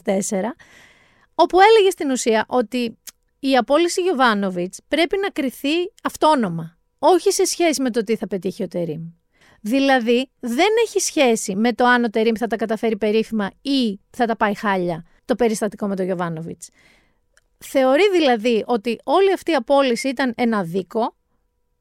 όπου 1.35 1.57
έλεγε 1.59 1.89
στην 1.89 2.11
ουσία 2.11 2.45
ότι 2.47 2.97
η 3.39 3.57
απόλυση 3.57 4.01
Γιωβάνοβιτς 4.01 4.79
πρέπει 4.87 5.17
να 5.21 5.29
κριθεί 5.29 5.91
αυτόνομα, 6.03 6.77
όχι 6.99 7.31
σε 7.31 7.45
σχέση 7.45 7.81
με 7.81 7.89
το 7.89 8.03
τι 8.03 8.15
θα 8.15 8.27
πετύχει 8.27 8.63
ο 8.63 8.67
Τερίμ. 8.67 9.01
Δηλαδή, 9.61 10.29
δεν 10.39 10.67
έχει 10.85 10.99
σχέση 10.99 11.55
με 11.55 11.73
το 11.73 11.85
αν 11.85 12.03
ο 12.03 12.09
Τερίμ 12.09 12.33
θα 12.37 12.47
τα 12.47 12.55
καταφέρει 12.55 12.97
περίφημα 12.97 13.49
ή 13.61 13.99
θα 14.09 14.25
τα 14.25 14.35
πάει 14.35 14.55
χάλια 14.55 15.05
το 15.25 15.35
περιστατικό 15.35 15.87
με 15.87 15.95
τον 15.95 16.05
Γιωβάνοβιτς. 16.05 16.69
Θεωρεί 17.57 18.09
δηλαδή 18.11 18.63
ότι 18.65 18.99
όλη 19.03 19.33
αυτή 19.33 19.51
η 19.51 19.55
απόλυση 19.55 20.07
ήταν 20.07 20.33
ένα 20.37 20.63
δίκο, 20.63 21.15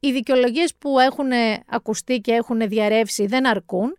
οι 0.01 0.12
δικαιολογίες 0.12 0.75
που 0.79 0.99
έχουν 0.99 1.29
ακουστεί 1.67 2.19
και 2.19 2.33
έχουν 2.33 2.69
διαρρεύσει 2.69 3.27
δεν 3.27 3.47
αρκούν 3.47 3.97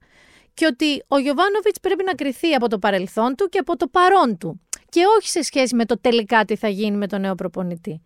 και 0.54 0.65
ότι 0.65 1.04
ο 1.08 1.18
Γιωβάνοβιτς 1.18 1.80
πρέπει 1.80 2.04
να 2.04 2.13
κριθεί 2.13 2.54
από 2.54 2.68
το 2.68 2.80
παρελθόν 2.80 3.36
του 3.36 3.48
και 3.50 3.58
από 3.58 3.78
το 3.78 3.88
παρόν 3.88 4.38
του 4.38 4.62
και 4.89 5.02
όχι 5.18 5.28
σε 5.28 5.42
σχέση 5.42 5.76
με 5.76 5.86
το 5.86 6.00
τελικά 6.02 6.46
τι 6.46 6.56
θα 6.56 6.68
γίνει 6.68 6.98
με 6.98 7.08
τον 7.08 7.22
νέο 7.22 7.36
προπονητή. 7.36 8.02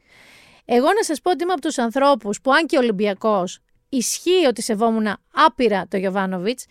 Εγώ 0.65 0.85
να 0.85 1.03
σας 1.03 1.21
πω 1.21 1.31
ότι 1.31 1.43
είμαι 1.43 1.53
από 1.53 1.61
τους 1.61 1.77
ανθρώπους 1.77 2.41
που 2.41 2.51
αν 2.51 2.65
και 2.65 2.77
Ολυμπιακός 2.77 3.59
ισχύει 3.95 4.45
ότι 4.47 4.61
σεβόμουν 4.61 5.07
άπειρα 5.33 5.87
το 5.87 5.97
Γιωβάνοβιτς 5.97 6.65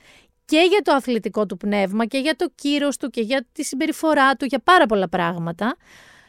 και 0.44 0.66
για 0.70 0.80
το 0.82 0.92
αθλητικό 0.92 1.46
του 1.46 1.56
πνεύμα 1.56 2.06
και 2.06 2.18
για 2.18 2.36
το 2.36 2.50
κύρος 2.54 2.96
του 2.96 3.10
και 3.10 3.20
για 3.20 3.46
τη 3.52 3.64
συμπεριφορά 3.64 4.34
του, 4.34 4.44
για 4.44 4.58
πάρα 4.58 4.86
πολλά 4.86 5.08
πράγματα. 5.08 5.76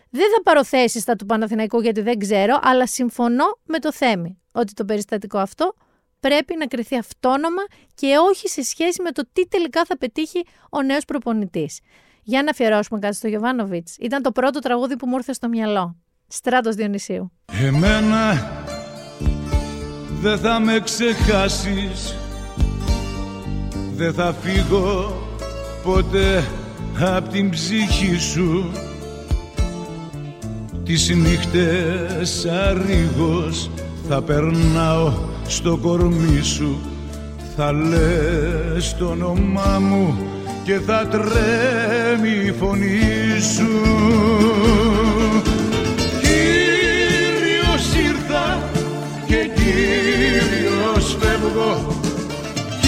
Δεν 0.09 0.25
θα 0.35 0.41
πάρω 0.43 0.63
θέση 0.63 0.99
στα 0.99 1.15
του 1.15 1.25
Παναθηναϊκού 1.25 1.81
γιατί 1.81 2.01
δεν 2.01 2.19
ξέρω, 2.19 2.59
αλλά 2.61 2.87
συμφωνώ 2.87 3.59
με 3.63 3.79
το 3.79 3.93
Θέμη 3.93 4.41
ότι 4.51 4.73
το 4.73 4.85
περιστατικό 4.85 5.37
αυτό 5.37 5.73
πρέπει 6.19 6.55
να 6.57 6.65
κρυθεί 6.65 6.97
αυτόνομα 6.97 7.61
και 7.95 8.15
όχι 8.29 8.47
σε 8.47 8.63
σχέση 8.63 9.01
με 9.01 9.11
το 9.11 9.23
τι 9.33 9.47
τελικά 9.47 9.85
θα 9.85 9.97
πετύχει 9.97 10.45
ο 10.69 10.81
νέος 10.81 11.05
προπονητής. 11.05 11.79
Για 12.23 12.43
να 12.43 12.49
αφιερώσουμε 12.49 12.99
κάτι 12.99 13.15
στο 13.15 13.27
Γιωβάνοβιτς. 13.27 13.95
Ήταν 13.99 14.21
το 14.21 14.31
πρώτο 14.31 14.59
τραγούδι 14.59 14.95
που 14.95 15.07
μου 15.07 15.15
ήρθε 15.15 15.33
στο 15.33 15.47
μυαλό. 15.47 15.95
Στράτος 16.27 16.75
Διονυσίου. 16.75 17.31
Εμένα 17.51 18.62
δεν 20.23 20.37
θα 20.37 20.59
με 20.59 20.79
ξεχάσεις. 20.83 22.15
Δεν 23.95 24.13
θα 24.13 24.35
φύγω 24.41 25.13
ποτέ 25.83 26.43
απ' 27.15 27.29
την 27.29 27.49
ψυχή 27.49 28.17
σου. 28.19 28.71
Τις 30.83 31.09
νύχτες 31.09 32.45
αρήγος 32.45 33.69
θα 34.09 34.21
περνάω 34.21 35.13
στο 35.47 35.77
κορμί 35.77 36.41
σου. 36.41 36.79
Θα 37.55 37.71
λες 37.71 38.95
το 38.97 39.05
όνομά 39.05 39.79
μου 39.79 40.17
και 40.63 40.79
θα 40.85 41.07
τρέμει 41.07 42.45
η 42.45 42.51
φωνή 42.51 43.41
σου 43.55 45.02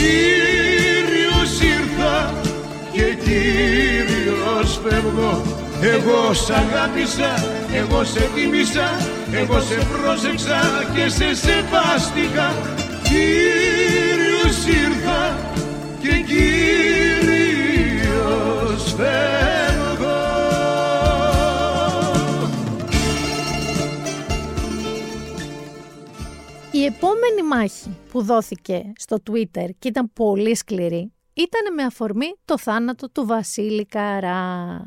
Κύριος 0.06 1.62
ήρθα 1.62 2.34
και 2.92 3.16
Κύριος 3.24 4.80
φεύγω. 4.84 5.42
Εγώ 5.82 6.34
σ' 6.34 6.50
αγάπησα, 6.50 7.32
εγώ 7.74 8.04
σε 8.04 8.30
τίμησα, 8.36 8.88
εγώ 9.32 9.60
σε 9.62 9.76
πρόσεξα 9.92 10.60
και 10.96 11.10
σε 11.10 11.36
σεβάστηκα. 11.36 12.54
Κύριος 13.04 14.66
ήρθα 14.68 15.38
και 16.02 16.10
Κύριος 16.28 17.76
φεύγω. 18.98 20.24
Η 26.72 26.86
επόμενη 26.86 27.44
μάχη 27.50 27.95
που 28.16 28.22
δόθηκε 28.22 28.94
στο 28.98 29.18
Twitter 29.30 29.70
και 29.80 29.88
ήταν 29.88 30.14
πολύ 30.14 30.56
σκληρή 30.56 31.14
ήταν 31.34 31.74
με 31.74 31.84
αφορμή 31.84 32.36
το 32.46 32.58
θάνατο 32.58 33.10
του 33.10 33.26
Βασίλη 33.26 33.86
Καρά, 33.86 34.78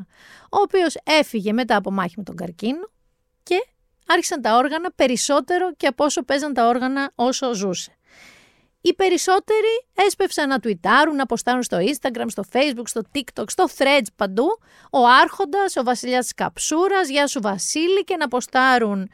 ο 0.43 0.57
οποίος 0.61 0.97
έφυγε 1.03 1.53
μετά 1.53 1.75
από 1.75 1.91
μάχη 1.91 2.13
με 2.17 2.23
τον 2.23 2.35
καρκίνο 2.35 2.89
και 3.43 3.55
άρχισαν 4.07 4.41
τα 4.41 4.55
όργανα 4.55 4.91
περισσότερο 4.91 5.73
και 5.73 5.87
από 5.87 6.03
όσο 6.05 6.23
παίζαν 6.23 6.53
τα 6.53 6.67
όργανα 6.67 7.11
όσο 7.15 7.53
ζούσε. 7.53 7.97
Οι 8.81 8.93
περισσότεροι 8.93 9.85
έσπευσαν 9.93 10.47
να 10.47 10.59
τουιτάρουν, 10.59 11.15
να 11.15 11.25
ποστάρουν 11.25 11.63
στο 11.63 11.77
Instagram, 11.77 12.25
στο 12.27 12.43
Facebook, 12.51 12.85
στο 12.85 13.01
TikTok, 13.13 13.45
στο 13.47 13.65
Threads 13.77 14.07
παντού, 14.15 14.47
ο 14.91 15.07
Άρχοντας, 15.21 15.75
ο 15.75 15.83
βασιλιάς 15.83 16.23
της 16.23 16.33
Καψούρας, 16.33 17.09
γεια 17.09 17.27
σου 17.27 17.41
Βασίλη 17.41 18.03
και 18.03 18.15
να 18.15 18.27
ποστάρουν 18.27 19.09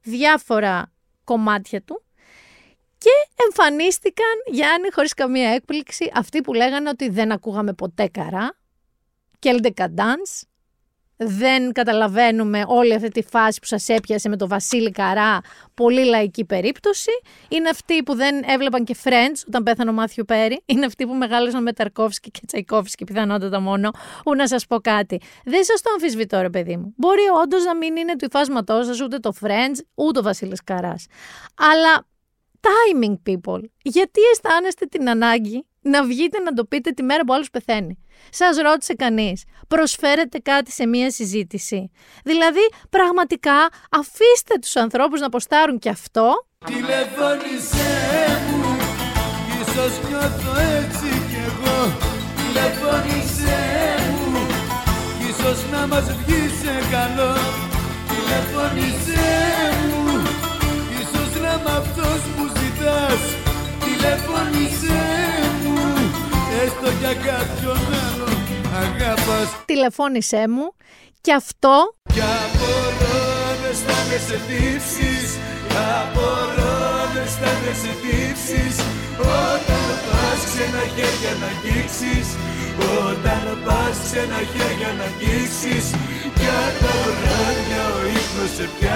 διάφορα 0.00 0.92
κομμάτια 1.24 1.82
του. 1.82 2.02
Και 2.98 3.42
εμφανίστηκαν, 3.44 4.34
Γιάννη, 4.46 4.88
χωρίς 4.92 5.14
καμία 5.14 5.50
έκπληξη, 5.50 6.10
αυτοί 6.14 6.40
που 6.40 6.52
λέγανε 6.52 6.88
ότι 6.88 7.08
δεν 7.08 7.32
ακούγαμε 7.32 7.72
ποτέ 7.72 8.08
καρά, 8.08 8.56
και 9.38 9.72
καντάνς, 9.74 10.42
δεν 11.20 11.72
καταλαβαίνουμε 11.72 12.64
όλη 12.66 12.94
αυτή 12.94 13.08
τη 13.08 13.22
φάση 13.22 13.60
που 13.60 13.66
σας 13.66 13.88
έπιασε 13.88 14.28
με 14.28 14.36
το 14.36 14.48
Βασίλη 14.48 14.90
Καρά, 14.90 15.40
πολύ 15.74 16.04
λαϊκή 16.04 16.44
περίπτωση. 16.44 17.10
Είναι 17.48 17.68
αυτοί 17.68 18.02
που 18.02 18.14
δεν 18.14 18.42
έβλεπαν 18.46 18.84
και 18.84 18.96
Friends 19.02 19.42
όταν 19.46 19.62
πέθανε 19.62 19.90
ο 19.90 19.92
Μάθιου 19.92 20.24
Πέρι. 20.24 20.62
Είναι 20.66 20.86
αυτοί 20.86 21.06
που 21.06 21.14
μεγάλωσαν 21.14 21.62
με 21.62 21.72
Ταρκόφσκι 21.72 22.30
και 22.30 22.40
Τσαϊκόφσκι 22.46 23.04
πιθανότατα 23.04 23.60
μόνο. 23.60 23.90
Που 24.22 24.34
να 24.34 24.48
σας 24.48 24.66
πω 24.66 24.80
κάτι. 24.80 25.20
Δεν 25.44 25.64
σας 25.64 25.80
το 25.80 25.90
αμφισβητώ 25.92 26.40
ρε 26.40 26.50
παιδί 26.50 26.76
μου. 26.76 26.94
Μπορεί 26.96 27.22
όντως 27.42 27.64
να 27.64 27.76
μην 27.76 27.96
είναι 27.96 28.16
του 28.16 28.24
υφάσματός 28.24 28.86
σας 28.86 29.00
ούτε 29.00 29.18
το 29.18 29.32
Friends 29.40 29.78
ούτε 29.94 30.18
ο 30.18 30.22
Βασίλης 30.22 30.64
Καράς. 30.64 31.06
Αλλά 31.54 32.06
timing 32.60 33.16
people. 33.28 33.60
Γιατί 33.82 34.20
αισθάνεστε 34.32 34.86
την 34.86 35.08
ανάγκη 35.08 35.66
να 35.80 36.04
βγείτε 36.04 36.38
να 36.38 36.52
το 36.52 36.64
πείτε 36.64 36.90
τη 36.90 37.02
μέρα 37.02 37.24
που 37.24 37.32
άλλος 37.32 37.50
πεθαίνει; 37.50 37.98
Σας 38.30 38.56
ρώτησε 38.56 38.94
κανείς. 38.94 39.44
Προσφέρετε 39.68 40.38
κάτι 40.38 40.70
σε 40.72 40.86
μία 40.86 41.10
συζήτηση; 41.10 41.90
Δηλαδή, 42.24 42.68
πραγματικά 42.90 43.68
αφήστε 43.90 44.54
τους 44.60 44.76
ανθρώπους 44.76 45.20
να 45.20 45.26
αποστάρουν 45.26 45.78
και 45.78 45.88
αυτό; 45.88 46.46
Τηλεφώνησέ 46.66 47.94
μου, 48.50 48.76
ίσως 49.60 50.08
νιώθω 50.08 50.52
έτσι 50.60 51.08
κι 51.28 51.40
εγώ. 51.48 51.96
Τηλεφώνησέ 52.36 53.62
μου, 54.32 54.46
ίσως 55.28 55.70
να 55.70 55.86
μας 55.86 56.04
βγει 56.16 56.48
σε 56.60 56.74
καλό. 56.90 57.34
Τηλεφώνησέ 58.08 59.07
ζητά. 63.20 63.56
Τηλεφώνησέ 63.84 65.06
μου, 65.62 65.78
έστω 66.62 66.90
για 67.00 67.14
κάποιον 67.14 67.78
άλλο 68.04 68.28
αγάπας. 68.82 69.48
Τηλεφώνησέ 69.64 70.48
μου 70.48 70.66
και 71.20 71.32
αυτό 71.32 71.74
Κι 72.14 72.20
απορώ 72.20 73.20
δεν 73.60 73.70
αισθάνεσαι 73.70 74.38
τύψεις 74.48 75.28
Απορώ 75.98 76.76
δεν 77.12 77.22
αισθάνεσαι 77.22 77.92
τύψεις 78.02 78.76
Όταν 79.46 79.86
πας 80.06 80.40
ξένα 80.48 80.82
χέρια 80.94 81.32
να 81.40 81.48
αγγίξεις 81.52 82.28
Όταν 83.06 83.44
πας 83.66 83.96
ξένα 84.04 84.40
χέρια 84.52 84.90
να 84.98 85.06
αγγίξεις 85.10 85.84
Για 86.40 86.60
τα 86.80 86.94
βράδια 87.18 87.82
ο 87.96 88.00
ύπνος 88.16 88.50
σε 88.56 88.66
πιάνει 88.74 88.78
Μ' 88.78 88.78
όλα 88.78 88.82
αυτά 88.82 88.87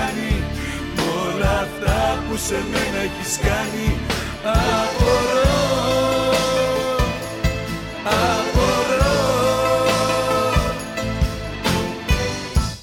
που 2.32 2.38
σε 2.38 2.64
μένα 2.70 2.98
έχεις 3.02 3.38
κάνει. 3.38 3.98
Απορώ 4.44 5.52
Απορώ. 8.04 9.16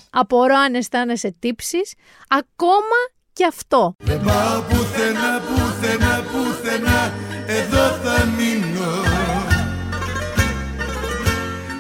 Απορώ 0.10 0.58
αν 0.58 0.74
αισθάνεσαι 0.76 1.36
τύψεις, 1.40 1.94
ακόμα 2.28 3.00
και 3.34 3.46
αυτό. 3.46 3.96
Δεν 3.98 4.22
πάω 4.24 4.62
πουθενά, 4.62 5.42
πουθενά, 5.48 6.24
πουθενά 6.32 7.14
Εδώ 7.46 7.88
θα 8.04 8.26
μείνω. 8.26 8.92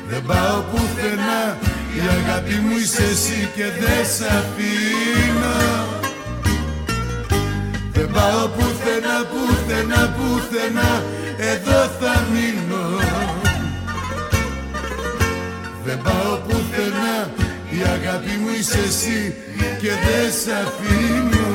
Δεν 0.10 0.26
πάω 0.26 0.62
πουθενά 0.62 1.58
Η 1.96 2.00
αγάπη 2.00 2.54
μου 2.54 2.78
είσαι 2.78 3.04
εσύ 3.04 3.50
και 3.56 3.64
δεν 3.64 4.06
σ' 4.06 4.22
αφήνω 4.22 5.99
Δεν 8.12 8.22
πάω 8.22 8.48
πουθενά, 8.48 9.26
πουθενά, 9.26 10.16
πουθενά 10.16 11.04
Εδώ 11.38 11.88
θα 11.88 12.26
μείνω 12.32 13.00
Δεν 15.84 16.02
πάω 16.02 16.38
πουθενά 16.38 17.30
Η 17.70 17.82
αγάπη 17.82 18.38
μου 18.40 18.50
είσαι 18.60 18.80
εσύ 18.80 19.36
και 19.82 19.88
δεν 19.88 20.32
σ' 20.32 20.48
αφήνω 20.48 21.48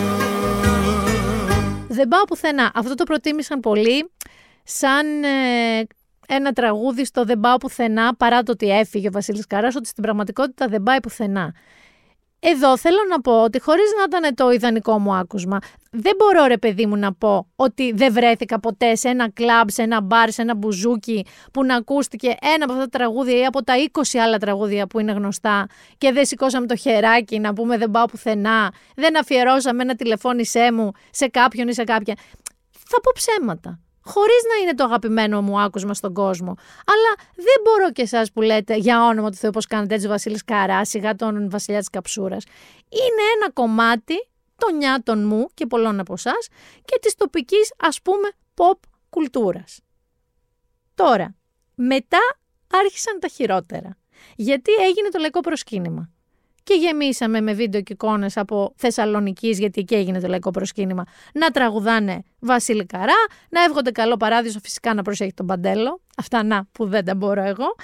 Δεν 1.89 2.09
πάω 2.09 2.25
πουθενά. 2.25 2.71
Αυτό 2.75 2.95
το 2.95 3.05
προτίμησαν 3.05 3.61
πολύ 3.61 4.11
σαν 4.65 5.25
ε, 5.25 5.87
ένα 6.29 6.53
τραγούδι 6.53 7.05
στο 7.05 7.25
«Δεν 7.25 7.41
πάω 7.41 7.57
πουθενά» 7.57 8.15
παρά 8.17 8.43
το 8.43 8.53
ότι 8.53 8.71
έφυγε 8.71 9.09
ο 9.09 9.11
Βασίλης 9.11 9.47
Καράς, 9.47 9.75
ότι 9.75 9.89
στην 9.89 10.03
πραγματικότητα 10.03 10.67
δεν 10.69 10.83
πάει 10.83 11.01
πουθενά. 11.01 11.55
Εδώ 12.47 12.79
θέλω 12.79 12.99
να 13.09 13.21
πω 13.21 13.43
ότι 13.43 13.61
χωρίς 13.61 13.91
να 13.99 14.19
ήταν 14.19 14.35
το 14.35 14.51
ιδανικό 14.51 14.99
μου 14.99 15.15
άκουσμα, 15.15 15.59
δεν 15.91 16.13
μπορώ 16.17 16.47
ρε 16.47 16.59
παιδί 16.59 16.87
μου 16.87 16.97
να 16.97 17.13
πω 17.13 17.47
ότι 17.57 17.93
δεν 17.93 18.13
βρέθηκα 18.13 18.61
ποτέ 18.61 18.95
σε 18.95 19.09
ένα 19.09 19.31
κλαμπ, 19.31 19.69
σε 19.69 19.83
ένα 19.83 20.01
μπαρ, 20.01 20.31
σε 20.31 20.43
ένα 20.43 20.55
μπουζούκι 20.55 21.27
που 21.53 21.65
να 21.65 21.75
ακούστηκε 21.75 22.27
ένα 22.27 22.65
από 22.65 22.73
αυτά 22.73 22.89
τα 22.89 22.99
τραγούδια 22.99 23.39
ή 23.39 23.45
από 23.45 23.65
τα 23.65 23.75
20 23.93 24.19
άλλα 24.19 24.39
τραγούδια 24.39 24.87
που 24.87 24.99
είναι 24.99 25.13
γνωστά 25.13 25.67
και 25.99 26.13
δεν 26.13 26.25
σηκώσαμε 26.25 26.67
το 26.67 26.77
χεράκι 26.77 27.39
να 27.39 27.53
πούμε 27.53 27.79
δεν 27.79 27.91
πάω 27.91 28.05
πουθενά, 28.05 28.73
δεν 28.97 29.19
αφιερώσαμε 29.19 29.83
ένα 29.83 29.95
τηλεφώνησέ 29.95 30.73
μου 30.73 30.91
σε 31.11 31.29
κάποιον 31.29 31.69
ή 31.69 31.75
σε 31.75 31.85
κάποια. 31.85 32.15
Θα 32.71 33.01
πω 33.01 33.11
ψέματα. 33.15 33.84
Χωρίς 34.05 34.43
να 34.49 34.63
είναι 34.63 34.75
το 34.75 34.85
αγαπημένο 34.85 35.43
μου 35.43 35.61
άκουσμα 35.61 35.95
στον 35.95 36.15
κόσμο. 36.15 36.55
Αλλά 36.87 37.29
δεν 37.35 37.63
μπορώ 37.65 37.93
και 37.93 38.03
εσάς 38.03 38.33
που 38.33 38.43
λέτε 38.43 38.77
για 38.77 39.05
όνομα 39.05 39.31
του 39.31 39.37
Θεού, 39.37 39.51
πώς 39.51 39.67
κάνετε 39.67 39.95
έτσι, 39.95 40.09
Βασίλης 40.09 40.45
Καρά, 40.45 40.85
σιγά 40.85 41.15
τον 41.15 41.51
Βασιλιά 41.51 41.79
της 41.79 41.91
Καψούρας. 41.91 42.45
Είναι 42.89 43.23
ένα 43.37 43.53
κομμάτι 43.53 44.29
των 44.57 44.77
νιάτων 44.77 45.27
μου 45.27 45.49
και 45.55 45.67
πολλών 45.67 46.01
από 46.01 46.13
εσάς 46.13 46.49
και 46.85 46.99
της 47.03 47.15
τοπικής, 47.15 47.73
ας 47.79 48.03
πούμε, 48.03 48.29
pop 48.55 48.79
κουλτούρας. 49.11 49.81
Τώρα, 50.95 51.35
μετά 51.75 52.21
άρχισαν 52.73 53.21
τα 53.21 53.29
χειρότερα. 53.29 53.97
Γιατί 54.37 54.73
έγινε 54.73 55.09
το 55.09 55.19
λαϊκό 55.19 55.41
προσκύνημα. 55.41 56.14
Και 56.65 56.75
γεμίσαμε 56.75 57.41
με 57.41 57.53
βίντεο 57.53 57.81
και 57.81 57.93
εικόνες 57.93 58.37
από 58.37 58.73
Θεσσαλονική, 58.77 59.49
γιατί 59.49 59.81
εκεί 59.81 59.95
έγινε 59.95 60.21
το 60.21 60.29
λαϊκό 60.29 60.51
προσκύνημα, 60.51 61.05
να 61.35 61.51
τραγουδάνε 61.51 62.23
Βασίλη 62.39 62.87
Καρά, 62.87 63.27
να 63.51 63.63
εύχονται 63.63 63.91
καλό 63.91 64.17
παράδεισο 64.17 64.61
φυσικά 64.61 64.95
να 64.95 65.03
προσέχει 65.03 65.35
τον 65.35 65.47
Παντέλο. 65.47 66.01
Αυτά 66.17 66.43
να 66.43 66.65
που 66.73 66.87
δεν 66.87 67.05
τα 67.05 67.15
μπορώ 67.15 67.43
εγώ. 67.43 67.75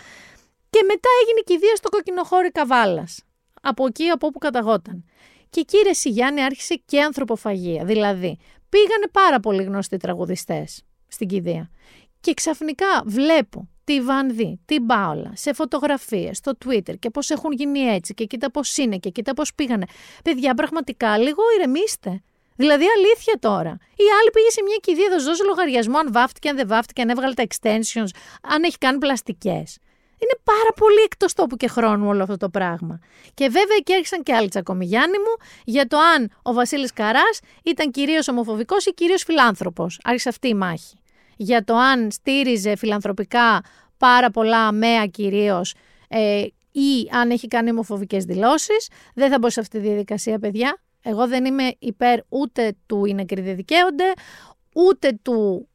Και 0.70 0.82
μετά 0.86 1.08
έγινε 1.22 1.40
κηδεία 1.44 1.76
στο 1.76 1.88
κοκκινοχώρι 1.88 2.50
Καβάλας. 2.50 3.22
Από 3.62 3.86
εκεί 3.86 4.08
από 4.08 4.26
όπου 4.26 4.38
καταγόταν. 4.38 5.04
Και 5.50 5.60
εκεί 5.60 5.76
ρε 5.86 5.92
Σιγιάννη 5.92 6.42
άρχισε 6.42 6.82
και 6.86 7.02
ανθρωποφαγία. 7.02 7.84
Δηλαδή, 7.84 8.38
πήγανε 8.68 9.06
πάρα 9.12 9.40
πολύ 9.40 9.62
γνωστοί 9.62 9.96
τραγουδιστές 9.96 10.82
στην 11.08 11.28
κηδεία. 11.28 11.70
Και 12.20 12.34
ξαφνικά 12.34 13.02
βλέπω 13.04 13.68
τη 13.84 14.00
Βανδί, 14.00 14.60
την 14.64 14.86
Πάολα, 14.86 15.32
σε 15.34 15.52
φωτογραφίες, 15.52 16.36
στο 16.36 16.52
Twitter 16.64 16.98
και 16.98 17.10
πώς 17.10 17.30
έχουν 17.30 17.52
γίνει 17.52 17.80
έτσι 17.80 18.14
και 18.14 18.24
κοίτα 18.24 18.50
πώς 18.50 18.76
είναι 18.76 18.96
και 18.96 19.10
κοίτα 19.10 19.34
πώς 19.34 19.54
πήγανε. 19.54 19.86
Παιδιά, 20.24 20.54
πραγματικά 20.54 21.18
λίγο 21.18 21.42
ηρεμήστε. 21.56 22.22
Δηλαδή, 22.56 22.84
αλήθεια 22.96 23.34
τώρα. 23.40 23.70
Η 23.96 24.06
άλλη 24.20 24.30
πήγε 24.32 24.50
σε 24.50 24.62
μια 24.62 24.76
κηδεία, 24.80 25.08
θα 25.10 25.18
σου 25.18 25.24
δώσει 25.24 25.44
λογαριασμό 25.44 25.98
αν 25.98 26.12
βάφτηκε, 26.12 26.48
αν 26.48 26.56
δεν 26.56 26.66
βάφτηκε, 26.68 27.02
αν 27.02 27.08
έβγαλε 27.08 27.34
τα 27.34 27.44
extensions, 27.48 28.10
αν 28.42 28.62
έχει 28.62 28.78
κάνει 28.78 28.98
πλαστικές. 28.98 29.78
Είναι 30.22 30.40
πάρα 30.44 30.72
πολύ 30.76 31.00
εκτός 31.04 31.32
τόπου 31.32 31.56
και 31.56 31.68
χρόνου 31.68 32.08
όλο 32.08 32.22
αυτό 32.22 32.36
το 32.36 32.48
πράγμα. 32.48 32.98
Και 33.34 33.44
βέβαια 33.44 33.76
εκεί 33.78 33.92
έρχισαν 33.92 34.22
και 34.22 34.34
άλλοι 34.34 34.48
τσακωμιγιάννη 34.48 35.18
μου 35.18 35.46
για 35.64 35.86
το 35.86 35.98
αν 35.98 36.30
ο 36.42 36.52
Βασίλης 36.52 36.92
Καράς 36.92 37.40
ήταν 37.64 37.90
κυρίως 37.90 38.28
ομοφοβικός 38.28 38.86
ή 38.86 38.94
κυρίως 38.94 39.22
φιλάνθρωπος. 39.22 40.00
Άρχισε 40.02 40.28
αυτή 40.28 40.48
η 40.48 40.54
μάχη. 40.54 40.99
Για 41.42 41.64
το 41.64 41.76
αν 41.76 42.10
στήριζε 42.10 42.76
φιλανθρωπικά 42.76 43.62
πάρα 43.96 44.30
πολλά 44.30 44.66
αμαία 44.66 45.06
κυρίως 45.06 45.74
ε, 46.08 46.44
ή 46.72 47.08
αν 47.12 47.30
έχει 47.30 47.48
κάνει 47.48 47.70
ομοφοβικές 47.70 48.24
δηλώσεις. 48.24 48.88
Δεν 49.14 49.30
θα 49.30 49.38
μπω 49.38 49.50
σε 49.50 49.60
αυτή 49.60 49.80
τη 49.80 49.86
διαδικασία, 49.86 50.38
παιδιά. 50.38 50.80
Εγώ 51.02 51.28
δεν 51.28 51.44
είμαι 51.44 51.72
υπέρ 51.78 52.18
ούτε 52.28 52.76
του 52.86 53.04
οι 53.04 53.14
νεκροί 53.14 53.40
δεν 53.40 53.56
δικαίονται, 53.56 54.04
ούτε 54.74 55.18
του 55.22 55.68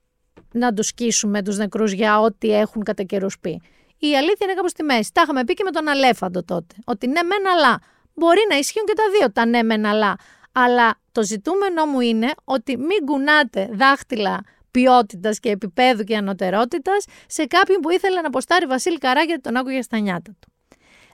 να 0.51 0.73
τους 0.73 0.87
σκίσουμε 0.87 1.43
τους 1.43 1.57
νεκρούς 1.57 1.91
για 1.91 2.19
ό,τι 2.19 2.51
έχουν 2.51 2.83
κατά 2.83 3.03
καιρούς 3.03 3.39
πει. 3.39 3.61
Η 3.97 4.15
αλήθεια 4.17 4.37
είναι 4.41 4.53
κάπως 4.53 4.71
στη 4.71 4.83
μέση. 4.83 5.09
Τα 5.13 5.21
είχαμε 5.21 5.43
πει 5.43 5.53
και 5.53 5.63
με 5.63 5.71
τον 5.71 5.87
Αλέφαντο 5.87 6.43
τότε. 6.43 6.75
Ότι 6.85 7.07
ναι, 7.07 7.23
μεν 7.23 7.47
αλλά. 7.47 7.79
Μπορεί 8.13 8.41
να 8.49 8.57
ισχύουν 8.57 8.85
και 8.85 8.93
τα 8.93 9.03
δύο 9.19 9.31
τα 9.31 9.45
ναι, 9.45 9.63
μεν 9.63 9.85
αλλά. 9.85 10.15
Αλλά 10.51 10.99
το 11.11 11.23
ζητούμενό 11.23 11.85
μου 11.85 11.99
είναι 11.99 12.31
ότι 12.43 12.77
μην 12.77 13.05
κουνάτε 13.05 13.69
δάχτυλα 13.73 14.43
ποιότητας 14.75 15.39
και 15.39 15.49
επίπεδου 15.49 16.03
και 16.03 16.17
ανωτερότητας 16.17 17.05
σε 17.27 17.45
κάποιον 17.45 17.79
που 17.79 17.89
ήθελε 17.89 18.21
να 18.21 18.27
αποστάρει 18.27 18.65
Βασίλη 18.65 18.97
Καρά 18.97 19.21
γιατί 19.21 19.41
τον 19.41 19.55
άκουγε 19.55 19.81
στα 19.81 19.99
νιάτα 19.99 20.35
του. 20.39 20.51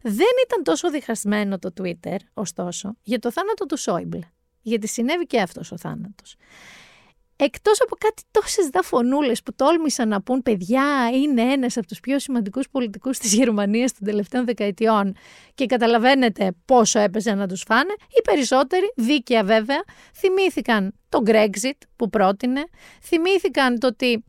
Δεν 0.02 0.34
ήταν 0.46 0.64
τόσο 0.64 0.90
διχασμένο 0.90 1.60
το 1.60 1.74
Twitter, 1.82 2.18
ωστόσο, 2.34 2.96
για 3.04 3.20
το 3.20 3.32
θάνατο 3.32 3.66
του 3.66 3.78
Σόιμπλε. 3.78 4.28
Γιατί 4.62 4.88
συνέβη 4.88 5.26
και 5.26 5.42
αυτός 5.42 5.72
ο 5.72 5.78
θάνατος. 5.78 6.36
Εκτός 7.44 7.82
από 7.82 7.96
κάτι 7.96 8.22
τόσες 8.32 8.70
δαφωνούλες 8.70 9.44
που 9.44 9.54
τόλμησαν 9.56 10.08
να 10.08 10.22
πούν 10.22 10.42
παιδιά 10.42 11.10
είναι 11.14 11.42
ένας 11.42 11.78
από 11.78 11.88
τους 11.88 12.00
πιο 12.00 12.20
σημαντικούς 12.20 12.70
πολιτικούς 12.70 13.18
της 13.18 13.34
Γερμανίας 13.34 13.94
των 13.94 14.08
τελευταίων 14.08 14.46
δεκαετιών 14.46 15.16
και 15.56 15.66
καταλαβαίνετε 15.66 16.52
πόσο 16.66 17.00
έπαιζε 17.00 17.34
να 17.34 17.48
τους 17.48 17.64
φάνε, 17.68 17.94
οι 18.08 18.22
περισσότεροι, 18.24 18.94
δίκαια 18.96 19.44
βέβαια, 19.44 19.84
θυμήθηκαν 20.16 20.94
το 21.10 21.22
Brexit 21.26 21.78
που 21.96 22.10
πρότεινε, 22.10 22.64
θυμήθηκαν 23.02 23.80
το 23.80 23.88
ότι 23.88 24.24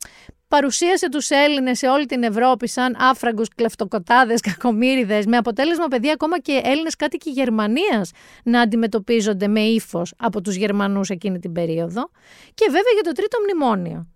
παρουσίασε 0.55 1.09
τους 1.09 1.31
Έλληνες 1.31 1.79
σε 1.79 1.89
όλη 1.89 2.07
την 2.07 2.23
Ευρώπη 2.23 2.69
σαν 2.69 2.97
άφραγκους, 2.99 3.49
κλεφτοκοτάδες, 3.49 4.41
κακομύριδες, 4.41 5.27
με 5.27 5.37
αποτέλεσμα 5.37 5.87
παιδιά 5.87 6.13
ακόμα 6.13 6.39
και 6.39 6.61
Έλληνες 6.65 6.97
κάτοικοι 6.97 7.31
Γερμανίας 7.31 8.11
να 8.45 8.61
αντιμετωπίζονται 8.61 9.49
με 9.49 9.61
ύφος 9.61 10.15
από 10.19 10.41
τους 10.41 10.55
Γερμανούς 10.55 11.11
εκείνη 11.11 11.39
την 11.39 11.53
περίοδο. 11.53 12.11
Και 12.55 12.65
βέβαια 12.67 12.93
για 12.95 13.03
το 13.03 13.13
τρίτο 13.13 13.39
μνημόνιο. 13.43 14.09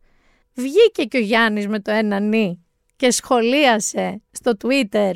Βγήκε 0.55 1.05
και 1.05 1.17
ο 1.17 1.21
Γιάννης 1.21 1.69
με 1.69 1.81
το 1.81 1.91
ένα 1.91 2.21
νι 2.21 2.65
και 2.97 3.11
σχολίασε 3.11 4.23
στο 4.31 4.53
Twitter 4.65 5.13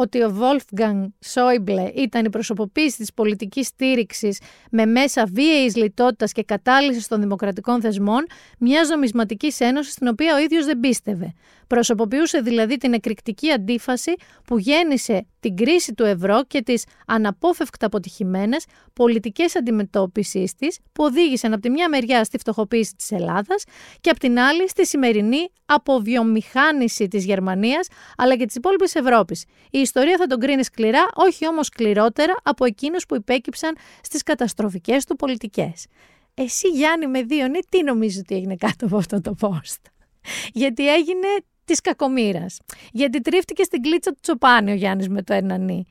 ότι 0.00 0.22
ο 0.22 0.36
Wolfgang 0.40 1.04
Σόιμπλε 1.24 1.90
ήταν 1.94 2.24
η 2.24 2.30
προσωποποίηση 2.30 2.96
της 2.96 3.12
πολιτικής 3.14 3.66
στήριξης 3.66 4.40
με 4.70 4.86
μέσα 4.86 5.26
βίαιης 5.32 5.76
λιτότητας 5.76 6.32
και 6.32 6.42
κατάλυσης 6.42 7.08
των 7.08 7.20
δημοκρατικών 7.20 7.80
θεσμών 7.80 8.26
μιας 8.58 8.88
νομισματικής 8.88 9.60
ένωσης 9.60 9.92
στην 9.92 10.08
οποία 10.08 10.34
ο 10.34 10.38
ίδιος 10.38 10.64
δεν 10.64 10.80
πίστευε. 10.80 11.32
Προσωποποιούσε 11.66 12.40
δηλαδή 12.40 12.76
την 12.76 12.92
εκρηκτική 12.92 13.50
αντίφαση 13.50 14.12
που 14.44 14.58
γέννησε 14.58 15.26
την 15.40 15.56
κρίση 15.56 15.94
του 15.94 16.04
ευρώ 16.04 16.44
και 16.44 16.62
τις 16.62 16.84
αναπόφευκτα 17.06 17.86
αποτυχημένες 17.86 18.64
πολιτικές 18.92 19.56
αντιμετώπισης 19.56 20.54
της 20.54 20.78
που 20.92 21.04
οδήγησαν 21.04 21.52
από 21.52 21.62
τη 21.62 21.70
μια 21.70 21.88
μεριά 21.88 22.24
στη 22.24 22.38
φτωχοποίηση 22.38 22.94
της 22.96 23.10
Ελλάδας 23.10 23.64
και 24.00 24.10
από 24.10 24.18
την 24.18 24.38
άλλη 24.38 24.68
στη 24.68 24.86
σημερινή 24.86 25.48
αποβιομηχάνηση 25.66 27.08
της 27.08 27.24
Γερμανίας 27.24 27.88
αλλά 28.16 28.36
και 28.36 28.46
της 28.46 28.54
υπόλοιπης 28.54 28.94
Ευρώπης. 28.94 29.44
Η 29.70 29.78
ιστορία 29.88 30.16
θα 30.16 30.26
τον 30.26 30.38
κρίνει 30.40 30.64
σκληρά, 30.64 31.08
όχι 31.14 31.46
όμως 31.46 31.66
σκληρότερα 31.66 32.34
από 32.42 32.64
εκείνους 32.64 33.06
που 33.06 33.14
υπέκυψαν 33.14 33.76
στις 34.02 34.22
καταστροφικές 34.22 35.04
του 35.04 35.16
πολιτικές. 35.16 35.86
Εσύ 36.34 36.68
Γιάννη 36.68 37.06
με 37.06 37.22
δύο, 37.22 37.48
ναι, 37.48 37.58
τι 37.68 37.82
νομίζεις 37.82 38.18
ότι 38.18 38.34
έγινε 38.34 38.56
κάτω 38.56 38.86
από 38.86 38.96
αυτό 38.96 39.20
το 39.20 39.34
post; 39.40 39.82
Γιατί 40.52 40.92
έγινε 40.92 41.28
της 41.64 41.80
κακομήρα. 41.80 42.46
Γιατί 42.92 43.20
τρίφτηκε 43.20 43.62
στην 43.62 43.82
κλίτσα 43.82 44.10
του 44.10 44.18
Τσοπάνη 44.20 44.70
ο 44.70 44.74
Γιάννης 44.74 45.08
με 45.08 45.22
το 45.22 45.34
Ερνανί. 45.34 45.86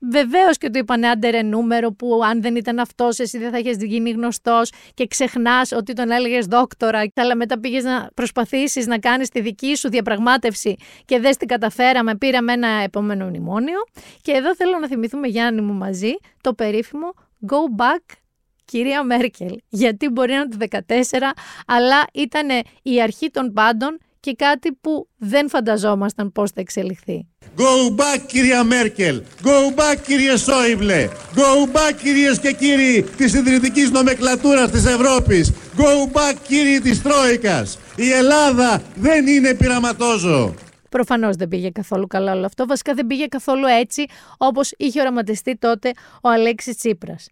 Βεβαίως 0.00 0.58
και 0.58 0.70
του 0.70 0.78
είπανε 0.78 1.08
άντερε 1.08 1.42
νούμερο 1.42 1.92
που 1.92 2.20
αν 2.24 2.42
δεν 2.42 2.56
ήταν 2.56 2.78
αυτός, 2.78 3.18
εσύ 3.18 3.38
δεν 3.38 3.50
θα 3.50 3.58
είχες 3.58 3.76
γίνει 3.76 4.10
γνωστός 4.10 4.72
και 4.94 5.06
ξεχνάς 5.06 5.72
ότι 5.72 5.92
τον 5.92 6.10
έλεγες 6.10 6.46
δόκτορα. 6.46 7.02
Αλλά 7.14 7.36
μετά 7.36 7.60
πήγες 7.60 7.84
να 7.84 8.10
προσπαθήσεις 8.14 8.86
να 8.86 8.98
κάνεις 8.98 9.28
τη 9.28 9.40
δική 9.40 9.76
σου 9.76 9.88
διαπραγμάτευση 9.88 10.76
και 11.04 11.20
δεν 11.20 11.36
την 11.36 11.48
καταφέραμε. 11.48 12.16
Πήραμε 12.16 12.52
ένα 12.52 12.68
επόμενο 12.68 13.26
μνημόνιο. 13.26 13.78
Και 14.22 14.32
εδώ 14.32 14.54
θέλω 14.54 14.78
να 14.78 14.86
θυμηθούμε, 14.86 15.28
Γιάννη 15.28 15.60
μου, 15.60 15.72
μαζί 15.72 16.12
το 16.40 16.54
περίφημο 16.54 17.14
Go 17.46 17.80
Back 17.82 18.16
κυρία 18.64 19.02
Μέρκελ. 19.02 19.58
Γιατί 19.68 20.08
μπορεί 20.08 20.32
να 20.32 20.38
είναι 20.38 20.48
το 20.48 20.82
14, 20.86 21.18
αλλά 21.66 22.04
ήταν 22.12 22.48
η 22.82 23.02
αρχή 23.02 23.30
των 23.30 23.52
πάντων 23.52 23.98
και 24.28 24.34
κάτι 24.34 24.72
που 24.72 25.08
δεν 25.16 25.48
φανταζόμασταν 25.48 26.32
πώς 26.32 26.50
θα 26.50 26.60
εξελιχθεί. 26.60 27.26
Go 27.56 27.96
back 27.96 28.20
κυρία 28.26 28.64
Μέρκελ, 28.64 29.22
go 29.42 29.78
back 29.78 29.96
κύριε 30.06 30.36
Σόιμπλε, 30.36 31.08
go 31.34 31.76
back 31.76 31.94
κυρίες 32.02 32.38
και 32.38 32.52
κύριοι 32.52 33.02
της 33.16 33.34
ιδρυτικής 33.34 33.90
νομεκλατούρας 33.90 34.70
της 34.70 34.86
Ευρώπης, 34.86 35.52
go 35.76 36.16
back 36.16 36.36
κύριοι 36.46 36.80
της 36.80 37.02
Τρόικας. 37.02 37.78
Η 37.96 38.10
Ελλάδα 38.10 38.82
δεν 38.94 39.26
είναι 39.26 39.54
πειραματόζω. 39.54 40.54
Προφανώς 40.88 41.36
δεν 41.36 41.48
πήγε 41.48 41.70
καθόλου 41.70 42.06
καλά 42.06 42.32
όλο 42.32 42.46
αυτό. 42.46 42.66
Βασικά 42.66 42.94
δεν 42.94 43.06
πήγε 43.06 43.26
καθόλου 43.26 43.66
έτσι 43.66 44.06
όπως 44.36 44.72
είχε 44.76 45.00
οραματιστεί 45.00 45.56
τότε 45.56 45.90
ο 46.22 46.28
Αλέξης 46.28 46.76
Τσίπρας. 46.76 47.28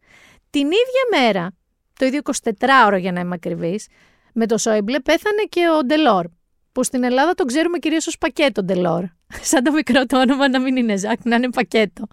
Την 0.50 0.66
ίδια 0.66 1.20
μέρα, 1.20 1.52
το 1.98 2.06
ίδιο 2.06 2.20
24ωρο 2.24 2.98
για 2.98 3.12
να 3.12 3.20
είμαι 3.20 3.34
ακριβής, 3.34 3.86
με 4.32 4.46
το 4.46 4.58
Σόιμπλε 4.58 5.00
πέθανε 5.00 5.42
και 5.48 5.60
ο 5.78 5.84
Ντελόρ, 5.84 6.26
που 6.76 6.84
στην 6.84 7.04
Ελλάδα 7.04 7.34
τον 7.34 7.46
ξέρουμε 7.46 7.78
κυρίως 7.78 8.06
ως 8.06 8.18
πακέτο 8.18 8.62
Ντελόρ. 8.64 9.04
Σαν 9.50 9.62
το 9.62 9.72
μικρό 9.72 10.06
το 10.06 10.20
όνομα 10.20 10.48
να 10.48 10.60
μην 10.60 10.76
είναι 10.76 10.96
Ζακ, 10.96 11.24
να 11.24 11.36
είναι 11.36 11.50
πακέτο. 11.50 12.06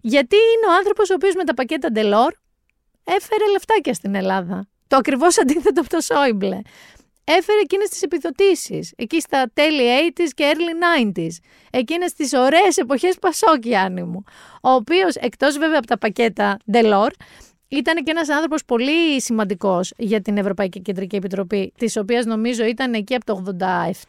Γιατί 0.00 0.36
είναι 0.36 0.72
ο 0.72 0.76
άνθρωπος 0.76 1.10
ο 1.10 1.14
οποίος 1.14 1.34
με 1.34 1.44
τα 1.44 1.54
πακέτα 1.54 1.88
Ντελόρ 1.92 2.32
έφερε 3.04 3.50
λεφτάκια 3.52 3.94
στην 3.94 4.14
Ελλάδα. 4.14 4.68
Το 4.86 4.96
ακριβώς 4.96 5.38
αντίθετο 5.38 5.80
από 5.80 5.90
το 5.90 6.00
Σόιμπλε. 6.00 6.60
Έφερε 7.24 7.58
εκείνες 7.62 7.88
τις 7.88 8.02
επιδοτήσεις, 8.02 8.92
εκεί 8.96 9.20
στα 9.20 9.50
τέλη 9.54 9.82
80s 10.16 10.28
και 10.34 10.52
early 10.54 11.02
90s. 11.16 11.36
Εκείνες 11.70 12.12
τις 12.12 12.32
ωραίες 12.32 12.76
εποχές 12.76 13.16
Πασόκι, 13.20 13.74
μου. 13.90 14.24
Ο 14.62 14.70
οποίος, 14.70 15.14
εκτός 15.14 15.58
βέβαια 15.58 15.78
από 15.78 15.86
τα 15.86 15.98
πακέτα 15.98 16.58
Ντελόρ, 16.70 17.10
ήταν 17.78 18.04
και 18.04 18.10
ένας 18.10 18.28
άνθρωπος 18.28 18.64
πολύ 18.64 19.20
σημαντικός 19.20 19.92
για 19.96 20.20
την 20.20 20.36
Ευρωπαϊκή 20.36 20.80
Κεντρική 20.80 21.16
Επιτροπή, 21.16 21.72
της 21.78 21.96
οποίας 21.96 22.24
νομίζω 22.24 22.64
ήταν 22.64 22.94
εκεί 22.94 23.14
από 23.14 23.24
το 23.24 23.42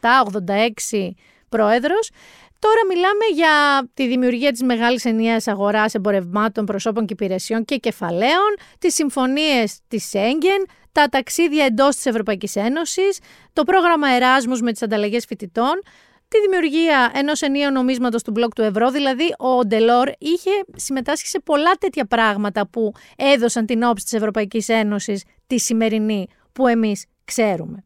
87-86 0.00 1.10
πρόεδρος. 1.48 2.10
Τώρα 2.58 2.80
μιλάμε 2.88 3.24
για 3.34 3.88
τη 3.94 4.06
δημιουργία 4.06 4.52
της 4.52 4.62
μεγάλης 4.62 5.04
ενιαίας 5.04 5.46
αγοράς 5.46 5.94
εμπορευμάτων, 5.94 6.64
προσώπων 6.64 7.06
και 7.06 7.12
υπηρεσιών 7.12 7.64
και 7.64 7.76
κεφαλαίων, 7.76 8.56
τις 8.78 8.94
συμφωνίες 8.94 9.78
της 9.88 10.08
Σέγγεν, 10.08 10.66
τα 10.92 11.08
ταξίδια 11.08 11.64
εντός 11.64 11.96
της 11.96 12.06
Ευρωπαϊκής 12.06 12.56
Ένωσης, 12.56 13.18
το 13.52 13.62
πρόγραμμα 13.64 14.08
Εράσμους 14.08 14.60
με 14.60 14.72
τις 14.72 14.82
ανταλλαγές 14.82 15.24
φοιτητών, 15.24 15.82
τη 16.28 16.40
δημιουργία 16.40 17.10
ενός 17.14 17.42
ενιαίου 17.42 17.70
νομίσματος 17.70 18.22
του 18.22 18.30
μπλοκ 18.30 18.52
του 18.54 18.62
ευρώ. 18.62 18.90
Δηλαδή, 18.90 19.34
ο 19.38 19.66
Ντελόρ 19.66 20.10
είχε 20.18 20.50
συμμετάσχει 20.76 21.26
σε 21.26 21.40
πολλά 21.40 21.72
τέτοια 21.72 22.06
πράγματα 22.06 22.68
που 22.68 22.92
έδωσαν 23.16 23.66
την 23.66 23.82
όψη 23.82 24.04
της 24.04 24.12
Ευρωπαϊκής 24.12 24.68
Ένωσης 24.68 25.24
τη 25.46 25.58
σημερινή 25.58 26.26
που 26.52 26.66
εμείς 26.66 27.06
ξέρουμε. 27.24 27.84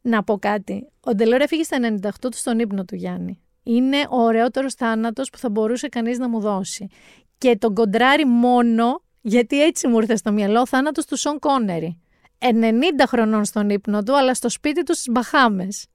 Να 0.00 0.24
πω 0.24 0.38
κάτι. 0.38 0.88
Ο 1.00 1.14
Ντελόρ 1.14 1.40
έφυγε 1.40 1.62
στα 1.62 1.78
98 1.80 2.08
του 2.20 2.36
στον 2.36 2.58
ύπνο 2.58 2.84
του 2.84 2.94
Γιάννη. 2.94 3.38
Είναι 3.62 3.96
ο 4.10 4.22
ωραιότερος 4.22 4.74
θάνατος 4.74 5.30
που 5.30 5.38
θα 5.38 5.50
μπορούσε 5.50 5.88
κανείς 5.88 6.18
να 6.18 6.28
μου 6.28 6.40
δώσει. 6.40 6.86
Και 7.38 7.56
τον 7.56 7.74
κοντράρει 7.74 8.24
μόνο 8.24 9.02
γιατί 9.20 9.62
έτσι 9.62 9.88
μου 9.88 9.98
ήρθε 9.98 10.16
στο 10.16 10.32
μυαλό 10.32 10.60
ο 10.60 10.66
θάνατος 10.66 11.06
του 11.06 11.16
Σον 11.16 11.38
Κόνερι. 11.38 11.98
90 12.38 12.50
χρονών 13.06 13.44
στον 13.44 13.70
ύπνο 13.70 14.02
του, 14.02 14.16
αλλά 14.16 14.34
στο 14.34 14.48
σπίτι 14.48 14.82
του 14.82 14.94
στις 14.94 15.08
Μπαχάμες 15.10 15.86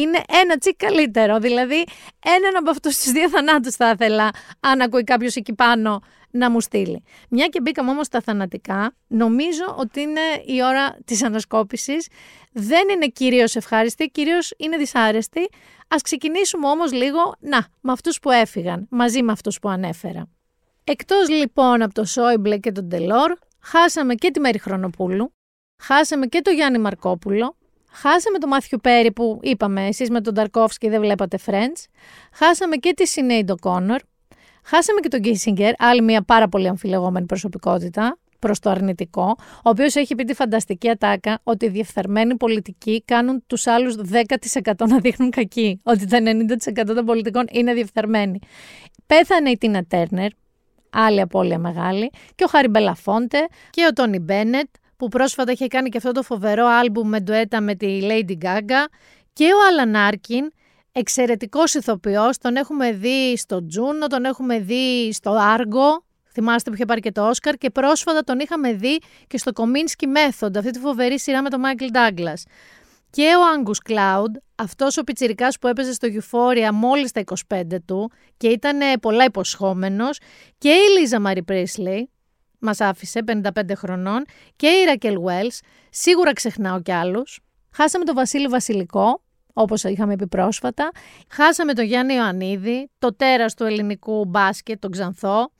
είναι 0.00 0.20
ένα 0.42 0.56
τσικ 0.58 0.76
καλύτερο. 0.76 1.38
Δηλαδή, 1.38 1.84
έναν 2.24 2.56
από 2.56 2.70
αυτούς 2.70 2.96
τους 2.96 3.12
δύο 3.12 3.28
θανάτους 3.28 3.74
θα 3.74 3.90
ήθελα, 3.90 4.30
αν 4.60 4.80
ακούει 4.80 5.04
κάποιος 5.04 5.36
εκεί 5.36 5.52
πάνω, 5.54 6.00
να 6.30 6.50
μου 6.50 6.60
στείλει. 6.60 7.02
Μια 7.30 7.46
και 7.46 7.60
μπήκαμε 7.60 7.90
όμως 7.90 8.06
στα 8.06 8.20
θανατικά, 8.20 8.94
νομίζω 9.06 9.74
ότι 9.78 10.00
είναι 10.00 10.20
η 10.46 10.62
ώρα 10.62 10.96
της 11.04 11.22
ανασκόπησης. 11.22 12.08
Δεν 12.52 12.88
είναι 12.88 13.06
κυρίως 13.06 13.56
ευχάριστη, 13.56 14.10
κυρίως 14.10 14.52
είναι 14.56 14.76
δυσάρεστη. 14.76 15.40
Α 15.88 15.96
ξεκινήσουμε 16.02 16.68
όμως 16.68 16.92
λίγο, 16.92 17.34
να, 17.40 17.66
με 17.80 17.92
αυτούς 17.92 18.18
που 18.18 18.30
έφυγαν, 18.30 18.86
μαζί 18.90 19.22
με 19.22 19.32
αυτούς 19.32 19.58
που 19.58 19.68
ανέφερα. 19.68 20.28
Εκτός 20.84 21.28
λοιπόν 21.28 21.82
από 21.82 21.94
το 21.94 22.04
Σόιμπλε 22.04 22.58
και 22.58 22.72
τον 22.72 22.88
Τελόρ, 22.88 23.32
χάσαμε 23.60 24.14
και 24.14 24.30
τη 24.30 24.40
Μέρη 24.40 24.58
Χρονοπούλου, 24.58 25.32
χάσαμε 25.82 26.26
και 26.26 26.40
τον 26.40 26.54
Γιάννη 26.54 26.78
Μαρκόπουλο, 26.78 27.55
Χάσαμε 28.00 28.38
το 28.38 28.46
Μάθιου 28.46 28.78
Πέρι 28.82 29.12
που 29.12 29.38
είπαμε, 29.42 29.86
εσείς 29.86 30.10
με 30.10 30.20
τον 30.20 30.34
Ταρκόφσκι 30.34 30.88
δεν 30.88 31.00
βλέπατε 31.00 31.38
Friends. 31.46 31.84
Χάσαμε 32.32 32.76
και 32.76 32.92
τη 32.92 33.06
Σινέιντο 33.06 33.54
Κόνορ. 33.60 34.00
Χάσαμε 34.64 35.00
και 35.00 35.08
τον 35.08 35.20
Κίσιγκερ, 35.20 35.72
άλλη 35.78 36.02
μια 36.02 36.22
πάρα 36.22 36.48
πολύ 36.48 36.68
αμφιλεγόμενη 36.68 37.26
προσωπικότητα 37.26 38.18
προς 38.38 38.58
το 38.58 38.70
αρνητικό, 38.70 39.34
ο 39.38 39.70
οποίος 39.70 39.94
έχει 39.94 40.14
πει 40.14 40.24
τη 40.24 40.34
φανταστική 40.34 40.88
ατάκα 40.88 41.40
ότι 41.42 41.66
οι 41.66 41.68
διεφθαρμένοι 41.68 42.36
πολιτικοί 42.36 43.02
κάνουν 43.04 43.42
τους 43.46 43.66
άλλους 43.66 43.94
10% 44.64 44.72
να 44.88 44.98
δείχνουν 44.98 45.30
κακοί. 45.30 45.80
Ότι 45.82 46.06
τα 46.06 46.18
90% 46.18 46.94
των 46.94 47.04
πολιτικών 47.04 47.44
είναι 47.50 47.74
διεφθαρμένοι. 47.74 48.38
Πέθανε 49.06 49.50
η 49.50 49.56
Τίνα 49.56 49.84
Τέρνερ, 49.84 50.30
άλλη 50.90 51.20
απώλεια 51.20 51.58
μεγάλη, 51.58 52.10
και 52.34 52.44
ο 52.44 52.46
Χάρι 52.46 52.68
Μπελαφόντε 52.68 53.46
και 53.70 53.86
ο 53.90 53.92
Τόνι 53.92 54.18
Μπένετ, 54.18 54.68
που 54.96 55.08
πρόσφατα 55.08 55.52
είχε 55.52 55.66
κάνει 55.66 55.88
και 55.88 55.96
αυτό 55.96 56.12
το 56.12 56.22
φοβερό 56.22 56.66
άλμπουμ 56.66 57.08
με 57.08 57.20
ντουέτα 57.20 57.60
με 57.60 57.74
τη 57.74 58.00
Lady 58.02 58.44
Gaga 58.44 58.84
και 59.32 59.44
ο 59.44 59.66
Άλαν 59.68 59.96
Άρκιν, 59.96 60.52
εξαιρετικός 60.92 61.74
ηθοποιός, 61.74 62.38
τον 62.38 62.56
έχουμε 62.56 62.92
δει 62.92 63.36
στο 63.36 63.66
Juno, 63.66 64.06
τον 64.06 64.24
έχουμε 64.24 64.58
δει 64.58 65.12
στο 65.12 65.30
Argo, 65.30 66.04
θυμάστε 66.32 66.70
που 66.70 66.76
είχε 66.76 66.84
πάρει 66.84 67.00
και 67.00 67.12
το 67.12 67.28
Όσκαρ 67.28 67.54
και 67.54 67.70
πρόσφατα 67.70 68.22
τον 68.22 68.38
είχαμε 68.38 68.72
δει 68.72 68.98
και 69.26 69.38
στο 69.38 69.52
Kominsky 69.54 70.04
Method, 70.04 70.56
αυτή 70.56 70.70
τη 70.70 70.78
φοβερή 70.78 71.18
σειρά 71.18 71.42
με 71.42 71.50
τον 71.50 71.60
Michael 71.64 71.96
Douglas. 71.96 72.42
Και 73.10 73.22
ο 73.22 73.40
Angus 73.56 73.92
Cloud, 73.92 74.40
αυτός 74.54 74.96
ο 74.96 75.04
πιτσιρικάς 75.04 75.58
που 75.58 75.66
έπαιζε 75.66 75.92
στο 75.92 76.08
Euphoria 76.08 76.70
μόλις 76.72 77.12
τα 77.12 77.22
25 77.48 77.62
του 77.84 78.10
και 78.36 78.48
ήταν 78.48 78.78
πολλά 79.00 79.24
υποσχόμενος 79.24 80.18
και 80.58 80.68
η 80.68 80.98
Λίζα 80.98 81.20
Μαρι 81.20 81.42
Πρίσλεϊ, 81.42 82.10
μας 82.66 82.80
άφησε 82.80 83.20
55 83.26 83.76
χρονών 83.76 84.24
και 84.56 84.66
η 84.66 84.84
Ρακελ 84.84 85.16
Wells, 85.26 85.58
σίγουρα 85.90 86.32
ξεχνάω 86.32 86.82
κι 86.82 86.92
άλλους. 86.92 87.40
Χάσαμε 87.70 88.04
τον 88.04 88.14
Βασίλη 88.14 88.46
Βασιλικό, 88.46 89.22
όπως 89.52 89.84
είχαμε 89.84 90.16
πει 90.16 90.26
πρόσφατα. 90.26 90.90
Χάσαμε 91.30 91.72
τον 91.72 91.84
Γιάννη 91.84 92.14
Ιωαννίδη, 92.14 92.90
το 92.98 93.14
τέρας 93.16 93.54
του 93.54 93.64
ελληνικού 93.64 94.24
μπάσκετ, 94.24 94.80
τον 94.80 94.90
Ξανθό. 94.90 95.50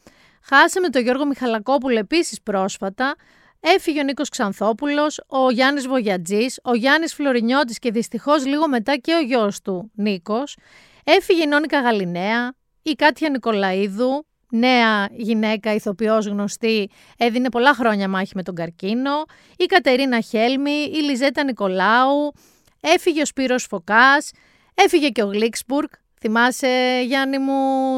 Χάσαμε 0.43 0.89
τον 0.89 1.03
Γιώργο 1.03 1.27
Μιχαλακόπουλο 1.27 1.99
επίσης 1.99 2.43
πρόσφατα. 2.43 3.15
Έφυγε 3.61 4.01
ο 4.01 4.03
Νίκος 4.03 4.29
Ξανθόπουλος, 4.29 5.21
ο 5.27 5.51
Γιάννης 5.51 5.87
Βογιατζής, 5.87 6.61
ο 6.63 6.75
Γιάννης 6.75 7.15
Φλωρινιώτης 7.15 7.79
και 7.79 7.91
δυστυχώς 7.91 8.47
λίγο 8.47 8.69
μετά 8.69 8.97
και 8.97 9.15
ο 9.15 9.21
γιος 9.21 9.61
του 9.61 9.91
Νίκος. 9.95 10.57
Έφυγε 11.05 11.43
η 11.43 11.47
Νόνικα 11.47 11.81
Γαλινέα, 11.81 12.55
η 12.83 12.93
Κάτια 12.93 13.31
Νικολαίδου, 13.31 14.26
νέα 14.51 15.09
γυναίκα, 15.17 15.75
ηθοποιός 15.75 16.27
γνωστή, 16.27 16.91
έδινε 17.17 17.49
πολλά 17.49 17.75
χρόνια 17.75 18.09
μάχη 18.09 18.33
με 18.35 18.43
τον 18.43 18.55
καρκίνο, 18.55 19.25
η 19.57 19.65
Κατερίνα 19.65 20.21
Χέλμη, 20.21 20.91
η 20.95 20.97
Λιζέτα 20.97 21.45
Νικολάου, 21.45 22.33
έφυγε 22.81 23.23
ο 23.23 23.27
Σπύρος 23.27 23.65
Φωκάς, 23.65 24.31
έφυγε 24.75 25.09
και 25.09 25.23
ο 25.23 25.27
Γλίξμπουργκ, 25.27 25.89
Θυμάσαι, 26.21 27.03
Γιάννη 27.07 27.39
μου, 27.39 27.53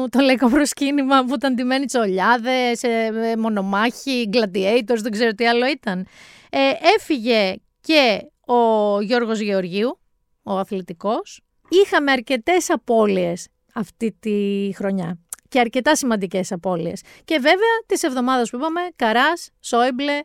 το 0.09 0.19
λαϊκό 0.19 0.49
προσκύνημα 0.49 1.25
που 1.25 1.33
ήταν 1.33 1.55
τιμένοι 1.55 1.85
τσολιάδες, 1.85 2.83
ε, 2.83 3.11
μονομάχοι, 3.37 4.29
gladiators, 4.33 5.01
δεν 5.01 5.11
ξέρω 5.11 5.31
τι 5.31 5.47
άλλο 5.47 5.67
ήταν. 5.67 6.07
Ε, 6.49 6.59
έφυγε 6.95 7.55
και 7.81 8.21
ο 8.53 9.01
Γιώργος 9.01 9.39
Γεωργίου, 9.39 9.99
ο 10.43 10.57
αθλητικός. 10.57 11.41
Είχαμε 11.69 12.11
αρκετές 12.11 12.69
απώλειες 12.69 13.47
αυτή 13.73 14.15
τη 14.19 14.69
χρονιά 14.75 15.19
και 15.49 15.59
αρκετά 15.59 15.95
σημαντικές 15.95 16.51
απώλειες. 16.51 17.01
Και 17.25 17.35
βέβαια 17.35 17.83
τις 17.85 18.03
εβδομάδες 18.03 18.49
που 18.49 18.57
είπαμε, 18.57 18.81
Καράς, 18.95 19.49
Σόιμπλε 19.59 20.19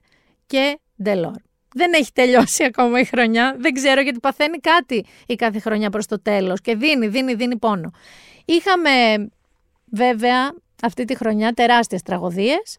και 0.47 0.79
Ντελόρ. 1.03 1.37
Δεν 1.75 1.93
έχει 1.93 2.13
τελειώσει 2.13 2.65
ακόμα 2.71 3.01
η 3.01 3.05
χρονιά. 3.05 3.57
Δεν 3.59 3.73
ξέρω 3.75 4.01
γιατί 4.01 4.19
παθαίνει 4.21 4.59
κάτι 4.59 5.05
η 5.27 5.35
κάθε 5.35 5.59
χρονιά 5.59 5.91
προς 5.91 6.07
το 6.07 6.23
τέλος 6.23 6.61
και 6.61 6.77
δίνει, 6.77 7.07
δίνει, 7.07 7.35
δίνει 7.35 7.59
πόνο. 7.59 7.91
Είχαμε 8.45 8.91
βέβαια 9.85 10.55
αυτή 10.83 11.05
τη 11.05 11.17
χρονιά 11.17 11.53
τεράστιες 11.53 12.03
τραγωδίες. 12.03 12.77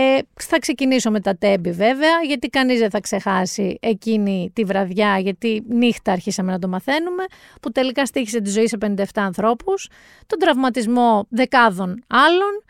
Ε, 0.00 0.18
θα 0.40 0.58
ξεκινήσω 0.58 1.10
με 1.10 1.20
τα 1.20 1.36
τέμπη 1.36 1.70
βέβαια, 1.70 2.22
γιατί 2.26 2.48
κανείς 2.48 2.78
δεν 2.78 2.90
θα 2.90 3.00
ξεχάσει 3.00 3.78
εκείνη 3.80 4.50
τη 4.52 4.64
βραδιά, 4.64 5.18
γιατί 5.18 5.62
νύχτα 5.68 6.12
αρχίσαμε 6.12 6.52
να 6.52 6.58
το 6.58 6.68
μαθαίνουμε, 6.68 7.24
που 7.62 7.70
τελικά 7.70 8.06
στήχησε 8.06 8.40
τη 8.40 8.50
ζωή 8.50 8.68
σε 8.68 8.78
57 8.80 9.04
ανθρώπους, 9.14 9.88
τον 10.26 10.38
τραυματισμό 10.38 11.26
δεκάδων 11.30 12.04
άλλων, 12.06 12.64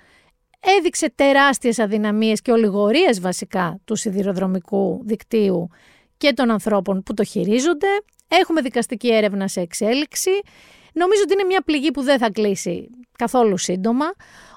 έδειξε 0.79 1.13
τεράστιες 1.15 1.79
αδυναμίες 1.79 2.41
και 2.41 2.53
ολιγορίες 2.53 3.21
βασικά 3.21 3.81
του 3.85 3.97
σιδηροδρομικού 3.97 5.01
δικτύου 5.05 5.69
και 6.17 6.33
των 6.33 6.51
ανθρώπων 6.51 7.03
που 7.03 7.15
το 7.15 7.25
χειρίζονται. 7.25 7.89
Έχουμε 8.29 8.61
δικαστική 8.61 9.13
έρευνα 9.13 9.49
σε 9.49 9.61
εξέλιξη. 9.61 10.31
Νομίζω 10.93 11.23
ότι 11.23 11.33
είναι 11.33 11.45
μια 11.45 11.63
πληγή 11.63 11.91
που 11.91 12.03
δεν 12.03 12.19
θα 12.19 12.31
κλείσει 12.31 12.91
καθόλου 13.19 13.57
σύντομα. 13.57 14.07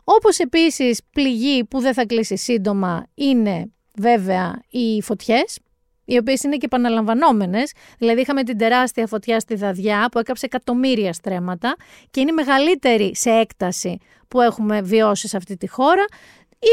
Όπως 0.03 0.39
επίσης 0.39 1.01
πληγή 1.11 1.63
που 1.63 1.79
δεν 1.79 1.93
θα 1.93 2.05
κλείσει 2.05 2.37
σύντομα 2.37 3.07
είναι 3.13 3.71
βέβαια 3.95 4.61
οι 4.69 5.01
φωτιές, 5.01 5.59
οι 6.05 6.17
οποίες 6.17 6.43
είναι 6.43 6.57
και 6.57 6.65
επαναλαμβανόμενες. 6.65 7.71
Δηλαδή, 7.97 8.21
είχαμε 8.21 8.43
την 8.43 8.57
τεράστια 8.57 9.07
φωτιά 9.07 9.39
στη 9.39 9.55
Δαδιά 9.55 10.07
που 10.11 10.19
έκαψε 10.19 10.45
εκατομμύρια 10.45 11.13
στρέμματα 11.13 11.75
και 12.11 12.19
είναι 12.19 12.31
η 12.31 12.33
μεγαλύτερη 12.33 13.15
σε 13.15 13.29
έκταση 13.29 13.97
που 14.27 14.41
έχουμε 14.41 14.81
βιώσει 14.81 15.27
σε 15.27 15.37
αυτή 15.37 15.57
τη 15.57 15.67
χώρα. 15.67 16.05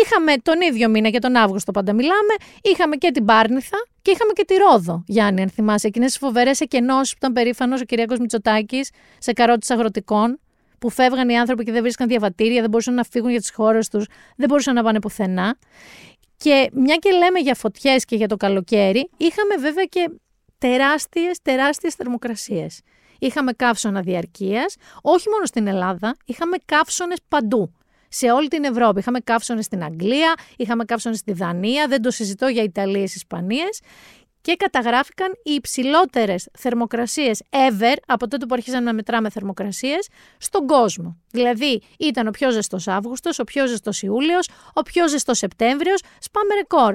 Είχαμε 0.05 0.35
τον 0.43 0.61
ίδιο 0.61 0.89
μήνα 0.89 1.11
και 1.11 1.19
τον 1.19 1.37
Αύγουστο, 1.37 1.73
πάντα 1.73 1.93
μιλάμε. 1.93 2.35
Είχαμε 2.63 2.97
και 2.97 3.11
την 3.11 3.25
Πάρνηθα 3.25 3.77
και 4.03 4.11
είχαμε 4.11 4.33
και 4.33 4.45
τη 4.45 4.55
Ρόδο, 4.55 5.05
Γιάννη, 5.07 5.43
αν 5.43 5.51
θυμάσαι. 5.51 5.87
Εκείνες 5.87 6.09
τις 6.09 6.19
φοβερές 6.19 6.61
εκενώσεις 6.61 7.13
που 7.13 7.19
ήταν 7.19 7.33
περήφανος 7.33 7.81
ο 7.81 7.85
Κυριακό 7.85 8.15
Μητσοτάκης 8.21 8.91
σε 9.19 9.33
καρότη 9.33 9.73
αγροτικών, 9.73 10.41
που 10.79 10.91
φεύγαν 10.91 11.29
οι 11.29 11.39
άνθρωποι 11.39 11.65
και 11.65 11.73
δεν 11.73 11.83
βρίσκαν 11.83 12.09
διαβατήρια, 12.09 12.61
δεν 12.61 12.71
μπορούσαν 12.71 12.95
να 12.95 13.05
φύγουν 13.05 13.31
για 13.31 13.41
τις 13.41 13.51
χώρες 13.51 13.89
τους, 13.89 14.07
δεν 14.37 14.49
μπορούσαν 14.49 14.75
να 14.75 14.83
πάνε 14.83 15.01
πουθενά. 15.01 15.59
Και 16.37 16.71
μια 16.73 16.97
και 16.97 17.11
λέμε 17.11 17.39
για 17.39 17.55
φωτιές 17.55 18.05
και 18.05 18.17
για 18.17 18.29
το 18.29 18.37
καλοκαίρι, 18.37 19.11
είχαμε 19.17 19.57
βέβαια 19.57 19.85
και 19.85 20.11
τεράστιες, 20.59 21.39
τεράστιες 21.43 21.95
θερμοκρασίες. 21.95 22.81
Είχαμε 23.19 23.53
καύσωνα 23.53 24.01
διαρκείας, 24.01 24.77
όχι 25.03 25.29
μόνο 25.29 25.45
στην 25.45 25.67
Ελλάδα, 25.67 26.17
είχαμε 26.25 26.57
καύσωνες 26.65 27.19
παντού. 27.29 27.73
Σε 28.09 28.31
όλη 28.31 28.49
την 28.49 28.65
Ευρώπη. 28.65 28.99
Είχαμε 28.99 29.19
καύσωνες 29.21 29.65
στην 29.65 29.85
Αγγλία, 29.85 30.35
είχαμε 30.57 30.85
καύσωνες 30.85 31.19
στη 31.19 31.33
Δανία, 31.33 31.87
δεν 31.89 32.03
το 32.03 32.11
συζητώ 32.11 32.47
για 32.47 32.63
Ιταλίες, 32.63 33.15
Ισπανίες 33.15 33.81
και 34.41 34.55
καταγράφηκαν 34.57 35.33
οι 35.43 35.53
υψηλότερες 35.53 36.49
θερμοκρασίες 36.59 37.43
ever 37.51 37.97
από 38.07 38.29
τότε 38.29 38.47
που 38.47 38.55
αρχίσαμε 38.55 38.85
να 38.85 38.95
μετράμε 38.95 39.31
θερμοκρασίες 39.31 40.09
στον 40.39 40.67
κόσμο. 40.67 41.17
Δηλαδή 41.31 41.83
ήταν 41.99 42.27
ο 42.27 42.31
πιο 42.31 42.51
ζεστός 42.51 42.89
Αύγουστος, 42.89 43.39
ο 43.39 43.45
πιο 43.45 43.67
ζεστός 43.67 44.03
Ιούλιος, 44.03 44.49
ο 44.73 44.83
πιο 44.83 45.09
ζεστός 45.09 45.39
Σεπτέμβριος. 45.39 46.01
Σπάμε 46.19 46.55
ρεκόρ. 46.55 46.95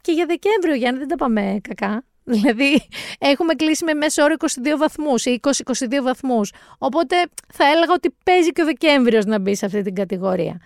Και 0.00 0.12
για 0.12 0.26
Δεκέμβριο, 0.26 0.74
Γιάννη, 0.74 0.98
δεν 0.98 1.08
τα 1.08 1.16
πάμε 1.16 1.58
κακά. 1.62 2.04
Δηλαδή, 2.34 2.86
έχουμε 3.18 3.54
κλείσει 3.54 3.84
με 3.84 3.94
μέσο 3.94 4.22
όρο 4.22 4.34
22 4.38 4.44
βαθμούς 4.78 5.24
ή 5.24 5.40
20-22 5.42 5.50
βαθμούς. 6.02 6.52
Οπότε 6.78 7.16
θα 7.52 7.64
έλεγα 7.64 7.92
ότι 7.92 8.16
παίζει 8.24 8.52
και 8.52 8.62
ο 8.62 8.64
Δεκέμβριος 8.64 9.24
να 9.24 9.38
μπει 9.38 9.56
σε 9.56 9.66
αυτή 9.66 9.82
την 9.82 9.94
κατηγορία. 9.94 10.60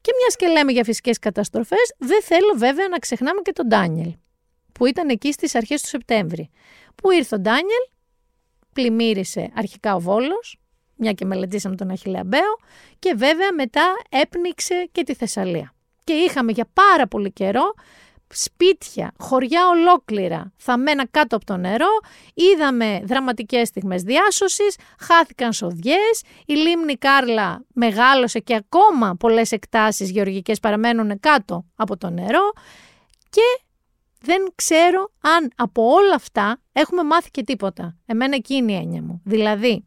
Και 0.00 0.10
μιας 0.20 0.36
και 0.36 0.46
λέμε 0.46 0.72
για 0.72 0.84
φυσικές 0.84 1.18
καταστροφές, 1.18 1.94
δεν 1.98 2.22
θέλω 2.22 2.54
βέβαια 2.56 2.88
να 2.88 2.98
ξεχνάμε 2.98 3.40
και 3.40 3.52
τον 3.52 3.66
Ντάνιελ 3.66 4.14
που 4.74 4.86
ήταν 4.86 5.08
εκεί 5.08 5.32
στις 5.32 5.54
αρχές 5.54 5.82
του 5.82 5.88
Σεπτέμβρη. 5.88 6.50
Που 6.94 7.10
ήρθε 7.10 7.34
ο 7.34 7.38
Ντάνιελ, 7.38 7.84
πλημμύρισε 8.72 9.50
αρχικά 9.54 9.94
ο 9.94 10.00
Βόλος, 10.00 10.58
μια 10.96 11.12
και 11.12 11.24
μελετήσαμε 11.24 11.76
τον 11.76 11.90
Αχιλέα 11.90 12.24
Μπέο, 12.24 12.58
και 12.98 13.14
βέβαια 13.16 13.52
μετά 13.52 13.94
έπνιξε 14.08 14.88
και 14.92 15.02
τη 15.02 15.14
Θεσσαλία. 15.14 15.74
Και 16.04 16.12
είχαμε 16.12 16.52
για 16.52 16.68
πάρα 16.72 17.06
πολύ 17.06 17.32
καιρό 17.32 17.74
σπίτια, 18.34 19.12
χωριά 19.18 19.68
ολόκληρα 19.68 20.52
θαμμένα 20.56 21.06
κάτω 21.06 21.36
από 21.36 21.44
το 21.44 21.56
νερό, 21.56 21.88
είδαμε 22.34 23.00
δραματικές 23.04 23.68
στιγμές 23.68 24.02
διάσωσης, 24.02 24.76
χάθηκαν 24.98 25.52
σοδιές, 25.52 26.22
η 26.46 26.54
λίμνη 26.54 26.96
Κάρλα 26.96 27.64
μεγάλωσε 27.74 28.38
και 28.38 28.54
ακόμα 28.54 29.16
πολλές 29.18 29.52
εκτάσεις 29.52 30.10
γεωργικές 30.10 30.60
παραμένουν 30.60 31.20
κάτω 31.20 31.64
από 31.76 31.96
το 31.96 32.10
νερό 32.10 32.52
και 33.30 33.64
δεν 34.24 34.52
ξέρω 34.54 35.12
αν 35.20 35.50
από 35.56 35.82
όλα 35.82 36.14
αυτά 36.14 36.60
έχουμε 36.72 37.02
μάθει 37.02 37.30
και 37.30 37.42
τίποτα. 37.42 37.96
Εμένα 38.06 38.34
εκείνη 38.34 38.72
η 38.72 38.76
έννοια 38.76 39.02
μου. 39.02 39.20
Δηλαδή, 39.24 39.86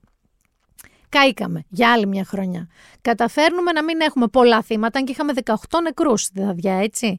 κάηκαμε 1.10 1.64
για 1.70 1.92
άλλη 1.92 2.08
μια 2.08 2.26
χρονιά. 2.26 2.68
Καταφέρνουμε 3.02 3.72
να 3.72 3.84
μην 3.84 4.02
έχουμε 4.02 4.28
πολλά 4.28 4.62
θύματα, 4.62 5.00
αν 5.00 5.06
και 5.06 5.12
είχαμε 5.12 5.34
18 5.46 5.54
νεκρούς 5.84 6.22
στη 6.22 6.42
Δαδιά, 6.42 6.74
έτσι. 6.74 7.18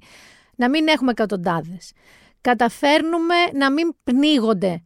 Να 0.56 0.68
μην 0.68 0.88
έχουμε 0.88 1.10
εκατοντάδες. 1.10 1.92
Καταφέρνουμε 2.40 3.34
να 3.54 3.72
μην 3.72 3.94
πνίγονται 4.04 4.82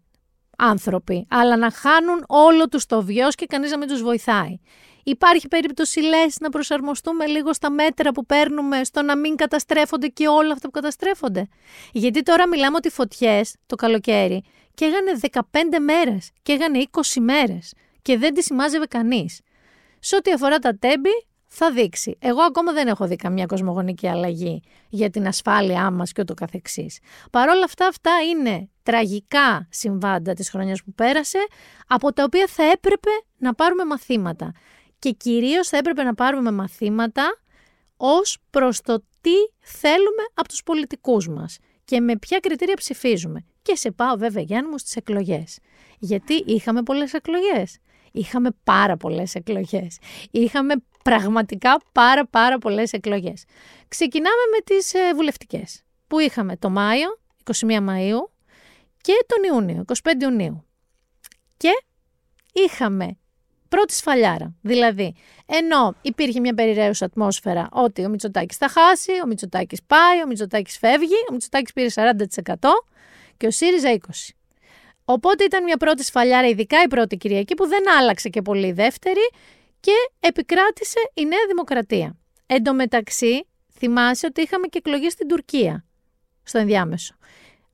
άνθρωποι, 0.59 1.27
αλλά 1.31 1.57
να 1.57 1.71
χάνουν 1.71 2.25
όλο 2.29 2.68
τους 2.68 2.87
το 2.87 3.03
βιός 3.03 3.35
και 3.35 3.47
κανείς 3.47 3.71
να 3.71 3.79
μην 3.79 3.88
τους 3.88 4.03
βοηθάει. 4.03 4.59
Υπάρχει 5.05 5.49
περίπτωση 5.49 6.01
λες 6.01 6.37
να 6.41 6.49
προσαρμοστούμε 6.49 7.27
λίγο 7.27 7.53
στα 7.53 7.71
μέτρα 7.71 8.12
που 8.12 8.27
παίρνουμε 8.27 8.85
στο 8.85 9.03
να 9.03 9.17
μην 9.17 9.37
καταστρέφονται 9.37 10.07
και 10.07 10.29
όλα 10.29 10.53
αυτά 10.53 10.67
που 10.67 10.73
καταστρέφονται; 10.73 11.49
Γιατί 11.93 12.23
τώρα 12.23 12.49
μιλάμε 12.49 12.77
ότι 12.77 12.91
φωτιές 12.91 13.55
το 13.67 13.77
καλοκαίρι 13.77 14.43
και 14.75 14.85
έγανε 14.85 15.19
15 15.33 15.41
μέρες 15.81 16.31
και 16.43 16.53
έγανε 16.53 16.85
20 16.91 17.01
μέρες 17.21 17.73
και 18.03 18.19
δεν 18.19 18.35
τη 18.35 18.43
σημάζευε 18.43 18.87
κανείς. 18.87 19.41
Σε 19.99 20.17
ό,τι 20.17 20.33
αφορά 20.33 20.59
τα 20.59 20.77
τέμπη 20.79 21.27
θα 21.55 21.71
δείξει. 21.71 22.17
Εγώ 22.21 22.43
ακόμα 22.43 22.73
δεν 22.73 22.87
έχω 22.88 23.07
δει 23.07 23.17
καμιά 23.17 23.47
κοσμογονική 23.47 24.09
αλλαγή 24.09 24.62
για 24.88 25.11
την 25.11 25.27
ασφάλειά 25.27 25.91
μας 25.91 26.12
και 26.12 26.21
ούτω 26.21 26.35
καθεξής. 26.35 26.99
Παρ' 27.31 27.49
όλα 27.49 27.65
αυτά, 27.65 27.87
αυτά 27.87 28.11
είναι 28.31 28.69
τραγικά 28.83 29.67
συμβάντα 29.71 30.33
της 30.33 30.51
χρονιάς 30.51 30.83
που 30.83 30.93
πέρασε, 30.93 31.38
από 31.87 32.12
τα 32.12 32.23
οποία 32.23 32.47
θα 32.47 32.62
έπρεπε 32.62 33.11
να 33.38 33.55
πάρουμε 33.55 33.85
μαθήματα 33.85 34.53
και 35.03 35.11
κυρίως 35.11 35.69
θα 35.69 35.77
έπρεπε 35.77 36.03
να 36.03 36.15
πάρουμε 36.15 36.51
μαθήματα 36.51 37.41
ως 37.97 38.38
προς 38.51 38.81
το 38.81 39.05
τι 39.21 39.31
θέλουμε 39.61 40.23
από 40.35 40.49
τους 40.49 40.62
πολιτικούς 40.62 41.29
μας 41.29 41.59
και 41.85 42.01
με 42.01 42.17
ποια 42.17 42.38
κριτήρια 42.38 42.75
ψηφίζουμε. 42.75 43.45
Και 43.62 43.77
σε 43.77 43.91
πάω 43.91 44.17
βέβαια 44.17 44.43
Γιάννη 44.43 44.71
μου 44.71 44.79
στις 44.79 44.97
εκλογές. 44.97 45.59
Γιατί 45.99 46.35
είχαμε 46.35 46.83
πολλές 46.83 47.12
εκλογές. 47.12 47.79
Είχαμε 48.12 48.49
πάρα 48.65 48.97
πολλές 48.97 49.35
εκλογές. 49.35 49.98
Είχαμε 50.31 50.75
πραγματικά 51.05 51.81
πάρα 51.92 52.27
πάρα 52.27 52.59
πολλές 52.59 52.92
εκλογές. 52.92 53.44
Ξεκινάμε 53.88 54.42
με 54.53 54.59
τις 54.65 54.94
ε, 54.94 55.15
βουλευτικές 55.15 55.83
που 56.07 56.19
είχαμε 56.19 56.57
το 56.57 56.71
Μάιο, 56.71 57.21
21 57.44 57.67
Μαΐου 57.69 58.31
και 59.00 59.25
τον 59.27 59.53
Ιούνιο, 59.53 59.85
25 60.03 60.23
Ιουνίου. 60.23 60.65
Και 61.57 61.71
είχαμε 62.53 63.17
πρώτη 63.77 63.94
σφαλιάρα. 63.94 64.54
Δηλαδή, 64.60 65.14
ενώ 65.46 65.94
υπήρχε 66.02 66.40
μια 66.40 66.54
περιραίουσα 66.54 67.04
ατμόσφαιρα 67.04 67.68
ότι 67.73 68.04
ο 68.04 68.08
Μητσοτάκης 68.08 68.56
θα 68.56 68.68
χάσει, 68.68 69.12
ο 69.25 69.27
Μητσοτάκης 69.27 69.83
πάει, 69.87 70.23
ο 70.23 70.27
Μητσοτάκης 70.27 70.79
φεύγει, 70.79 71.18
ο 71.31 71.33
Μητσοτάκης 71.33 71.73
πήρε 71.73 71.88
40% 71.94 72.54
και 73.37 73.46
ο 73.46 73.50
ΣΥΡΙΖΑ 73.50 73.90
20%. 73.92 74.10
Οπότε 75.04 75.44
ήταν 75.44 75.62
μια 75.64 75.77
πρώτη 75.77 76.04
σφαλιάρα, 76.04 76.48
ειδικά 76.48 76.83
η 76.83 76.88
πρώτη 76.88 77.16
Κυριακή, 77.16 77.54
που 77.54 77.66
δεν 77.66 77.83
άλλαξε 77.98 78.29
και 78.29 78.42
πολύ 78.42 78.66
η 78.66 78.73
δεύτερη 78.73 79.31
και 79.81 79.92
επικράτησε 80.20 80.98
η 81.14 81.25
Νέα 81.25 81.46
Δημοκρατία. 81.48 82.16
Εν 82.46 82.62
τω 82.62 82.75
μεταξύ, 82.75 83.46
θυμάσαι 83.79 84.27
ότι 84.27 84.40
είχαμε 84.40 84.66
και 84.66 84.79
εκλογές 84.79 85.12
στην 85.12 85.29
Τουρκία, 85.29 85.85
στο 86.42 86.58
ενδιάμεσο. 86.58 87.14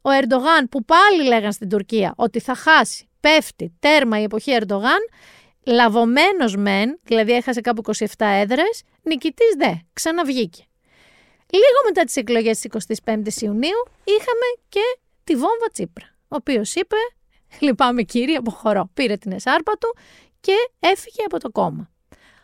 Ο 0.03 0.11
Ερντογάν, 0.11 0.69
που 0.71 0.85
πάλι 0.85 1.23
λέγαν 1.27 1.53
στην 1.53 1.69
Τουρκία 1.69 2.13
ότι 2.17 2.41
θα 2.41 2.55
χάσει, 2.55 3.09
πέφτει, 3.21 3.73
τέρμα 3.79 4.21
η 4.21 4.23
εποχή 4.23 4.53
Ερντογάν, 4.53 4.99
Λαβωμένος 5.71 6.57
μεν, 6.57 6.99
δηλαδή 7.03 7.33
έχασε 7.33 7.61
κάπου 7.61 7.83
27 7.97 8.05
έδρες, 8.19 8.83
νικητής 9.03 9.55
δε, 9.59 9.73
ξαναβγήκε. 9.93 10.65
Λίγο 11.53 11.79
μετά 11.87 12.05
τις 12.05 12.17
εκλογές 12.17 12.59
της 12.59 12.89
25η 13.05 13.33
Ιουνίου 13.41 13.85
είχαμε 14.05 14.47
και 14.69 14.99
τη 15.25 15.35
βόμβα 15.35 15.69
Τσίπρα, 15.73 16.07
ο 16.23 16.37
οποίος 16.37 16.75
είπε: 16.75 16.97
Λυπάμαι 17.61 18.03
κύριε, 18.03 18.37
αποχωρώ. 18.37 18.91
Πήρε 18.95 19.17
την 19.17 19.33
εσάρπα 19.33 19.73
του 19.73 19.97
και 20.41 20.55
έφυγε 20.79 21.23
από 21.25 21.39
το 21.39 21.51
κόμμα. 21.51 21.91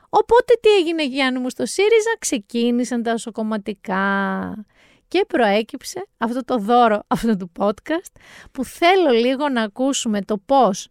Οπότε 0.09 0.59
τι 0.61 0.69
έγινε 0.69 1.05
Γιάννη 1.05 1.39
μου 1.39 1.51
στο 1.51 1.67
ΣΥΡΙΖΑ, 1.67 2.17
ξεκίνησαν 2.19 3.03
τα 3.03 3.13
οσοκομματικά 3.13 4.67
και 5.09 5.25
προέκυψε 5.29 6.07
αυτό 6.19 6.45
το 6.45 6.59
δώρο 6.59 7.03
αυτού 7.07 7.37
του 7.37 7.53
podcast 7.59 8.13
που 8.53 8.65
θέλω 8.65 9.11
λίγο 9.11 9.49
να 9.49 9.63
ακούσουμε 9.63 10.23
το 10.23 10.39
πώς 10.39 10.89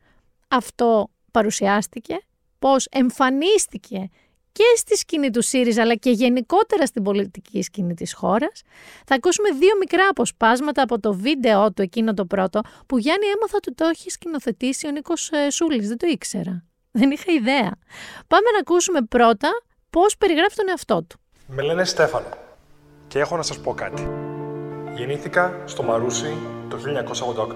αυτό 0.47 1.12
παρουσιάστηκε, 1.33 2.19
πώς 2.59 2.87
εμφανίστηκε 2.91 4.09
και 4.51 4.63
στη 4.75 4.97
σκηνή 4.97 5.29
του 5.29 5.41
ΣΥΡΙΖΑ 5.41 5.81
αλλά 5.81 5.95
και 5.95 6.09
γενικότερα 6.09 6.85
στην 6.85 7.03
πολιτική 7.03 7.61
σκηνή 7.61 7.93
της 7.93 8.13
χώρας. 8.13 8.61
Θα 9.05 9.15
ακούσουμε 9.15 9.49
δύο 9.49 9.77
μικρά 9.79 10.07
αποσπάσματα 10.09 10.81
από 10.81 10.99
το 10.99 11.13
βίντεο 11.13 11.71
του 11.71 11.81
εκείνο 11.81 12.13
το 12.13 12.25
πρώτο 12.25 12.61
που 12.85 12.97
Γιάννη 12.97 13.25
έμαθα 13.25 13.57
ότι 13.57 13.73
το 13.73 13.85
έχει 13.85 14.09
σκηνοθετήσει 14.09 14.87
ο 14.87 14.91
Νίκος 14.91 15.29
ε, 15.31 15.49
Σούλης, 15.49 15.87
δεν 15.87 15.97
το 15.97 16.07
ήξερα. 16.07 16.63
Δεν 16.91 17.11
είχα 17.11 17.31
ιδέα. 17.31 17.71
Πάμε 18.27 18.49
να 18.53 18.59
ακούσουμε 18.59 19.01
πρώτα 19.01 19.49
πώς 19.89 20.17
περιγράφει 20.17 20.55
τον 20.55 20.69
εαυτό 20.69 21.03
του. 21.03 21.19
Με 21.47 21.61
λένε 21.61 21.83
Στέφανο 21.83 22.29
και 23.07 23.19
έχω 23.19 23.35
να 23.35 23.41
σας 23.41 23.59
πω 23.59 23.73
κάτι. 23.73 24.07
Γεννήθηκα 24.95 25.61
στο 25.65 25.83
Μαρούσι 25.83 26.37
το 26.69 26.77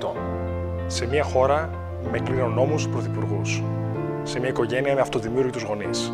1988, 0.06 0.88
σε 0.88 1.06
μια 1.06 1.24
χώρα 1.24 1.87
με 2.12 2.20
κληρονόμους 2.20 2.88
πρωθυπουργούς, 2.88 3.64
σε 4.24 4.40
μια 4.40 4.50
οικογένεια 4.50 4.94
με 4.94 5.02
αυτοδημιούργητους 5.02 5.64
γονείς. 5.64 6.14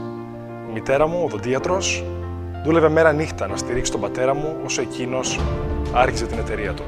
Η 0.70 0.72
μητέρα 0.74 1.08
μου, 1.08 1.22
οδοντίατρος, 1.26 2.04
δούλευε 2.64 2.90
μέρα 2.90 3.12
νύχτα 3.12 3.48
να 3.48 3.58
στηρίξει 3.58 3.92
τον 3.92 4.02
πατέρα 4.02 4.34
μου 4.34 4.58
όσο 4.66 4.82
εκείνος 4.82 5.40
άρχισε 5.94 6.26
την 6.26 6.38
εταιρεία 6.38 6.74
του. 6.74 6.84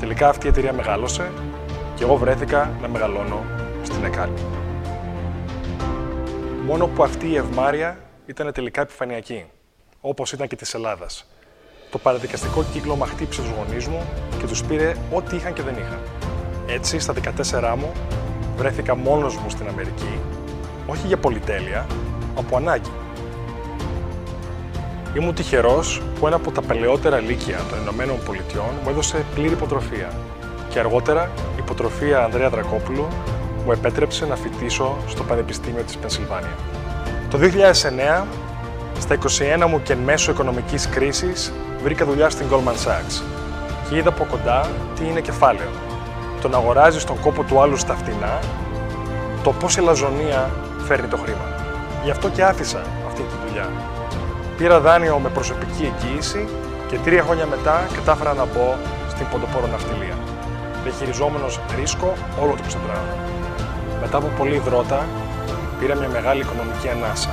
Τελικά 0.00 0.28
αυτή 0.28 0.46
η 0.46 0.48
εταιρεία 0.48 0.72
μεγάλωσε 0.72 1.30
και 1.94 2.04
εγώ 2.04 2.16
βρέθηκα 2.16 2.70
να 2.82 2.88
μεγαλώνω 2.88 3.44
στην 3.82 4.04
Εκάλη. 4.04 4.32
Μόνο 6.66 6.86
που 6.86 7.02
αυτή 7.02 7.28
η 7.28 7.36
ευμάρεια 7.36 7.98
ήταν 8.26 8.52
τελικά 8.52 8.80
επιφανειακή, 8.80 9.44
όπως 10.00 10.32
ήταν 10.32 10.48
και 10.48 10.56
της 10.56 10.74
Ελλάδας. 10.74 11.26
Το 11.90 11.98
παραδικαστικό 11.98 12.64
κύκλωμα 12.72 13.06
χτύπησε 13.06 13.42
τους 13.42 13.50
γονείς 13.50 13.86
μου 13.86 14.02
και 14.38 14.46
τους 14.46 14.64
πήρε 14.64 14.94
ό,τι 15.12 15.36
είχαν 15.36 15.52
και 15.52 15.62
δεν 15.62 15.74
είχαν. 15.74 16.21
Έτσι, 16.74 16.98
στα 16.98 17.12
14 17.12 17.74
μου, 17.76 17.92
βρέθηκα 18.56 18.96
μόνος 18.96 19.36
μου 19.36 19.50
στην 19.50 19.68
Αμερική, 19.68 20.20
όχι 20.86 21.06
για 21.06 21.16
πολυτέλεια, 21.16 21.86
από 22.36 22.56
ανάγκη. 22.56 22.90
Ήμουν 25.16 25.34
τυχερός 25.34 26.02
που 26.18 26.26
ένα 26.26 26.36
από 26.36 26.50
τα 26.50 26.62
παλαιότερα 26.62 27.20
λύκεια 27.20 27.60
των 27.70 27.80
Ηνωμένων 27.80 28.16
Πολιτειών 28.24 28.70
μου 28.82 28.90
έδωσε 28.90 29.24
πλήρη 29.34 29.52
υποτροφία. 29.52 30.12
Και 30.68 30.78
αργότερα 30.78 31.30
η 31.36 31.58
υποτροφία 31.58 32.24
Ανδρέα 32.24 32.48
Δρακόπουλου 32.50 33.06
μου 33.64 33.72
επέτρεψε 33.72 34.26
να 34.26 34.36
φοιτήσω 34.36 34.96
στο 35.08 35.22
Πανεπιστήμιο 35.22 35.82
της 35.82 35.96
Πενσιλβάνια. 35.96 36.56
Το 37.30 37.38
2009, 37.38 38.26
στα 38.98 39.18
21 39.64 39.66
μου 39.68 39.82
και 39.82 39.94
μέσω 39.94 40.30
οικονομικής 40.30 40.88
κρίσης, 40.88 41.52
βρήκα 41.82 42.04
δουλειά 42.04 42.30
στην 42.30 42.46
Goldman 42.50 42.88
Sachs 42.88 43.22
και 43.88 43.96
είδα 43.96 44.08
από 44.08 44.24
κοντά 44.24 44.70
τι 44.94 45.04
είναι 45.04 45.20
κεφάλαιο. 45.20 45.91
Το 46.42 46.48
να 46.48 46.56
αγοράζει 46.56 47.04
τον 47.04 47.20
κόπο 47.20 47.42
του 47.42 47.60
άλλου 47.60 47.76
στα 47.76 47.94
φτηνά, 47.94 48.38
το 49.42 49.52
πώς 49.52 49.76
η 49.76 49.80
λαζονία 49.80 50.50
φέρνει 50.86 51.08
το 51.08 51.16
χρήμα. 51.16 51.46
Γι' 52.04 52.10
αυτό 52.10 52.28
και 52.28 52.44
άφησα 52.44 52.82
αυτή 53.06 53.22
τη 53.22 53.34
δουλειά. 53.46 53.68
Πήρα 54.56 54.80
δάνειο 54.80 55.18
με 55.18 55.28
προσωπική 55.28 55.92
εγγύηση 55.92 56.48
και 56.88 56.98
τρία 57.04 57.22
χρόνια 57.22 57.46
μετά 57.46 57.86
κατάφερα 57.94 58.34
να 58.34 58.44
μπω 58.44 58.76
στην 59.08 59.26
ποντοπόρο 59.30 59.66
ναυτιλία. 59.66 60.16
Διαχειριζόμενος 60.84 61.60
ρίσκο 61.78 62.12
όλο 62.42 62.52
το 62.56 62.62
ξεπράγμα. 62.66 63.16
Μετά 64.00 64.16
από 64.16 64.28
πολλή 64.38 64.58
δρότα, 64.58 65.06
πήρα 65.78 65.94
μια 65.94 66.08
μεγάλη 66.08 66.40
οικονομική 66.40 66.88
ανάσα. 66.88 67.30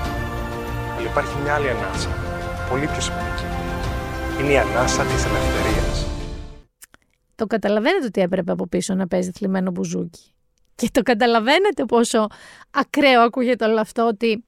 Αλλά 0.97 1.07
υπάρχει 1.12 1.34
μια 1.43 1.53
άλλη 1.53 1.70
ανάσα, 1.70 2.10
πολύ 2.70 2.86
πιο 2.91 3.01
σημαντική. 3.01 3.47
Είναι 4.39 4.51
η 4.51 4.57
ανάσα 4.57 5.01
της 5.03 5.26
ελευθερίας. 5.26 6.09
Το 7.40 7.48
καταλαβαίνετε 7.48 8.06
ότι 8.06 8.22
έπρεπε 8.22 8.52
από 8.52 8.68
πίσω 8.68 8.94
να 8.94 9.08
παίζει 9.08 9.32
θλιμμένο 9.32 9.72
μπουζούκι. 9.72 10.34
Και 10.76 10.90
το 10.92 11.02
καταλαβαίνετε 11.02 11.86
πόσο 11.86 12.28
ακραίο 12.72 13.22
ακούγεται 13.22 13.66
όλο 13.66 13.80
αυτό 13.80 14.08
ότι 14.08 14.46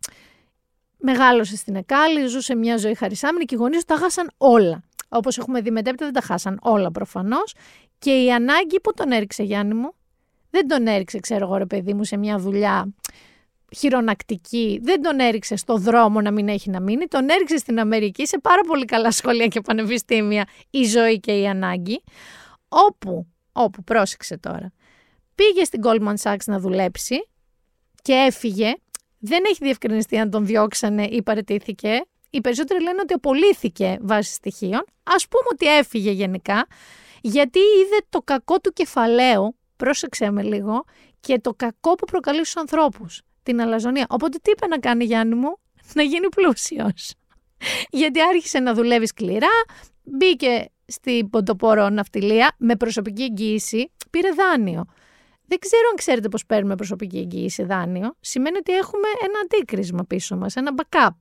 μεγάλωσε 0.98 1.56
στην 1.56 1.76
Εκάλη, 1.76 2.28
ζούσε 2.28 2.56
μια 2.56 2.78
ζωή 2.78 2.96
χαρισάμενη 2.96 3.46
και 3.46 3.56
οι 3.56 3.58
γονείς 3.58 3.86
τα 3.86 3.96
χάσαν 3.96 4.32
όλα. 4.38 4.84
Όπως 5.10 5.38
έχουμε 5.38 5.62
δει 5.62 5.72
μετέπειτα 5.72 6.06
δεν 6.06 6.14
τα 6.14 6.22
χάσαν 6.22 6.60
όλα 6.62 6.92
προφανώς. 6.92 7.54
Και 8.00 8.12
η 8.12 8.32
ανάγκη 8.32 8.80
που 8.80 8.94
τον 8.94 9.12
έριξε 9.12 9.44
Γιάννη 9.44 9.74
μου, 9.74 9.94
δεν 10.50 10.68
τον 10.68 10.88
έριξε 10.88 11.20
ξέρω 11.20 11.46
εγώ 11.46 11.58
ρε 11.58 11.66
παιδί 11.66 11.94
μου 11.94 12.04
σε 12.04 12.18
μια 12.18 12.38
δουλειά 12.38 12.94
χειρονακτική, 13.78 14.80
δεν 14.84 15.02
τον 15.02 15.20
έριξε 15.20 15.56
στο 15.56 15.78
δρόμο 15.78 16.22
να 16.22 16.32
μην 16.32 16.48
έχει 16.48 16.70
να 16.70 16.80
μείνει, 16.80 17.06
τον 17.06 17.30
έριξε 17.30 17.58
στην 17.58 17.80
Αμερική 17.80 18.28
σε 18.28 18.40
πάρα 18.40 18.62
πολύ 18.62 18.86
καλά 18.86 19.12
σχολεία 19.12 19.48
και 19.48 19.62
πανεπιστήμια 19.62 20.46
η 20.70 20.84
ζωή 20.84 21.20
και 21.20 21.32
η 21.32 21.48
ανάγκη, 21.48 22.04
όπου, 22.72 23.28
όπου 23.52 23.84
πρόσεξε 23.84 24.38
τώρα, 24.38 24.72
πήγε 25.36 25.64
στην 25.64 25.82
Goldman 25.84 26.16
Sachs 26.22 26.46
να 26.46 26.60
δουλέψει 26.60 27.30
και 28.02 28.14
έφυγε, 28.14 28.74
δεν 29.20 29.44
έχει 29.46 29.58
διευκρινιστεί 29.62 30.18
αν 30.18 30.30
τον 30.30 30.46
διώξανε 30.46 31.04
ή 31.04 31.22
παρετήθηκε, 31.22 32.06
οι 32.30 32.42
περισσότεροι 32.42 32.84
λένε 32.84 33.02
ότι 33.02 33.14
απολύθηκε 33.14 33.98
βάσει 34.02 34.34
στοιχείων, 34.34 34.86
ας 35.04 35.28
πούμε 35.28 35.44
ότι 35.52 35.78
έφυγε 35.78 36.12
γενικά, 36.12 36.68
γιατί 37.22 37.60
είδε 37.60 38.06
το 38.10 38.22
κακό 38.22 38.60
του 38.60 38.72
κεφαλαίου, 38.74 39.56
πρόσεξε 39.76 40.32
με 40.32 40.44
λίγο, 40.44 40.84
και 41.20 41.40
το 41.40 41.54
κακό 41.54 41.96
που 41.96 42.06
προκαλεί 42.06 42.38
στους 42.38 42.56
ανθρώπους 42.58 43.22
την 43.44 43.62
αλαζονία. 43.62 44.06
Οπότε 44.10 44.38
τι 44.42 44.52
είπε 44.52 44.68
να 44.68 44.80
κάνει 44.80 45.04
Γιάννη 45.04 45.36
μου, 45.36 45.58
να 45.94 46.04
γίνει 46.04 46.30
πλούσιος. 46.30 47.14
Γιατί 48.02 48.22
άρχισε 48.22 48.60
να 48.60 48.74
δουλεύει 48.74 49.08
σκληρά, 49.08 49.48
μπήκε 50.04 50.70
στην 50.92 51.30
ποντοπόρο 51.30 51.90
ναυτιλία 51.90 52.56
με 52.58 52.76
προσωπική 52.76 53.24
εγγύηση, 53.24 53.92
πήρε 54.10 54.30
δάνειο. 54.32 54.86
Δεν 55.46 55.60
ξέρω 55.60 55.84
αν 55.90 55.96
ξέρετε 55.96 56.30
πώς 56.30 56.46
παίρνουμε 56.46 56.76
προσωπική 56.76 57.18
εγγύηση 57.18 57.64
δάνειο. 57.64 58.16
Σημαίνει 58.20 58.58
ότι 58.58 58.74
έχουμε 58.74 59.08
ένα 59.22 59.40
αντίκρισμα 59.44 60.04
πίσω 60.04 60.38
μας, 60.38 60.56
ένα 60.56 60.72
backup. 60.76 61.16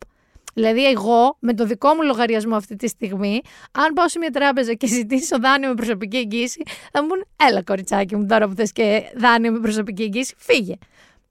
Δηλαδή, 0.55 0.87
εγώ 0.87 1.37
με 1.41 1.55
το 1.55 1.65
δικό 1.65 1.95
μου 1.95 2.03
λογαριασμό 2.03 2.57
αυτή 2.57 2.77
τη 2.77 2.89
στιγμή, 2.89 3.41
αν 3.73 3.93
πάω 3.95 4.09
σε 4.09 4.19
μια 4.19 4.31
τράπεζα 4.31 4.75
και 4.75 4.87
ζητήσω 4.87 5.39
δάνειο 5.39 5.69
με 5.69 5.75
προσωπική 5.75 6.17
εγγύηση, 6.17 6.63
θα 6.93 7.03
μου 7.03 7.09
πούν: 7.09 7.25
Έλα, 7.49 7.63
κοριτσάκι 7.63 8.17
μου, 8.17 8.27
τώρα 8.27 8.49
που 8.49 8.55
θες 8.55 8.73
και 8.73 9.03
δάνειο 9.17 9.53
με 9.53 9.59
προσωπική 9.59 10.03
εγγύηση, 10.03 10.35
φύγε. 10.39 10.75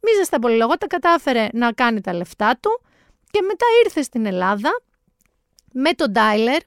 Μίζα 0.01 0.23
στα 0.23 0.39
πολυλογότα 0.39 0.87
κατάφερε 0.87 1.47
να 1.53 1.71
κάνει 1.71 2.01
τα 2.01 2.13
λεφτά 2.13 2.57
του 2.59 2.81
και 3.31 3.41
μετά 3.41 3.65
ήρθε 3.83 4.01
στην 4.01 4.25
Ελλάδα 4.25 4.81
με 5.73 5.91
τον 5.91 6.11
Ντάιλερ, 6.11 6.61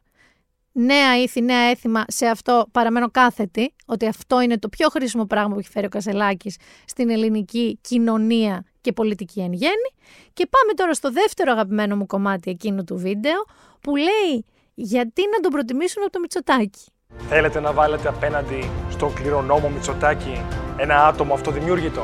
νέα 0.72 1.18
ήθη, 1.22 1.42
νέα 1.42 1.70
έθιμα, 1.70 2.04
σε 2.06 2.26
αυτό 2.26 2.66
παραμένω 2.72 3.10
κάθετη, 3.10 3.74
ότι 3.86 4.06
αυτό 4.06 4.40
είναι 4.40 4.58
το 4.58 4.68
πιο 4.68 4.88
χρήσιμο 4.88 5.24
πράγμα 5.24 5.52
που 5.52 5.58
έχει 5.58 5.68
φέρει 5.68 5.86
ο 5.86 5.88
Κασελάκης 5.88 6.56
στην 6.84 7.10
ελληνική 7.10 7.78
κοινωνία 7.80 8.64
και 8.80 8.92
πολιτική 8.92 9.40
εν 9.40 9.52
γέννη. 9.52 9.90
Και 10.32 10.46
πάμε 10.50 10.72
τώρα 10.76 10.94
στο 10.94 11.10
δεύτερο 11.10 11.52
αγαπημένο 11.52 11.96
μου 11.96 12.06
κομμάτι 12.06 12.50
εκείνου 12.50 12.84
του 12.84 12.96
βίντεο, 12.96 13.44
που 13.80 13.96
λέει 13.96 14.44
γιατί 14.74 15.22
να 15.34 15.40
τον 15.40 15.50
προτιμήσουν 15.50 16.02
από 16.02 16.12
το 16.12 16.18
Μητσοτάκι. 16.20 16.84
Θέλετε 17.28 17.60
να 17.60 17.72
βάλετε 17.72 18.08
απέναντι 18.08 18.70
στον 18.90 19.14
κληρονόμο 19.14 19.68
Μητσοτάκι 19.68 20.44
ένα 20.76 21.06
άτομο 21.06 21.34
αυτοδημιούργητο; 21.34 22.02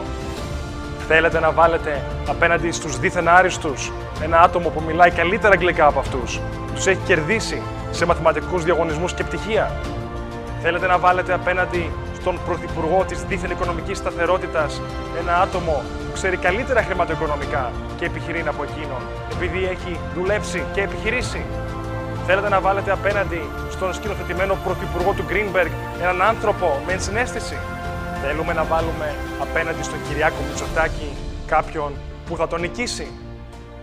Θέλετε 1.07 1.41
να 1.41 1.53
βάλετε 1.53 2.05
απέναντι 2.29 2.71
στους 2.71 2.99
δίθεν 2.99 3.29
άριστους 3.29 3.93
ένα 4.23 4.41
άτομο 4.41 4.69
που 4.69 4.83
μιλάει 4.87 5.11
καλύτερα 5.11 5.53
αγγλικά 5.53 5.87
από 5.87 5.99
αυτούς; 5.99 6.41
Τους 6.75 6.87
έχει 6.87 7.01
κερδίσει; 7.07 7.62
Σε 7.91 8.07
μαθηματικούς 8.07 8.64
διαγωνισμούς 8.64 9.12
και 9.14 9.24
πτυχία. 9.24 9.70
Θέλετε 10.62 10.86
να 10.86 10.99
βάλετε 10.99 11.32
απέναντι 11.32 11.93
στον 12.20 12.39
Πρωθυπουργό 12.47 13.05
της 13.09 13.22
δίθεν 13.22 13.51
οικονομικής 13.51 13.99
σταθερότητας 13.99 14.80
ένα 15.20 15.41
άτομο 15.41 15.82
που 16.07 16.12
ξέρει 16.12 16.36
καλύτερα 16.36 16.82
χρηματοοικονομικά 16.82 17.70
και 17.99 18.05
επιχειρεί 18.05 18.45
από 18.47 18.62
εκείνον, 18.62 19.03
επειδή 19.32 19.64
έχει 19.64 20.01
δουλέψει 20.14 20.64
και 20.72 20.80
επιχειρήσει. 20.82 21.43
Θέλετε 22.26 22.49
να 22.49 22.61
βάλετε 22.61 22.91
απέναντι 22.93 23.41
στον 23.70 23.95
σκηνοθετημένο 23.95 24.57
Πρωθυπουργό 24.64 25.12
του 25.12 25.24
Greenberg 25.30 25.70
έναν 26.03 26.22
άνθρωπο 26.22 26.82
με 26.86 26.93
ενσυναίσθηση. 26.93 27.57
Θέλουμε 28.22 28.53
να 28.53 28.64
βάλουμε 28.64 29.14
απέναντι 29.41 29.82
στον 29.82 29.99
Κυριάκο 30.09 30.36
Μητσοτάκη 30.49 31.09
κάποιον 31.47 31.93
που 32.26 32.36
θα 32.36 32.47
τον 32.49 32.61
νικήσει. 32.61 33.09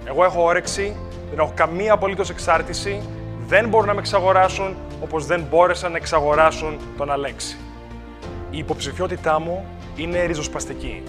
Εγώ 0.05 0.23
έχω 0.23 0.43
όρεξη, 0.43 0.95
δεν 1.29 1.39
έχω 1.39 1.51
καμία 1.55 1.93
απολύτως 1.93 2.29
εξάρτηση, 2.29 3.01
δεν 3.47 3.69
μπορούν 3.69 3.87
να 3.87 3.93
με 3.93 3.99
εξαγοράσουν 3.99 4.75
όπως 5.01 5.25
δεν 5.25 5.45
μπόρεσαν 5.49 5.91
να 5.91 5.97
εξαγοράσουν 5.97 6.79
τον 6.97 7.11
Αλέξη. 7.11 7.57
Η 8.51 8.57
υποψηφιότητά 8.57 9.39
μου 9.39 9.65
είναι 9.95 10.23
ριζοσπαστική. 10.23 11.03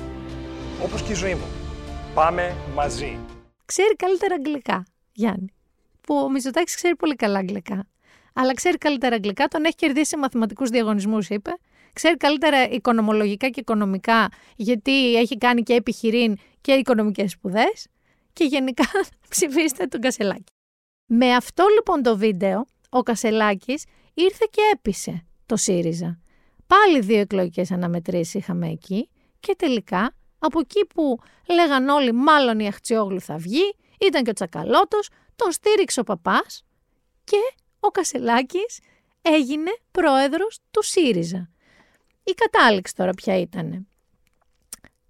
Όπως 0.84 1.02
και 1.02 1.12
η 1.12 1.14
ζωή 1.14 1.34
μου. 1.34 1.46
Πάμε 2.14 2.56
μαζί. 2.74 3.18
Ξέρει 3.64 3.96
καλύτερα 3.96 4.34
αγγλικά, 4.34 4.84
Γιάννη. 5.12 5.52
Που 6.00 6.14
ο 6.14 6.30
Μητσοτάκης 6.30 6.74
ξέρει 6.74 6.96
πολύ 6.96 7.14
καλά 7.14 7.38
αγγλικά. 7.38 7.86
Αλλά 8.34 8.54
ξέρει 8.54 8.78
καλύτερα 8.78 9.14
αγγλικά, 9.14 9.46
τον 9.48 9.64
έχει 9.64 9.74
κερδίσει 9.74 10.04
σε 10.04 10.16
μαθηματικούς 10.16 10.70
διαγωνισμούς, 10.70 11.28
είπε 11.28 11.50
ξέρει 11.92 12.16
καλύτερα 12.16 12.68
οικονομολογικά 12.68 13.48
και 13.48 13.60
οικονομικά, 13.60 14.28
γιατί 14.56 15.16
έχει 15.16 15.38
κάνει 15.38 15.62
και 15.62 15.74
επιχειρήν 15.74 16.36
και 16.60 16.72
οικονομικές 16.72 17.30
σπουδές 17.30 17.86
και 18.32 18.44
γενικά 18.44 18.84
ψηφίστε 19.28 19.86
τον 19.86 20.00
Κασελάκη. 20.00 20.55
Με 21.06 21.34
αυτό 21.34 21.64
λοιπόν 21.74 22.02
το 22.02 22.16
βίντεο, 22.16 22.66
ο 22.88 23.02
Κασελάκης 23.02 23.84
ήρθε 24.14 24.46
και 24.50 24.60
έπεισε 24.72 25.26
το 25.46 25.56
ΣΥΡΙΖΑ. 25.56 26.18
Πάλι 26.66 27.00
δύο 27.00 27.18
εκλογικές 27.18 27.70
αναμετρήσεις 27.70 28.34
είχαμε 28.34 28.68
εκεί 28.68 29.10
και 29.40 29.54
τελικά 29.58 30.14
από 30.38 30.58
εκεί 30.60 30.86
που 30.86 31.18
λέγαν 31.48 31.88
όλοι 31.88 32.12
μάλλον 32.12 32.58
η 32.58 32.66
Αχτσιόγλου 32.66 33.20
θα 33.20 33.36
βγει, 33.36 33.76
ήταν 34.00 34.24
και 34.24 34.30
ο 34.30 34.32
Τσακαλώτος, 34.32 35.08
τον 35.36 35.52
στήριξε 35.52 36.00
ο 36.00 36.02
παπάς 36.02 36.64
και 37.24 37.54
ο 37.80 37.88
Κασελάκης 37.88 38.80
έγινε 39.22 39.70
πρόεδρος 39.90 40.58
του 40.70 40.82
ΣΥΡΙΖΑ. 40.82 41.50
Η 42.24 42.32
κατάληξη 42.32 42.94
τώρα 42.94 43.10
ποια 43.10 43.38
ήτανε; 43.38 43.86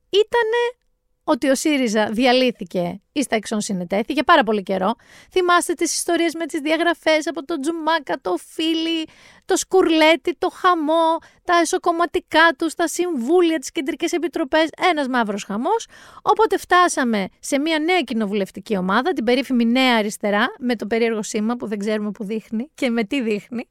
Ήτανε 0.09 0.86
ότι 1.29 1.49
ο 1.49 1.55
ΣΥΡΙΖΑ 1.55 2.09
διαλύθηκε 2.12 3.01
ή 3.12 3.22
στα 3.22 3.37
εξών 3.37 3.61
συνετέθη 3.61 4.12
για 4.12 4.24
πάρα 4.24 4.43
πολύ 4.43 4.62
καιρό. 4.62 4.95
Θυμάστε 5.31 5.72
τις 5.72 5.95
ιστορίες 5.95 6.35
με 6.35 6.47
τις 6.47 6.61
διαγραφές 6.61 7.27
από 7.27 7.45
τον 7.45 7.61
Τζουμάκα, 7.61 8.18
το 8.20 8.37
Φίλι, 8.37 9.07
το 9.45 9.57
Σκουρλέτι, 9.57 10.37
το 10.39 10.49
Χαμό, 10.49 11.18
τα 11.45 11.59
εσωκομματικά 11.61 12.55
τους, 12.59 12.74
τα 12.74 12.89
συμβούλια, 12.89 13.59
τις 13.59 13.72
κεντρικές 13.72 14.12
επιτροπές, 14.12 14.68
ένας 14.91 15.09
μαύρος 15.09 15.45
χαμός. 15.45 15.87
Οπότε 16.22 16.59
φτάσαμε 16.59 17.29
σε 17.41 17.59
μια 17.59 17.79
νέα 17.79 18.01
κοινοβουλευτική 18.01 18.77
ομάδα, 18.77 19.12
την 19.12 19.24
περίφημη 19.24 19.64
Νέα 19.64 19.97
Αριστερά, 19.97 20.47
με 20.59 20.77
το 20.77 20.87
περίεργο 20.87 21.22
σήμα 21.22 21.57
που 21.57 21.66
δεν 21.66 21.79
ξέρουμε 21.79 22.11
που 22.11 22.24
δείχνει 22.24 22.70
και 22.74 22.91
με 22.91 23.05
τι 23.05 23.20
δείχνει 23.20 23.68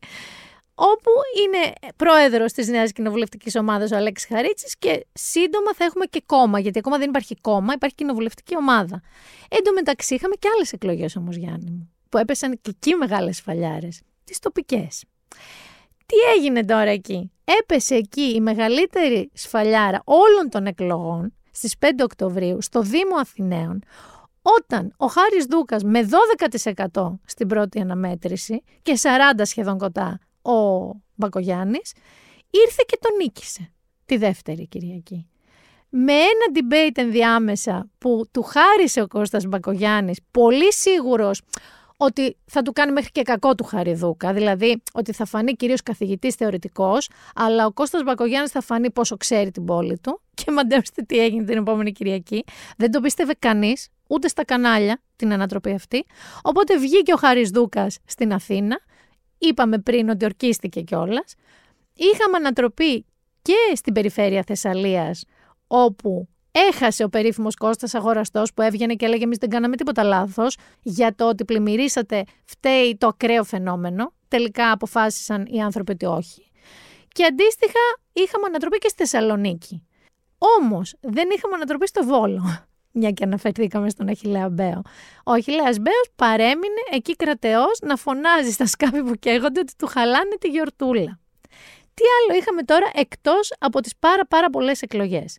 όπου 0.76 1.12
είναι 1.44 1.92
πρόεδρος 1.96 2.52
της 2.52 2.68
Νέας 2.68 2.92
Κοινοβουλευτικής 2.92 3.56
Ομάδας 3.56 3.92
ο 3.92 3.96
Αλέξης 3.96 4.28
Χαρίτσης 4.28 4.78
και 4.78 5.06
σύντομα 5.14 5.74
θα 5.74 5.84
έχουμε 5.84 6.06
και 6.06 6.24
κόμμα, 6.26 6.60
γιατί 6.60 6.80
ακόμα 6.80 6.98
δεν 6.98 7.10
υπάρχει 7.10 7.36
κόμμα, 7.42 7.74
υπάρχει 7.74 7.96
κοινοβουλευτική 7.96 8.58
ομάδα. 8.58 9.02
Εν 9.50 9.64
τω 9.64 9.74
μεταξύ 9.74 10.16
είχαμε 10.16 10.36
και 10.40 10.48
άλλες 10.56 10.74
εκλογές 10.74 11.16
όμως 11.16 11.36
Γιάννη 11.36 11.70
μου, 11.72 11.92
που 12.10 12.18
έπεσαν 12.18 12.60
και 12.62 12.70
εκεί 12.70 12.96
μεγάλες 12.96 13.42
φαλιάρες, 13.42 14.02
τις 14.24 14.40
τοπικές. 14.40 15.04
Τι 16.06 16.16
έγινε 16.38 16.66
τώρα 16.66 16.90
εκεί; 16.90 17.32
Έπεσε 17.62 17.96
εκεί 17.96 18.34
η 18.36 18.42
μεγαλύτερη 18.42 19.32
σφαλιάρα 19.34 20.02
όλων 20.04 20.50
των 20.50 20.66
εκλογών 20.66 21.34
στις 21.52 21.76
5 21.80 21.86
Οκτωβρίου 22.04 22.62
στο 22.62 22.82
Δήμο 22.82 23.16
Αθηναίων, 23.16 23.84
όταν 24.42 24.94
ο 24.98 25.06
Χάρης 25.06 25.46
Δούκας 25.46 25.84
με 25.84 26.10
12% 26.92 27.20
στην 27.26 27.48
πρώτη 27.48 27.80
αναμέτρηση 27.80 28.64
και 28.82 29.00
40 29.02 29.42
σχεδόν 29.44 29.78
κοντά 29.78 30.20
ο 30.46 30.92
Μπακογιάννης, 31.16 31.94
ήρθε 32.50 32.84
και 32.88 32.98
τον 33.02 33.16
νίκησε 33.16 33.72
τη 34.06 34.18
δεύτερη 34.18 34.68
Κυριακή. 34.68 35.28
Με 35.90 36.14
ένα 36.14 36.46
debate 36.54 36.98
ενδιάμεσα 36.98 37.90
που 37.98 38.26
του 38.32 38.44
χάρισε 38.44 39.02
ο 39.02 39.08
Κώστας 39.08 39.46
Μπακογιάννης, 39.46 40.20
πολύ 40.32 40.74
σίγουρος 40.74 41.42
ότι 41.98 42.38
θα 42.46 42.62
του 42.62 42.72
κάνει 42.72 42.92
μέχρι 42.92 43.12
και 43.12 43.22
κακό 43.22 43.56
του 43.56 43.64
Χαριδούκα, 43.64 44.34
δηλαδή 44.34 44.82
ότι 44.94 45.14
θα 45.14 45.26
φανεί 45.26 45.54
κυρίως 45.54 45.84
καθηγητής 45.84 46.36
θεωρητικός, 46.36 47.10
αλλά 47.36 47.66
ο 47.66 47.72
Κώστας 47.72 48.04
Μπακογιάννης 48.04 48.52
θα 48.52 48.62
φανεί 48.62 48.92
πόσο 48.92 49.18
ξέρει 49.18 49.52
την 49.52 49.66
πόλη 49.66 50.00
του 50.00 50.22
και 50.34 50.52
μαντέψτε 50.52 51.02
τι 51.02 51.20
έγινε 51.20 51.44
την 51.44 51.58
επόμενη 51.58 51.92
Κυριακή. 51.92 52.44
Δεν 52.78 52.92
το 52.92 53.00
πίστευε 53.00 53.34
κανείς, 53.40 53.90
ούτε 54.08 54.28
στα 54.28 54.46
κανάλια 54.46 55.02
την 55.16 55.34
ανατροπή 55.34 55.72
αυτή. 55.72 56.06
Οπότε 56.42 56.78
βγήκε 56.78 57.14
ο 57.14 57.18
Χάρης 57.18 57.50
Δούκας 57.50 57.98
στην 58.06 58.34
Αθήνα, 58.34 58.80
Είπαμε 59.38 59.80
πριν 59.80 60.10
ότι 60.10 60.26
ορκίστηκε 60.26 60.82
κιόλας. 60.82 61.36
Είχαμε 61.94 62.38
ανατροπή 62.38 63.06
και 63.42 63.76
στην 63.76 63.94
περιφέρεια 63.94 64.44
Θεσσαλίας, 64.48 65.26
όπου 65.68 66.28
έχασε 66.52 67.04
ο 67.04 67.10
περίφημος 67.10 67.56
Κώστας 67.56 67.94
Αγοραστός 67.94 68.54
που 68.54 68.62
έβγαινε 68.62 68.94
και 68.94 69.06
έλεγε 69.06 69.24
εμείς 69.24 69.38
δεν 69.38 69.50
κάναμε 69.50 69.76
τίποτα 69.76 70.04
λάθος 70.04 70.58
για 70.82 71.16
το 71.16 71.30
ότι 71.30 71.46
πλημμυρίσατε 71.46 72.24
φταίει 72.46 72.98
το 72.98 73.08
ακραίο 73.08 73.44
φαινόμενο. 73.44 74.14
Τελικά 74.28 74.72
αποφάσισαν 74.72 75.46
οι 75.46 75.62
άνθρωποι 75.62 75.92
ότι 75.92 76.06
όχι. 76.06 76.52
Και 77.08 77.26
αντίστοιχα 77.26 77.80
είχαμε 78.14 78.46
ανατροπή 78.46 78.78
και 78.78 78.88
στη 78.88 78.98
Θεσσαλονίκη. 78.98 79.88
Όμως 80.60 80.96
δεν 81.00 81.30
είχαμε 81.36 81.56
ανατροπή 81.56 81.88
στο 81.88 82.04
Βόλο 82.04 82.68
μια 82.96 83.12
και 83.12 83.24
αναφερθήκαμε 83.24 83.90
στον 83.90 84.08
Αχιλέα 84.08 84.50
Μπέο. 84.50 84.82
Ο 85.24 85.32
Αχιλέα 85.32 85.70
Μπέος 85.82 86.10
παρέμεινε 86.16 86.82
εκεί 86.92 87.16
κρατεός 87.16 87.80
να 87.82 87.96
φωνάζει 87.96 88.52
στα 88.52 88.66
σκάφη 88.66 89.04
που 89.04 89.14
καίγονται 89.20 89.60
ότι 89.60 89.76
του 89.78 89.88
χαλάνε 89.88 90.36
τη 90.40 90.48
γιορτούλα. 90.48 91.20
Τι 91.94 92.04
άλλο 92.20 92.40
είχαμε 92.40 92.64
τώρα 92.64 92.90
εκτός 92.94 93.54
από 93.60 93.80
τις 93.82 93.96
πάρα 94.00 94.26
πάρα 94.26 94.50
πολλές 94.50 94.82
εκλογές. 94.82 95.38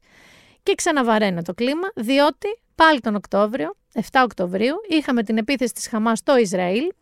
Και 0.62 0.74
ξαναβαρένα 0.74 1.42
το 1.42 1.54
κλίμα, 1.54 1.88
διότι 1.94 2.58
πάλι 2.74 3.00
τον 3.00 3.14
Οκτώβριο, 3.14 3.74
7 3.94 4.00
Οκτωβρίου, 4.24 4.74
είχαμε 4.88 5.22
την 5.22 5.38
επίθεση 5.38 5.72
της 5.72 5.88
Χαμάς 5.88 6.18
στο 6.18 6.38
Ισραήλ, 6.38 6.92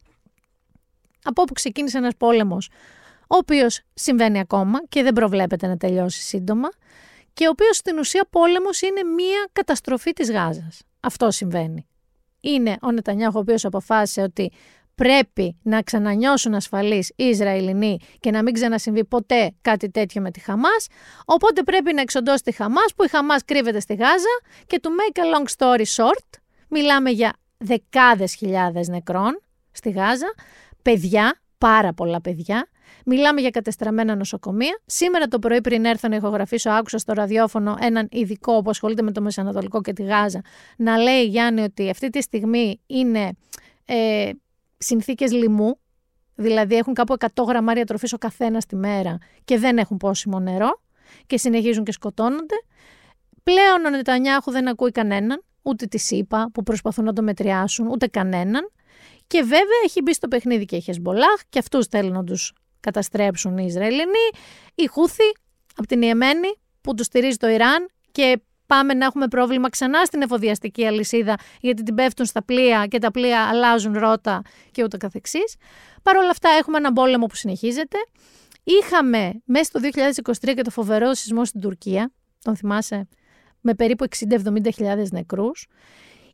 από 1.23 1.43
όπου 1.43 1.53
ξεκίνησε 1.53 1.99
ένας 1.99 2.17
πόλεμος, 2.17 2.71
ο 3.21 3.37
οποίος 3.37 3.81
συμβαίνει 3.95 4.39
ακόμα 4.39 4.83
και 4.89 5.03
δεν 5.03 5.13
προβλέπεται 5.13 5.67
να 5.67 5.77
τελειώσει 5.77 6.21
σύντομα, 6.21 6.69
και 7.35 7.47
ο 7.47 7.51
οποίος 7.51 7.77
στην 7.77 7.99
ουσία 7.99 8.27
πόλεμος 8.31 8.81
είναι 8.81 9.03
μία 9.03 9.49
καταστροφή 9.53 10.13
της 10.13 10.31
Γάζας. 10.31 10.83
Αυτό 11.01 11.31
συμβαίνει. 11.31 11.87
Είναι 12.41 12.77
ο 12.83 12.91
Νετανιάχου 12.91 13.37
ο 13.37 13.41
οποίος 13.41 13.65
αποφάσισε 13.65 14.21
ότι 14.21 14.53
πρέπει 14.95 15.57
να 15.63 15.83
ξανανιώσουν 15.83 16.55
ασφαλείς 16.55 17.09
οι 17.17 17.25
Ισραηλινοί 17.25 17.99
και 18.21 18.31
να 18.31 18.43
μην 18.43 18.55
ξανασυμβεί 18.55 19.05
ποτέ 19.05 19.55
κάτι 19.61 19.91
τέτοιο 19.91 20.23
με 20.23 20.31
τη 20.31 20.41
Χαμάς, 20.41 20.87
οπότε 21.25 21.63
πρέπει 21.63 21.95
να 21.95 22.01
εξοντώσει 22.01 22.43
τη 22.43 22.53
Χαμάς 22.53 22.95
που 22.97 23.05
η 23.05 23.09
Χαμάς 23.09 23.45
κρύβεται 23.45 23.81
στη 23.81 23.95
Γάζα 23.95 24.41
και 24.67 24.81
to 24.83 24.87
make 24.87 25.23
a 25.23 25.37
long 25.37 25.47
story 25.57 25.85
short, 25.97 26.41
μιλάμε 26.69 27.11
για 27.11 27.33
δεκάδες 27.59 28.35
χιλιάδες 28.35 28.89
νεκρών 28.89 29.41
στη 29.71 29.91
Γάζα, 29.91 30.35
παιδιά, 30.83 31.41
πάρα 31.59 31.93
πολλά 31.93 32.21
παιδιά, 32.21 32.69
Μιλάμε 33.05 33.41
για 33.41 33.51
κατεστραμμένα 33.51 34.17
νοσοκομεία. 34.17 34.81
Σήμερα 34.87 35.27
το 35.27 35.39
πρωί, 35.39 35.61
πριν 35.61 35.85
έρθω 35.85 36.09
να 36.09 36.17
ηχογραφήσω, 36.17 36.71
άκουσα 36.71 36.99
στο 36.99 37.13
ραδιόφωνο 37.13 37.77
έναν 37.81 38.09
ειδικό 38.11 38.63
που 38.63 38.71
ασχολείται 38.71 39.03
με 39.03 39.13
το 39.13 39.21
Μεσανατολικό 39.21 39.81
και 39.81 39.93
τη 39.93 40.03
Γάζα 40.03 40.41
να 40.77 40.97
λέει 40.97 41.25
Γιάννη 41.25 41.61
ότι 41.61 41.91
αυτή 41.91 42.11
τη 42.11 42.23
στιγμή 42.23 42.81
είναι 42.87 43.31
ε, 43.85 44.31
συνθήκες 44.79 45.33
λοιμού. 45.33 45.79
Δηλαδή 46.35 46.75
έχουν 46.75 46.95
κάπου 46.95 47.15
100 47.19 47.27
γραμμάρια 47.49 47.85
τροφής 47.85 48.13
ο 48.13 48.19
καθένας 48.19 48.67
τη 48.67 48.77
μέρα 48.77 49.19
και 49.45 49.59
δεν 49.59 49.79
έχουν 49.79 49.97
πόσιμο 49.97 50.41
νερό 50.41 50.81
και 51.27 51.39
συνεχίζουν 51.39 51.85
και 51.85 51.93
σκοτώνονται. 51.93 52.55
Πλέον 53.43 53.85
ο 53.87 53.91
Νετανιάχου 53.91 54.51
δεν 54.51 54.69
ακούει 54.69 54.91
κανέναν, 54.91 55.43
ούτε 55.63 55.87
τη 55.87 55.99
ΣΥΠΑ 55.99 56.51
που 56.53 56.63
προσπαθούν 56.63 57.05
να 57.05 57.13
το 57.13 57.23
μετριάσουν, 57.23 57.87
ούτε 57.87 58.07
κανέναν. 58.07 58.71
Και 59.27 59.41
βέβαια 59.41 59.81
έχει 59.85 60.03
μπει 60.03 60.15
στο 60.15 60.29
παιχνίδι 60.29 60.65
και 60.65 60.77
η 60.77 60.81
Χεσμολάχ 60.81 61.41
και 61.49 61.59
αυτούς 61.59 61.87
θέλουν 61.87 62.13
να 62.13 62.25
τους 62.25 62.53
καταστρέψουν 62.85 63.59
οι 63.59 63.65
Ισραηλινοί, 63.69 64.27
οι 64.75 64.87
Χούθη 64.87 65.33
από 65.77 65.87
την 65.87 66.03
Ιεμένη 66.03 66.49
που 66.81 66.95
τους 66.95 67.07
στηρίζει 67.07 67.37
το 67.37 67.49
Ιράν 67.49 67.89
και 68.13 68.41
πάμε 68.67 68.95
να 68.95 69.05
έχουμε 69.05 69.29
πρόβλημα 69.29 69.69
ξανά 69.69 70.05
στην 70.05 70.23
εφοδιαστική 70.23 70.87
αλυσίδα 70.87 71.35
γιατί 71.61 71.83
την 71.83 71.95
πέφτουν 71.95 72.27
στα 72.27 72.45
πλοία 72.45 72.87
και 72.87 72.99
τα 72.99 73.11
πλοία 73.11 73.49
αλλάζουν 73.49 73.99
ρότα 73.99 74.43
και 74.71 74.83
ούτω 74.83 74.97
καθεξής. 74.97 75.57
Παρ' 76.03 76.17
όλα 76.17 76.31
αυτά 76.31 76.49
έχουμε 76.49 76.77
έναν 76.77 76.93
πόλεμο 76.93 77.27
που 77.27 77.35
συνεχίζεται. 77.35 77.99
Είχαμε 78.65 79.33
μέσα 79.45 79.65
στο 79.65 79.81
2023 80.51 80.55
και 80.55 80.63
το 80.63 80.71
φοβερό 80.71 81.15
σεισμό 81.15 81.45
στην 81.45 81.61
Τουρκία, 81.61 82.13
τον 82.43 82.57
θυμάσαι, 82.57 83.09
με 83.61 83.75
περίπου 83.75 84.05
60-70 84.29 85.11
νεκρούς. 85.11 85.67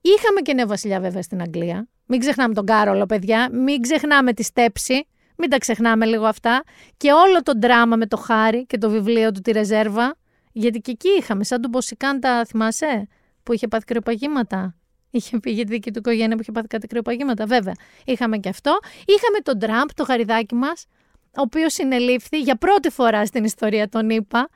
Είχαμε 0.01 0.41
και 0.41 0.55
νέο 0.55 0.67
βασιλιά 0.67 1.01
βέβαια 1.01 1.23
στην 1.23 1.41
Αγγλία. 1.41 1.89
Μην 2.07 2.21
ξεχνάμε 2.21 2.55
τον 2.55 2.67
Κάρολο, 2.67 3.07
παιδιά. 3.07 3.49
Μην 3.53 3.81
ξεχνάμε 3.81 4.33
τη 4.33 4.43
στέψη. 4.43 5.07
Μην 5.41 5.51
τα 5.51 5.59
ξεχνάμε 5.59 6.07
λίγο 6.07 6.25
αυτά. 6.25 6.63
Και 6.97 7.13
όλο 7.13 7.43
το 7.43 7.53
δράμα 7.57 7.97
με 7.97 8.07
το 8.07 8.17
Χάρη 8.17 8.67
και 8.67 8.79
το 8.79 8.91
βιβλίο 8.91 9.33
του 9.33 9.41
τη 9.41 9.51
Ρεζέρβα. 9.53 10.17
Γιατί 10.53 10.79
και 10.79 10.91
εκεί 10.91 11.09
είχαμε, 11.19 11.45
σαν 11.45 11.61
τον 11.61 11.71
Μποσικάντα, 11.71 12.45
θυμάσαι, 12.45 13.09
που 13.43 13.53
είχε 13.53 13.69
πάθει 13.69 13.85
κρυοπαγήματα; 13.85 14.75
Είχε 15.11 15.39
πει 15.39 15.51
για 15.51 15.65
τη 15.65 15.73
δική 15.73 15.91
του 15.91 15.99
οικογένεια 15.99 16.37
που 16.37 16.43
είχε 16.43 16.53
πάθει 16.53 16.67
κάτι 16.67 16.87
κρυοπαγήματα. 16.87 17.47
Βέβαια, 17.47 17.75
είχαμε 18.05 18.39
και 18.39 18.49
αυτό. 18.49 18.79
Είχαμε 19.07 19.39
τον 19.43 19.59
Τραμπ, 19.59 19.89
το 19.95 20.03
γαριδάκι 20.03 20.55
μας, 20.55 20.87
ο 21.25 21.41
οποίος 21.41 21.73
συνελήφθη 21.73 22.41
για 22.41 22.57
πρώτη 22.57 22.91
φορά 22.91 23.27
στην 23.27 23.45
ιστορία 23.45 23.89
των 23.89 24.11
ΗΠΑ. 24.11 24.49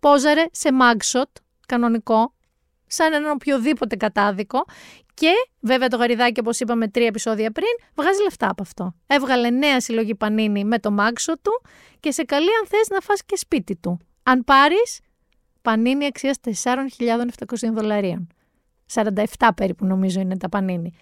Πόζαρε 0.00 0.44
σε 0.50 0.72
μάγσοτ, 0.72 1.28
κανονικό, 1.66 2.34
σαν 2.92 3.12
έναν 3.12 3.30
οποιοδήποτε 3.30 3.96
κατάδικο 3.96 4.64
και 5.14 5.32
βέβαια 5.60 5.88
το 5.88 5.96
γαριδάκι, 5.96 6.40
όπως 6.40 6.60
είπαμε 6.60 6.88
τρία 6.88 7.06
επεισόδια 7.06 7.50
πριν, 7.50 7.68
βγάζει 7.94 8.22
λεφτά 8.22 8.50
από 8.50 8.62
αυτό. 8.62 8.94
Έβγαλε 9.06 9.50
νέα 9.50 9.80
συλλογή 9.80 10.14
πανίνη 10.14 10.64
με 10.64 10.78
το 10.78 10.90
μάξο 10.90 11.32
του 11.38 11.62
και 12.00 12.10
σε 12.10 12.22
καλεί 12.22 12.48
αν 12.60 12.66
θες 12.68 12.88
να 12.88 13.00
φας 13.00 13.24
και 13.24 13.36
σπίτι 13.36 13.76
του. 13.76 13.98
Αν 14.22 14.44
πάρεις, 14.44 15.00
πανίνη 15.62 16.06
αξίας 16.06 16.36
4.700 16.64 17.72
δολαρίων. 17.72 18.26
47 18.92 19.48
περίπου 19.56 19.86
νομίζω 19.86 20.20
είναι 20.20 20.36
τα 20.36 20.48
πανίνη. 20.48 20.92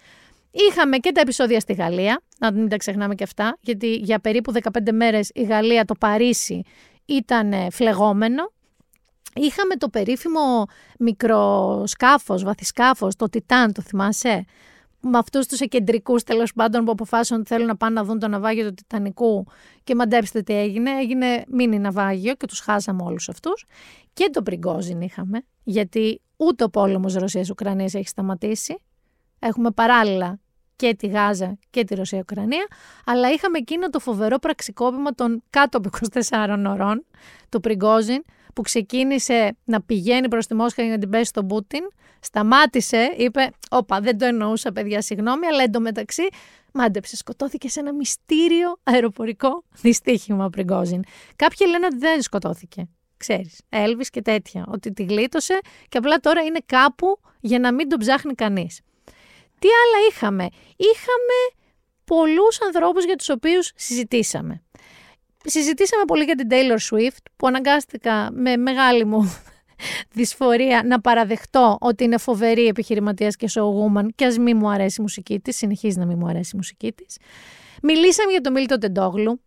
Είχαμε 0.51 0.97
και 0.97 1.11
τα 1.11 1.21
επεισόδια 1.21 1.59
στη 1.59 1.73
Γαλλία, 1.73 2.21
να 2.39 2.51
μην 2.51 2.69
τα 2.69 2.77
ξεχνάμε 2.77 3.15
και 3.15 3.23
αυτά, 3.23 3.57
γιατί 3.61 3.93
για 3.95 4.19
περίπου 4.19 4.53
15 4.53 4.91
μέρες 4.91 5.29
η 5.33 5.43
Γαλλία, 5.43 5.85
το 5.85 5.95
Παρίσι, 5.99 6.61
ήταν 7.05 7.53
φλεγόμενο. 7.71 8.51
Είχαμε 9.35 9.75
το 9.75 9.89
περίφημο 9.89 10.65
μικρό 10.99 11.83
σκάφος, 11.85 12.43
βαθισκάφος, 12.43 13.15
το 13.15 13.29
Τιτάν, 13.29 13.73
το 13.73 13.81
θυμάσαι; 13.81 14.45
Με 15.01 15.17
αυτούς 15.17 15.47
τους 15.47 15.59
εκεντρικούς 15.59 16.23
τέλος 16.23 16.53
πάντων 16.53 16.85
που 16.85 16.91
αποφάσισαν 16.91 17.39
ότι 17.39 17.47
θέλουν 17.47 17.67
να 17.67 17.77
πάνε 17.77 17.93
να 17.93 18.03
δουν 18.03 18.19
το 18.19 18.27
ναυάγιο 18.27 18.67
του 18.67 18.73
Τιτανικού 18.73 19.45
και 19.83 19.95
μαντέψτε 19.95 20.41
τι 20.41 20.53
έγινε. 20.53 20.91
Έγινε 20.91 21.43
μίνι 21.47 21.79
ναυάγιο 21.79 22.33
και 22.35 22.45
τους 22.47 22.59
χάσαμε 22.59 23.03
όλους 23.03 23.29
αυτούς. 23.29 23.65
Και 24.13 24.29
το 24.33 24.41
Πριγκόζιν 24.41 25.01
είχαμε, 25.01 25.41
γιατί 25.63 26.21
ούτε 26.37 26.63
ο 26.63 26.69
πόλεμος 26.69 27.13
Ρωσία-Ουκρανία 27.13 27.89
έχει 27.93 28.07
σταματήσει. 28.07 28.81
Έχουμε 29.39 29.71
παράλληλα 29.71 30.39
και 30.81 30.95
τη 30.95 31.07
Γάζα 31.07 31.57
και 31.69 31.83
τη 31.83 31.95
Ρωσία-Ουκρανία, 31.95 32.67
αλλά 33.05 33.31
είχαμε 33.31 33.57
εκείνο 33.57 33.89
το 33.89 33.99
φοβερό 33.99 34.37
πραξικόπημα 34.37 35.11
των 35.11 35.43
κάτω 35.49 35.77
από 35.77 35.89
24 36.13 36.65
ωρών 36.67 37.05
του 37.49 37.59
Πριγκόζιν, 37.59 38.23
που 38.53 38.61
ξεκίνησε 38.61 39.57
να 39.63 39.81
πηγαίνει 39.81 40.27
προς 40.27 40.47
τη 40.47 40.55
Μόσχα 40.55 40.81
για 40.81 40.91
να 40.91 40.97
την 40.97 41.09
πέσει 41.09 41.23
στον 41.23 41.47
Πούτιν, 41.47 41.81
σταμάτησε, 42.19 43.13
είπε, 43.17 43.49
όπα 43.69 43.99
δεν 43.99 44.17
το 44.17 44.25
εννοούσα 44.25 44.71
παιδιά 44.71 45.01
συγγνώμη, 45.01 45.45
αλλά 45.47 45.63
εντωμεταξύ 45.63 46.27
μάντεψε, 46.73 47.15
σκοτώθηκε 47.15 47.69
σε 47.69 47.79
ένα 47.79 47.93
μυστήριο 47.93 48.79
αεροπορικό 48.83 49.63
δυστύχημα 49.81 50.45
ο 50.45 50.49
Πριγκόζιν. 50.49 51.01
Κάποιοι 51.35 51.67
λένε 51.69 51.85
ότι 51.85 51.97
δεν 51.97 52.21
σκοτώθηκε. 52.21 52.87
Ξέρεις, 53.17 53.61
Έλβης 53.69 54.09
και 54.09 54.21
τέτοια, 54.21 54.65
ότι 54.67 54.93
τη 54.93 55.03
γλίτωσε 55.03 55.59
και 55.89 55.97
απλά 55.97 56.17
τώρα 56.17 56.41
είναι 56.41 56.59
κάπου 56.65 57.19
για 57.39 57.59
να 57.59 57.73
μην 57.73 57.89
τον 57.89 57.99
ψάχνει 57.99 58.33
κανείς. 58.33 58.81
Τι 59.61 59.67
άλλα 59.67 60.07
είχαμε; 60.09 60.47
Είχαμε 60.75 61.37
πολλούς 62.03 62.61
ανθρώπους 62.61 63.05
για 63.05 63.15
τους 63.15 63.29
οποίους 63.29 63.71
συζητήσαμε. 63.75 64.63
Συζητήσαμε 65.45 66.03
πολύ 66.07 66.23
για 66.23 66.35
την 66.35 66.47
Taylor 66.51 66.77
Swift 66.89 67.23
που 67.35 67.47
αναγκάστηκα 67.47 68.29
με 68.31 68.57
μεγάλη 68.57 69.05
μου 69.05 69.35
δυσφορία 70.17 70.81
να 70.85 71.01
παραδεχτώ 71.01 71.77
ότι 71.79 72.03
είναι 72.03 72.17
φοβερή 72.17 72.67
επιχειρηματίας 72.67 73.35
και 73.35 73.49
showwoman 73.53 74.05
και 74.15 74.25
ας 74.25 74.37
μην 74.37 74.57
μου 74.57 74.69
αρέσει 74.69 74.95
η 74.99 75.01
μουσική 75.01 75.39
της, 75.39 75.57
συνεχίζει 75.57 75.97
να 75.97 76.05
μην 76.05 76.17
μου 76.17 76.27
αρέσει 76.27 76.51
η 76.53 76.57
μουσική 76.57 76.91
της. 76.91 77.17
Μιλήσαμε 77.81 78.31
για 78.31 78.41
τον 78.41 78.53
Μίλτο 78.53 78.77
Τεντόγλου, 78.77 79.41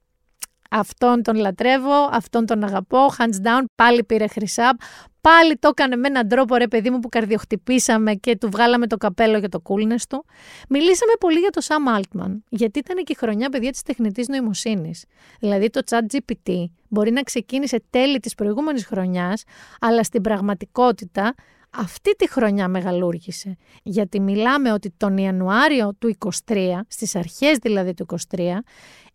αυτόν 0.76 1.22
τον 1.22 1.36
λατρεύω, 1.36 2.08
αυτόν 2.10 2.46
τον 2.46 2.64
αγαπώ, 2.64 3.06
hands 3.18 3.46
down, 3.46 3.64
πάλι 3.74 4.04
πήρε 4.04 4.26
χρυσά, 4.26 4.76
πάλι 5.20 5.56
το 5.56 5.68
έκανε 5.68 5.96
με 5.96 6.08
έναν 6.08 6.28
τρόπο 6.28 6.56
ρε 6.56 6.68
παιδί 6.68 6.90
μου 6.90 6.98
που 6.98 7.08
καρδιοχτυπήσαμε 7.08 8.14
και 8.14 8.36
του 8.36 8.48
βγάλαμε 8.50 8.86
το 8.86 8.96
καπέλο 8.96 9.38
για 9.38 9.48
το 9.48 9.62
coolness 9.64 10.02
του. 10.08 10.24
Μιλήσαμε 10.68 11.12
πολύ 11.20 11.38
για 11.38 11.50
το 11.50 11.60
Sam 11.64 11.98
Altman, 11.98 12.36
γιατί 12.48 12.78
ήταν 12.78 12.96
και 12.96 13.12
η 13.12 13.14
χρονιά 13.14 13.48
παιδιά 13.48 13.70
της 13.70 13.82
τεχνητής 13.82 14.28
νοημοσύνης. 14.28 15.04
Δηλαδή 15.40 15.70
το 15.70 15.80
chat 15.90 16.16
GPT 16.16 16.64
μπορεί 16.88 17.10
να 17.10 17.22
ξεκίνησε 17.22 17.82
τέλη 17.90 18.18
της 18.18 18.34
προηγούμενης 18.34 18.86
χρονιάς, 18.86 19.42
αλλά 19.80 20.02
στην 20.02 20.20
πραγματικότητα 20.20 21.34
αυτή 21.76 22.16
τη 22.16 22.28
χρονιά 22.28 22.68
μεγαλούργησε. 22.68 23.56
Γιατί 23.82 24.20
μιλάμε 24.20 24.72
ότι 24.72 24.94
τον 24.96 25.16
Ιανουάριο 25.16 25.94
του 25.98 26.16
23, 26.46 26.80
στις 26.88 27.16
αρχές 27.16 27.58
δηλαδή 27.58 27.94
του 27.94 28.06
23, 28.36 28.38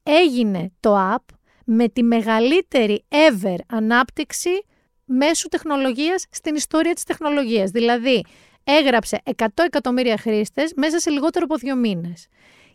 έγινε 0.04 0.72
το 0.80 1.14
app 1.16 1.36
με 1.72 1.90
τη 1.90 2.04
μεγαλύτερη 2.04 3.06
ever 3.10 3.56
ανάπτυξη 3.68 4.50
μέσου 5.06 5.48
τεχνολογίας 5.48 6.26
στην 6.30 6.56
ιστορία 6.56 6.94
της 6.94 7.04
τεχνολογίας. 7.04 7.70
Δηλαδή, 7.72 8.26
έγραψε 8.64 9.22
100 9.24 9.48
εκατομμύρια 9.66 10.18
χρήστες 10.18 10.74
μέσα 10.76 11.00
σε 11.00 11.10
λιγότερο 11.10 11.46
από 11.50 11.58
δύο 11.58 11.76
μήνες. 11.76 12.28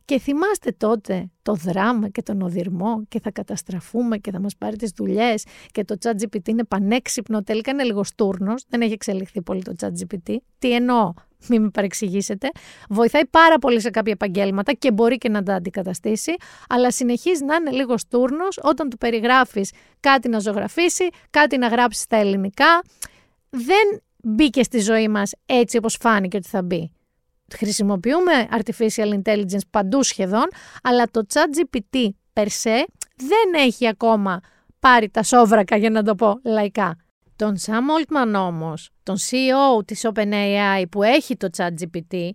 Και 0.04 0.18
θυμάστε 0.18 0.72
τότε 0.76 1.30
το 1.42 1.54
δράμα 1.54 2.08
και 2.08 2.22
τον 2.22 2.42
οδυρμό 2.42 3.04
και 3.08 3.20
θα 3.20 3.30
καταστραφούμε 3.30 4.18
και 4.18 4.30
θα 4.30 4.40
μας 4.40 4.56
πάρει 4.56 4.76
τις 4.76 4.90
δουλειές 4.96 5.44
και 5.70 5.84
το 5.84 5.96
chat 6.02 6.10
GPT 6.10 6.48
είναι 6.48 6.64
πανέξυπνο, 6.64 7.42
τελικά 7.42 7.70
είναι 7.70 7.84
λίγο 7.84 8.04
στούρνος, 8.04 8.64
δεν 8.68 8.80
έχει 8.80 8.92
εξελιχθεί 8.92 9.42
πολύ 9.42 9.62
το 9.62 9.72
chat 9.80 9.88
GPT. 9.88 10.36
Τι 10.58 10.74
εννοώ, 10.74 11.12
μην 11.48 11.62
με 11.62 11.68
παρεξηγήσετε. 11.68 12.50
Βοηθάει 12.88 13.26
πάρα 13.26 13.58
πολύ 13.58 13.80
σε 13.80 13.90
κάποια 13.90 14.12
επαγγέλματα 14.12 14.72
και 14.72 14.92
μπορεί 14.92 15.18
και 15.18 15.28
να 15.28 15.42
τα 15.42 15.54
αντικαταστήσει, 15.54 16.34
αλλά 16.68 16.90
συνεχίζει 16.90 17.44
να 17.44 17.54
είναι 17.54 17.70
λίγος 17.70 18.00
στούρνος 18.00 18.58
όταν 18.62 18.88
του 18.88 18.98
περιγράφεις 18.98 19.72
κάτι 20.00 20.28
να 20.28 20.38
ζωγραφίσει, 20.38 21.08
κάτι 21.30 21.58
να 21.58 21.66
γράψεις 21.66 22.02
στα 22.02 22.16
ελληνικά. 22.16 22.82
Δεν 23.50 24.02
μπήκε 24.16 24.62
στη 24.62 24.80
ζωή 24.80 25.08
μας 25.08 25.32
έτσι 25.46 25.76
όπως 25.76 25.96
φάνηκε 26.00 26.36
ότι 26.36 26.48
θα 26.48 26.62
μπει 26.62 26.92
χρησιμοποιούμε 27.54 28.48
artificial 28.50 29.22
intelligence 29.22 29.66
παντού 29.70 30.02
σχεδόν, 30.02 30.44
αλλά 30.82 31.04
το 31.10 31.26
chat 31.32 31.38
GPT 31.38 32.08
per 32.32 32.46
se 32.62 32.84
δεν 33.16 33.54
έχει 33.56 33.88
ακόμα 33.88 34.40
πάρει 34.78 35.10
τα 35.10 35.22
σόβρακα 35.22 35.76
για 35.76 35.90
να 35.90 36.02
το 36.02 36.14
πω 36.14 36.40
λαϊκά. 36.44 36.96
Τον 37.36 37.54
Sam 37.66 37.72
Altman 37.72 38.34
όμως, 38.36 38.90
τον 39.02 39.16
CEO 39.16 39.86
της 39.86 40.06
OpenAI 40.12 40.84
που 40.90 41.02
έχει 41.02 41.36
το 41.36 41.48
chat 41.56 41.70
GPT, 41.80 42.30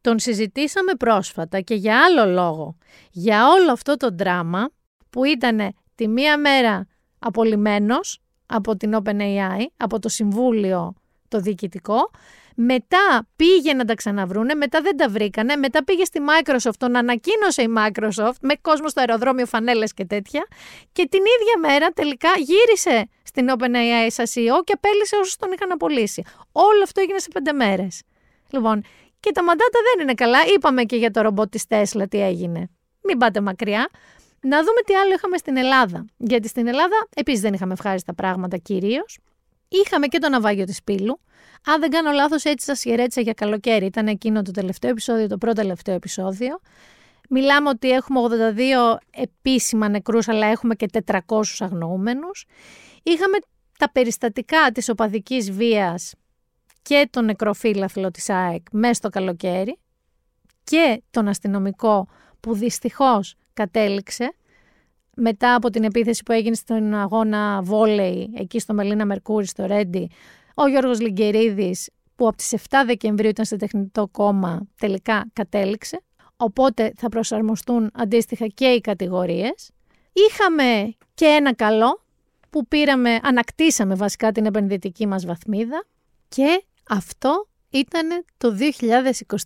τον 0.00 0.18
συζητήσαμε 0.18 0.92
πρόσφατα 0.94 1.60
και 1.60 1.74
για 1.74 2.04
άλλο 2.04 2.32
λόγο. 2.32 2.76
Για 3.10 3.48
όλο 3.48 3.72
αυτό 3.72 3.96
το 3.96 4.10
δράμα 4.18 4.70
που 5.10 5.24
ήταν 5.24 5.74
τη 5.94 6.08
μία 6.08 6.38
μέρα 6.38 6.86
απολυμένος 7.18 8.20
από 8.46 8.76
την 8.76 8.96
OpenAI, 9.02 9.66
από 9.76 9.98
το 9.98 10.08
Συμβούλιο 10.08 10.94
το 11.28 11.40
Διοικητικό 11.40 12.10
μετά 12.60 13.28
πήγε 13.36 13.72
να 13.72 13.84
τα 13.84 13.94
ξαναβρούνε, 13.94 14.54
μετά 14.54 14.80
δεν 14.80 14.96
τα 14.96 15.08
βρήκανε, 15.08 15.56
μετά 15.56 15.84
πήγε 15.84 16.04
στη 16.04 16.20
Microsoft, 16.28 16.76
τον 16.78 16.96
ανακοίνωσε 16.96 17.62
η 17.62 17.68
Microsoft 17.76 18.38
με 18.40 18.54
κόσμο 18.60 18.88
στο 18.88 19.00
αεροδρόμιο, 19.00 19.46
φανέλες 19.46 19.94
και 19.94 20.04
τέτοια. 20.04 20.46
Και 20.92 21.06
την 21.10 21.20
ίδια 21.20 21.70
μέρα 21.70 21.90
τελικά 21.90 22.28
γύρισε 22.36 23.08
στην 23.22 23.46
OpenAI 23.50 24.06
σαν 24.06 24.26
CEO 24.26 24.64
και 24.64 24.72
απέλησε 24.72 25.16
όσους 25.16 25.36
τον 25.36 25.52
είχαν 25.52 25.72
απολύσει. 25.72 26.22
Όλο 26.52 26.82
αυτό 26.82 27.00
έγινε 27.00 27.18
σε 27.18 27.28
πέντε 27.32 27.52
μέρες. 27.52 28.02
Λοιπόν, 28.50 28.84
και 29.20 29.32
τα 29.32 29.42
μαντάτα 29.42 29.78
δεν 29.92 30.02
είναι 30.02 30.14
καλά. 30.14 30.38
Είπαμε 30.54 30.82
και 30.82 30.96
για 30.96 31.10
το 31.10 31.20
ρομπότ 31.20 31.50
της 31.50 31.66
Τέσλα 31.66 32.08
τι 32.08 32.22
έγινε. 32.22 32.70
Μην 33.02 33.18
πάτε 33.18 33.40
μακριά. 33.40 33.88
Να 34.40 34.58
δούμε 34.58 34.80
τι 34.86 34.94
άλλο 34.94 35.12
είχαμε 35.14 35.36
στην 35.36 35.56
Ελλάδα. 35.56 36.04
Γιατί 36.16 36.48
στην 36.48 36.66
Ελλάδα 36.66 37.08
επίσης 37.16 37.40
δεν 37.40 37.52
είχαμε 37.54 37.72
ευχάριστα 37.72 38.14
πράγματα 38.14 38.56
κυρίως. 38.56 39.18
Είχαμε 39.68 40.06
και 40.06 40.18
το 40.18 40.28
ναυάγιο 40.28 40.64
της 40.64 40.82
Πύλου. 40.82 41.20
Αν 41.64 41.80
δεν 41.80 41.90
κάνω 41.90 42.10
λάθος, 42.10 42.44
έτσι 42.44 42.66
σας 42.66 42.82
χαιρέτησα 42.82 43.20
για 43.20 43.32
καλοκαίρι. 43.32 43.86
Ήταν 43.86 44.06
εκείνο 44.06 44.42
το 44.42 44.50
τελευταίο 44.50 44.90
επεισόδιο, 44.90 45.26
το 45.26 45.38
πρώτο 45.38 45.60
τελευταίο 45.60 45.94
επεισόδιο. 45.94 46.60
Μιλάμε 47.28 47.68
ότι 47.68 47.90
έχουμε 47.90 48.20
82 48.20 48.98
επίσημα 49.10 49.88
νεκρούς, 49.88 50.28
αλλά 50.28 50.46
έχουμε 50.46 50.74
και 50.74 50.86
400 51.04 51.42
αγνοούμενους. 51.58 52.46
Είχαμε 53.02 53.38
τα 53.78 53.90
περιστατικά 53.90 54.70
της 54.72 54.88
οπαδικής 54.88 55.50
βίας 55.50 56.14
και 56.82 57.08
τον 57.10 57.24
νεκροφύλαθλο 57.24 58.10
της 58.10 58.30
ΑΕΚ 58.30 58.66
μέσα 58.72 58.94
στο 58.94 59.08
καλοκαίρι 59.08 59.78
και 60.64 61.02
τον 61.10 61.28
αστυνομικό 61.28 62.08
που 62.40 62.54
δυστυχώς 62.54 63.34
κατέληξε 63.52 64.34
μετά 65.20 65.54
από 65.54 65.70
την 65.70 65.84
επίθεση 65.84 66.22
που 66.22 66.32
έγινε 66.32 66.54
στον 66.54 66.94
αγώνα 66.94 67.62
βόλεϊ 67.62 68.30
εκεί 68.36 68.58
στο 68.58 68.74
Μελίνα 68.74 69.06
Μερκούρι 69.06 69.46
στο 69.46 69.66
Ρέντι 69.66 70.10
ο 70.54 70.66
Γιώργος 70.68 71.00
Λιγκερίδης 71.00 71.88
που 72.18 72.26
από 72.26 72.36
τις 72.36 72.54
7 72.68 72.76
Δεκεμβρίου 72.86 73.28
ήταν 73.28 73.44
στο 73.44 73.56
τεχνητό 73.56 74.08
κόμμα 74.08 74.66
τελικά 74.78 75.26
κατέληξε. 75.32 76.02
Οπότε 76.36 76.92
θα 76.96 77.08
προσαρμοστούν 77.08 77.90
αντίστοιχα 77.94 78.46
και 78.46 78.66
οι 78.66 78.80
κατηγορίες. 78.80 79.70
Είχαμε 80.12 80.94
και 81.14 81.24
ένα 81.24 81.54
καλό 81.54 82.02
που 82.50 82.66
πήραμε, 82.66 83.18
ανακτήσαμε 83.22 83.94
βασικά 83.94 84.32
την 84.32 84.46
επενδυτική 84.46 85.06
μας 85.06 85.26
βαθμίδα 85.26 85.84
και 86.28 86.64
αυτό 86.88 87.48
ήταν 87.70 88.24
το 88.36 88.56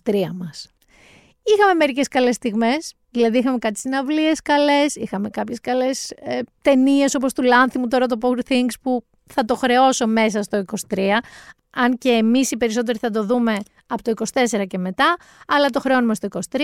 2023 0.03 0.31
μας. 0.33 0.71
Είχαμε 1.43 1.73
μερικές 1.73 2.07
καλές 2.07 2.35
στιγμές, 2.35 2.93
δηλαδή 3.13 3.37
είχαμε 3.37 3.57
κάτι 3.57 3.79
συναυλίες 3.79 4.41
καλές, 4.41 4.95
είχαμε 4.95 5.29
κάποιες 5.29 5.59
καλές 5.59 6.09
ε, 6.09 6.39
ταινίες 6.61 7.15
όπως 7.15 7.33
του 7.33 7.43
Λάνθιμου 7.43 7.87
τώρα 7.87 8.05
το 8.05 8.17
Power 8.21 8.51
Things 8.51 8.73
που 8.81 9.03
θα 9.25 9.45
το 9.45 9.55
χρεώσω 9.55 10.07
μέσα 10.07 10.43
στο 10.43 10.63
23, 10.89 10.99
αν 11.69 11.97
και 11.97 12.09
εμείς 12.09 12.51
οι 12.51 12.57
περισσότεροι 12.57 12.97
θα 12.97 13.09
το 13.09 13.23
δούμε 13.23 13.57
από 13.87 14.03
το 14.03 14.25
24 14.33 14.67
και 14.67 14.77
μετά, 14.77 15.15
αλλά 15.47 15.69
το 15.69 15.79
χρεώνουμε 15.79 16.15
στο 16.15 16.27
23. 16.31 16.59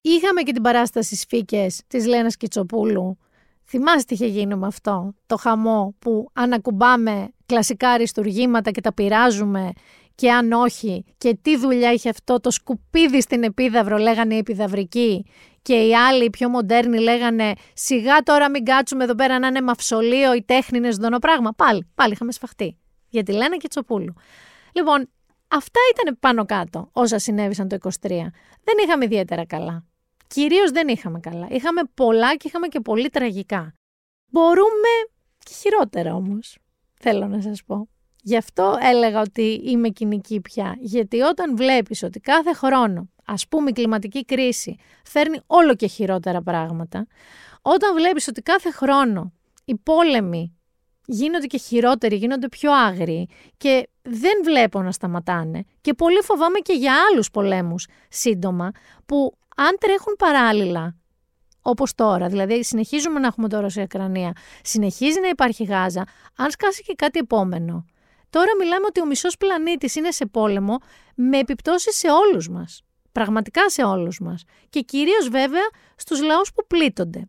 Είχαμε 0.00 0.42
και 0.42 0.52
την 0.52 0.62
παράσταση 0.62 1.16
σφίκες 1.16 1.82
της 1.86 2.06
Λένας 2.06 2.36
Κιτσοπούλου. 2.36 3.18
Θυμάστε 3.66 4.02
τι 4.06 4.14
είχε 4.14 4.26
γίνει 4.26 4.54
με 4.54 4.66
αυτό, 4.66 5.14
το 5.26 5.36
χαμό 5.36 5.94
που 5.98 6.30
ανακουμπάμε 6.32 7.28
κλασικά 7.46 7.88
αριστουργήματα 7.88 8.70
και 8.70 8.80
τα 8.80 8.94
πειράζουμε 8.94 9.72
και 10.14 10.32
αν 10.32 10.52
όχι 10.52 11.04
και 11.18 11.38
τι 11.42 11.56
δουλειά 11.56 11.92
είχε 11.92 12.08
αυτό 12.08 12.40
το 12.40 12.50
σκουπίδι 12.50 13.20
στην 13.20 13.42
επίδαυρο 13.42 13.96
λέγανε 13.96 14.34
οι 14.34 14.38
επιδαυρικοί 14.38 15.24
και 15.64 15.86
οι 15.86 15.96
άλλοι 15.96 16.24
οι 16.24 16.30
πιο 16.30 16.48
μοντέρνοι 16.48 16.98
λέγανε 16.98 17.52
σιγά 17.74 18.22
τώρα 18.22 18.50
μην 18.50 18.64
κάτσουμε 18.64 19.04
εδώ 19.04 19.14
πέρα 19.14 19.38
να 19.38 19.46
είναι 19.46 19.62
μαυσολείο 19.62 20.34
η 20.34 20.42
τέχνη 20.42 20.78
είναι 20.78 20.92
ζωντανό 20.92 21.18
πράγμα. 21.18 21.52
Πάλι, 21.52 21.90
πάλι 21.94 22.12
είχαμε 22.12 22.32
σφαχτεί. 22.32 22.78
Γιατί 23.08 23.32
λένε 23.32 23.56
και 23.56 23.68
τσοπούλου. 23.68 24.14
Λοιπόν, 24.72 25.10
αυτά 25.48 25.80
ήταν 25.92 26.18
πάνω 26.20 26.44
κάτω 26.44 26.88
όσα 26.92 27.18
συνέβησαν 27.18 27.68
το 27.68 27.76
23. 27.82 27.90
Δεν 28.64 28.76
είχαμε 28.84 29.04
ιδιαίτερα 29.04 29.46
καλά. 29.46 29.84
Κυρίως 30.26 30.70
δεν 30.70 30.88
είχαμε 30.88 31.20
καλά. 31.20 31.46
Είχαμε 31.50 31.82
πολλά 31.94 32.36
και 32.36 32.48
είχαμε 32.48 32.66
και 32.66 32.80
πολύ 32.80 33.08
τραγικά. 33.08 33.74
Μπορούμε 34.30 34.90
και 35.38 35.52
χειρότερα 35.54 36.14
όμως, 36.14 36.58
θέλω 37.00 37.26
να 37.26 37.40
σας 37.40 37.64
πω. 37.66 37.88
Γι' 38.22 38.36
αυτό 38.36 38.76
έλεγα 38.80 39.20
ότι 39.20 39.60
είμαι 39.64 39.88
κοινική 39.88 40.40
πια. 40.40 40.76
Γιατί 40.80 41.20
όταν 41.20 41.56
βλέπεις 41.56 42.02
ότι 42.02 42.20
κάθε 42.20 42.52
χρόνο, 42.52 43.08
ας 43.24 43.48
πούμε 43.48 43.70
η 43.70 43.72
κλιματική 43.72 44.24
κρίση, 44.24 44.76
φέρνει 45.04 45.40
όλο 45.46 45.74
και 45.74 45.86
χειρότερα 45.86 46.42
πράγματα, 46.42 47.06
όταν 47.62 47.94
βλέπεις 47.94 48.28
ότι 48.28 48.42
κάθε 48.42 48.70
χρόνο 48.70 49.32
οι 49.64 49.76
πόλεμοι 49.76 50.56
γίνονται 51.06 51.46
και 51.46 51.58
χειρότεροι, 51.58 52.16
γίνονται 52.16 52.48
πιο 52.48 52.72
άγριοι 52.72 53.28
και 53.56 53.88
δεν 54.02 54.32
βλέπω 54.44 54.82
να 54.82 54.92
σταματάνε 54.92 55.64
και 55.80 55.94
πολύ 55.94 56.20
φοβάμαι 56.22 56.58
και 56.58 56.72
για 56.72 56.94
άλλους 57.10 57.30
πολέμους 57.30 57.86
σύντομα 58.08 58.70
που 59.06 59.36
αν 59.56 59.76
τρέχουν 59.80 60.14
παράλληλα 60.18 60.96
όπως 61.66 61.94
τώρα, 61.94 62.28
δηλαδή 62.28 62.64
συνεχίζουμε 62.64 63.20
να 63.20 63.26
έχουμε 63.26 63.48
τώρα 63.48 63.68
σε 63.68 63.80
Ακρανία, 63.80 64.32
συνεχίζει 64.62 65.20
να 65.20 65.28
υπάρχει 65.28 65.64
Γάζα, 65.64 66.06
αν 66.36 66.50
σκάσει 66.50 66.82
και 66.82 66.94
κάτι 66.94 67.18
επόμενο. 67.18 67.84
Τώρα 68.30 68.50
μιλάμε 68.58 68.86
ότι 68.86 69.00
ο 69.00 69.06
μισός 69.06 69.36
πλανήτης 69.36 69.94
είναι 69.94 70.10
σε 70.10 70.26
πόλεμο 70.26 70.78
με 71.14 71.38
επιπτώσεις 71.38 71.96
σε 71.96 72.08
όλους 72.10 72.48
μας. 72.48 72.83
Πραγματικά 73.14 73.70
σε 73.70 73.82
όλους 73.82 74.20
μας. 74.20 74.44
Και 74.68 74.80
κυρίως 74.80 75.28
βέβαια 75.28 75.68
στους 75.96 76.22
λαούς 76.22 76.52
που 76.52 76.66
πλήττονται. 76.66 77.28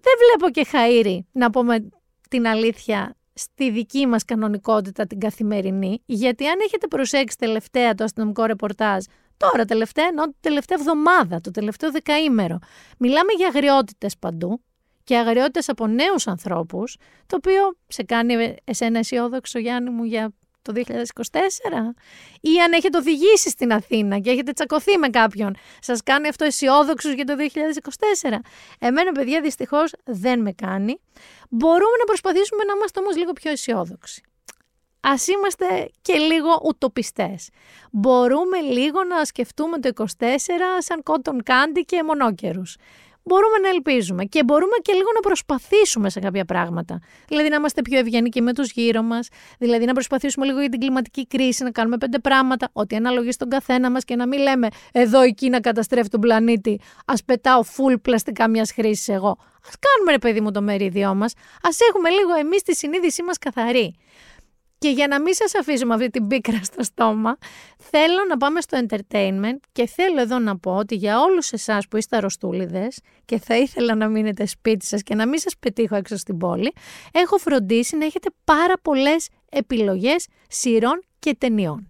Δεν 0.00 0.14
βλέπω 0.18 0.50
και 0.50 0.66
χαΐρι, 0.72 1.18
να 1.32 1.50
πούμε 1.50 1.88
την 2.28 2.46
αλήθεια, 2.46 3.16
στη 3.34 3.70
δική 3.70 4.06
μας 4.06 4.24
κανονικότητα 4.24 5.06
την 5.06 5.20
καθημερινή, 5.20 6.02
γιατί 6.06 6.46
αν 6.46 6.58
έχετε 6.64 6.86
προσέξει 6.86 7.36
τελευταία 7.36 7.94
το 7.94 8.04
αστυνομικό 8.04 8.44
ρεπορτάζ, 8.44 9.04
τώρα 9.36 9.64
τελευταία, 9.64 10.06
ενώ 10.06 10.22
τελευταία 10.40 10.78
εβδομάδα, 10.80 11.40
το 11.40 11.50
τελευταίο 11.50 11.90
δεκαήμερο, 11.90 12.58
μιλάμε 12.98 13.32
για 13.36 13.46
αγριότητες 13.46 14.18
παντού 14.18 14.62
και 15.04 15.16
αγριότητες 15.16 15.68
από 15.68 15.86
νέους 15.86 16.26
ανθρώπους, 16.26 16.96
το 17.26 17.36
οποίο 17.36 17.76
σε 17.86 18.02
κάνει 18.02 18.54
εσένα 18.64 18.98
αισιόδοξο 18.98 19.58
Γιάννη 19.58 19.90
μου 19.90 20.04
για 20.04 20.32
το 20.72 20.82
2024 20.86 21.32
ή 22.40 22.60
αν 22.64 22.72
έχετε 22.72 22.98
οδηγήσει 22.98 23.50
στην 23.50 23.72
Αθήνα 23.72 24.18
και 24.18 24.30
έχετε 24.30 24.52
τσακωθεί 24.52 24.98
με 24.98 25.08
κάποιον, 25.08 25.56
σας 25.80 26.02
κάνει 26.02 26.28
αυτό 26.28 26.44
αισιόδοξος 26.44 27.12
για 27.12 27.24
το 27.24 27.34
2024. 28.24 28.38
Εμένα 28.78 29.12
παιδιά 29.12 29.40
δυστυχώς 29.40 29.92
δεν 30.04 30.40
με 30.40 30.52
κάνει. 30.52 31.00
Μπορούμε 31.50 31.96
να 31.98 32.04
προσπαθήσουμε 32.04 32.64
να 32.64 32.72
είμαστε 32.76 33.00
όμως 33.00 33.16
λίγο 33.16 33.32
πιο 33.32 33.50
αισιόδοξοι. 33.50 34.22
Ας 35.00 35.26
είμαστε 35.26 35.90
και 36.02 36.12
λίγο 36.12 36.60
ουτοπιστές. 36.64 37.48
Μπορούμε 37.92 38.60
λίγο 38.60 39.04
να 39.04 39.24
σκεφτούμε 39.24 39.78
το 39.78 39.90
24 39.94 40.04
σαν 40.78 41.02
κότον 41.02 41.42
κάντι 41.42 41.80
και 41.80 42.02
μονόκερους 42.02 42.76
μπορούμε 43.28 43.58
να 43.62 43.68
ελπίζουμε 43.68 44.24
και 44.24 44.44
μπορούμε 44.44 44.76
και 44.82 44.92
λίγο 44.92 45.08
να 45.14 45.20
προσπαθήσουμε 45.20 46.10
σε 46.10 46.20
κάποια 46.20 46.44
πράγματα. 46.44 47.00
Δηλαδή 47.28 47.48
να 47.48 47.56
είμαστε 47.56 47.82
πιο 47.82 47.98
ευγενικοί 47.98 48.42
με 48.42 48.52
τους 48.52 48.70
γύρω 48.70 49.02
μας, 49.02 49.28
δηλαδή 49.58 49.84
να 49.84 49.92
προσπαθήσουμε 49.92 50.46
λίγο 50.46 50.60
για 50.60 50.68
την 50.68 50.80
κλιματική 50.80 51.26
κρίση, 51.26 51.62
να 51.62 51.70
κάνουμε 51.70 51.96
πέντε 51.98 52.18
πράγματα, 52.18 52.68
ό,τι 52.72 52.96
αναλογεί 52.96 53.32
στον 53.32 53.48
καθένα 53.48 53.90
μας 53.90 54.04
και 54.04 54.16
να 54.16 54.26
μην 54.26 54.40
λέμε 54.40 54.68
εδώ 54.92 55.24
η 55.24 55.34
Κίνα 55.34 55.60
καταστρέφει 55.60 56.08
τον 56.08 56.20
πλανήτη, 56.20 56.80
ας 57.06 57.24
πετάω 57.24 57.62
φουλ 57.62 57.94
πλαστικά 57.94 58.48
μιας 58.48 58.72
χρήσης 58.72 59.08
εγώ. 59.08 59.30
Α 59.68 59.70
κάνουμε 59.78 60.12
ρε 60.12 60.18
παιδί 60.18 60.40
μου 60.40 60.50
το 60.50 60.62
μερίδιό 60.62 61.14
μας, 61.14 61.32
ας 61.62 61.78
έχουμε 61.88 62.08
λίγο 62.08 62.34
εμείς 62.34 62.62
τη 62.62 62.74
συνείδησή 62.74 63.22
μας 63.22 63.38
καθαρή. 63.38 63.94
Και 64.78 64.88
για 64.88 65.06
να 65.06 65.20
μην 65.20 65.34
σας 65.34 65.54
αφήσουμε 65.54 65.94
αυτή 65.94 66.10
την 66.10 66.26
πίκρα 66.26 66.60
στο 66.62 66.82
στόμα, 66.82 67.38
θέλω 67.78 68.24
να 68.28 68.36
πάμε 68.36 68.60
στο 68.60 68.78
entertainment 68.86 69.58
και 69.72 69.86
θέλω 69.86 70.20
εδώ 70.20 70.38
να 70.38 70.58
πω 70.58 70.76
ότι 70.76 70.94
για 70.94 71.20
όλους 71.20 71.52
εσάς 71.52 71.88
που 71.88 71.96
είστε 71.96 72.16
αρρωστούλιδες 72.16 73.00
και 73.24 73.38
θα 73.38 73.56
ήθελα 73.56 73.94
να 73.94 74.08
μείνετε 74.08 74.46
σπίτι 74.46 74.86
σας 74.86 75.02
και 75.02 75.14
να 75.14 75.28
μην 75.28 75.38
σας 75.38 75.54
πετύχω 75.58 75.96
έξω 75.96 76.16
στην 76.16 76.38
πόλη, 76.38 76.72
έχω 77.12 77.36
φροντίσει 77.36 77.96
να 77.96 78.04
έχετε 78.04 78.28
πάρα 78.44 78.74
πολλές 78.82 79.28
επιλογές 79.48 80.26
σειρών 80.48 81.02
και 81.18 81.34
ταινιών. 81.38 81.87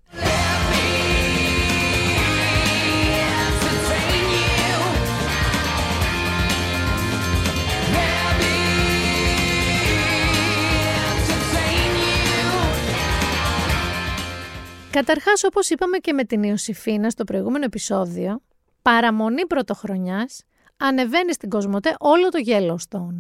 Καταρχάς, 14.99 15.45
όπως 15.45 15.71
είπαμε 15.71 15.99
και 15.99 16.13
με 16.13 16.25
την 16.25 16.43
Ιωσήφίνα 16.43 17.11
στο 17.11 17.25
προηγούμενο 17.25 17.65
επεισόδιο, 17.65 18.43
παραμονή 18.83 19.47
πρωτοχρονιάς 19.47 20.43
ανεβαίνει 20.77 21.33
στην 21.33 21.49
Κοσμοτέ 21.49 21.95
όλο 21.99 22.29
το 22.29 22.39
Yellowstone. 22.47 23.19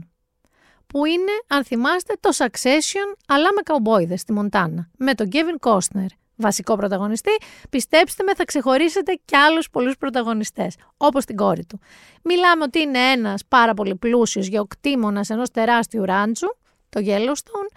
Που 0.86 1.04
είναι, 1.04 1.32
αν 1.48 1.64
θυμάστε, 1.64 2.14
το 2.20 2.30
Succession, 2.36 3.16
αλλά 3.26 3.52
με 3.54 3.60
καουμπόιδες 3.64 4.20
στη 4.20 4.32
Μοντάνα. 4.32 4.90
Με 4.98 5.14
τον 5.14 5.28
Kevin 5.32 5.68
Costner, 5.70 6.06
βασικό 6.36 6.76
πρωταγωνιστή. 6.76 7.30
Πιστέψτε 7.70 8.22
με, 8.22 8.34
θα 8.34 8.44
ξεχωρίσετε 8.44 9.20
κι 9.24 9.36
άλλους 9.36 9.70
πολλούς 9.70 9.96
πρωταγωνιστές, 9.96 10.76
όπως 10.96 11.24
την 11.24 11.36
κόρη 11.36 11.64
του. 11.66 11.80
Μιλάμε 12.22 12.62
ότι 12.62 12.80
είναι 12.80 12.98
ένας 12.98 13.42
πάρα 13.48 13.74
πολύ 13.74 13.96
πλούσιος 13.96 14.46
γεωκτήμονας 14.46 15.30
ενός 15.30 15.50
τεράστιου 15.50 16.04
ράντσου, 16.04 16.56
το 16.88 17.00
Yellowstone, 17.04 17.76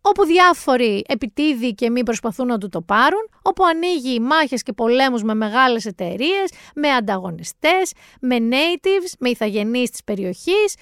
όπου 0.00 0.24
διάφοροι 0.24 1.04
επιτίδιοι 1.08 1.74
και 1.74 1.90
μη 1.90 2.02
προσπαθούν 2.02 2.46
να 2.46 2.58
του 2.58 2.68
το 2.68 2.80
πάρουν, 2.80 3.28
όπου 3.42 3.64
ανοίγει 3.64 4.20
μάχες 4.20 4.62
και 4.62 4.72
πολέμους 4.72 5.22
με 5.22 5.34
μεγάλες 5.34 5.84
εταιρείες, 5.84 6.50
με 6.74 6.88
ανταγωνιστές, 6.88 7.92
με 8.20 8.36
natives, 8.40 9.12
με 9.18 9.28
ηθαγενείς 9.28 9.90
της 9.90 10.04
περιοχής, 10.04 10.74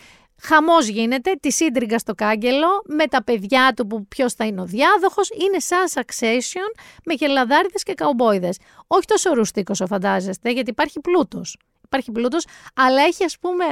Χαμός 0.43 0.89
γίνεται, 0.89 1.33
τη 1.41 1.53
σύντριγκα 1.53 1.99
στο 1.99 2.15
κάγκελο, 2.15 2.83
με 2.87 3.07
τα 3.07 3.25
παιδιά 3.25 3.73
του 3.77 3.87
που 3.87 4.07
ποιος 4.07 4.33
θα 4.33 4.45
είναι 4.45 4.61
ο 4.61 4.65
διάδοχος, 4.65 5.31
είναι 5.31 5.59
σαν 5.59 5.85
succession 5.95 6.81
με 7.05 7.15
γελαδάριδες 7.15 7.83
και 7.83 7.95
καουμπόιδες. 7.95 8.59
Όχι 8.87 9.07
τόσο 9.07 9.35
ρουστίκος 9.35 9.83
φαντάζεστε, 9.89 10.51
γιατί 10.51 10.71
υπάρχει 10.71 11.01
πλούτος. 11.01 11.59
Υπάρχει 11.85 12.13
πλούτος, 12.13 12.47
αλλά 12.75 13.03
έχει 13.03 13.25
ας 13.25 13.39
πούμε 13.39 13.65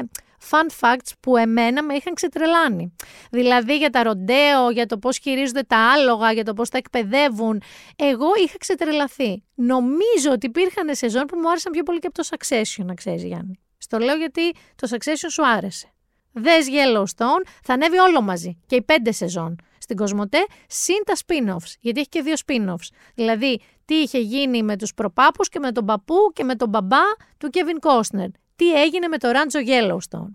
fun 0.50 0.66
facts 0.80 1.12
που 1.20 1.36
εμένα 1.36 1.82
με 1.82 1.94
είχαν 1.94 2.14
ξετρελάνει. 2.14 2.94
Δηλαδή 3.30 3.76
για 3.76 3.90
τα 3.90 4.02
ροντέο, 4.02 4.70
για 4.70 4.86
το 4.86 4.98
πώς 4.98 5.18
χειρίζονται 5.18 5.62
τα 5.62 5.78
άλογα, 5.78 6.32
για 6.32 6.44
το 6.44 6.54
πώς 6.54 6.68
τα 6.68 6.78
εκπαιδεύουν. 6.78 7.62
Εγώ 7.96 8.26
είχα 8.44 8.56
ξετρελαθεί. 8.58 9.44
Νομίζω 9.54 10.30
ότι 10.30 10.46
υπήρχαν 10.46 10.94
σεζόν 10.94 11.26
που 11.26 11.38
μου 11.38 11.48
άρεσαν 11.50 11.72
πιο 11.72 11.82
πολύ 11.82 11.98
και 11.98 12.06
από 12.06 12.22
το 12.22 12.28
Succession, 12.30 12.84
να 12.84 12.94
ξέρεις 12.94 13.24
Γιάννη. 13.24 13.60
Στο 13.78 13.98
λέω 13.98 14.16
γιατί 14.16 14.52
το 14.52 14.88
Succession 14.90 15.30
σου 15.30 15.46
άρεσε. 15.46 15.90
Δες 16.32 16.66
Yellowstone, 16.68 17.46
θα 17.62 17.72
ανέβει 17.72 17.98
όλο 17.98 18.20
μαζί 18.20 18.58
και 18.66 18.76
οι 18.76 18.82
πέντε 18.82 19.12
σεζόν 19.12 19.56
στην 19.78 19.96
Κοσμοτέ, 19.96 20.46
συν 20.66 21.02
τα 21.04 21.14
spin-offs, 21.26 21.74
γιατί 21.80 22.00
έχει 22.00 22.08
και 22.08 22.22
δύο 22.22 22.34
spin-offs. 22.46 22.88
Δηλαδή, 23.14 23.60
τι 23.84 23.94
είχε 23.94 24.18
γίνει 24.18 24.62
με 24.62 24.76
τους 24.76 24.94
προπάπους 24.94 25.48
και 25.48 25.58
με 25.58 25.72
τον 25.72 25.84
παππού 25.84 26.16
και 26.32 26.44
με 26.44 26.54
τον 26.54 26.68
μπαμπά 26.68 27.02
του 27.38 27.50
Kevin 27.52 27.88
Costner 27.88 28.28
τι 28.56 28.82
έγινε 28.82 29.08
με 29.08 29.18
το 29.18 29.30
Ράντζο 29.30 29.58
Yellowstone. 29.66 30.32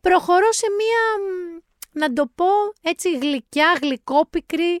Προχωρώ 0.00 0.52
σε 0.52 0.66
μία, 0.78 1.28
να 1.92 2.12
το 2.12 2.30
πω 2.34 2.46
έτσι 2.80 3.18
γλυκιά, 3.18 3.78
γλυκόπικρη, 3.82 4.80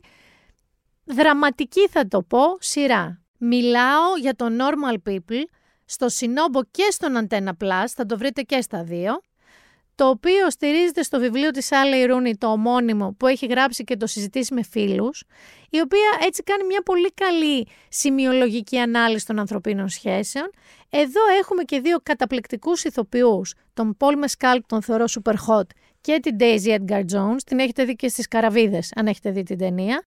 δραματική 1.04 1.88
θα 1.88 2.08
το 2.08 2.22
πω, 2.22 2.40
σειρά. 2.58 3.22
Μιλάω 3.38 4.16
για 4.20 4.34
το 4.34 4.46
Normal 4.58 5.08
People 5.08 5.42
στο 5.84 6.08
Σινόμπο 6.08 6.64
και 6.70 6.86
στον 6.90 7.26
Antenna 7.28 7.64
Plus, 7.64 7.86
θα 7.86 8.06
το 8.06 8.18
βρείτε 8.18 8.42
και 8.42 8.60
στα 8.60 8.84
δύο 8.84 9.20
το 9.98 10.08
οποίο 10.08 10.50
στηρίζεται 10.50 11.02
στο 11.02 11.18
βιβλίο 11.18 11.50
της 11.50 11.72
Άλεϊ 11.72 12.04
Ρούνι, 12.04 12.36
το 12.36 12.46
ομώνυμο, 12.46 13.14
που 13.18 13.26
έχει 13.26 13.46
γράψει 13.46 13.84
και 13.84 13.96
το 13.96 14.06
συζητήσει 14.06 14.54
με 14.54 14.62
φίλους, 14.62 15.24
η 15.70 15.80
οποία 15.80 16.18
έτσι 16.26 16.42
κάνει 16.42 16.64
μια 16.64 16.82
πολύ 16.82 17.12
καλή 17.12 17.66
σημειολογική 17.88 18.78
ανάλυση 18.78 19.26
των 19.26 19.38
ανθρωπίνων 19.38 19.88
σχέσεων. 19.88 20.50
Εδώ 20.90 21.20
έχουμε 21.40 21.62
και 21.62 21.80
δύο 21.80 21.98
καταπληκτικούς 22.02 22.84
ηθοποιούς, 22.84 23.54
τον 23.74 23.96
Paul 24.00 24.14
Mescal, 24.24 24.58
τον 24.66 24.82
θεωρώ 24.82 25.04
super 25.08 25.34
hot, 25.48 25.66
και 26.00 26.18
την 26.22 26.36
Daisy 26.40 26.78
Edgar 26.78 27.02
Jones, 27.12 27.42
την 27.46 27.58
έχετε 27.58 27.84
δει 27.84 27.96
και 27.96 28.08
στις 28.08 28.28
Καραβίδες, 28.28 28.92
αν 28.96 29.06
έχετε 29.06 29.30
δει 29.30 29.42
την 29.42 29.58
ταινία. 29.58 30.02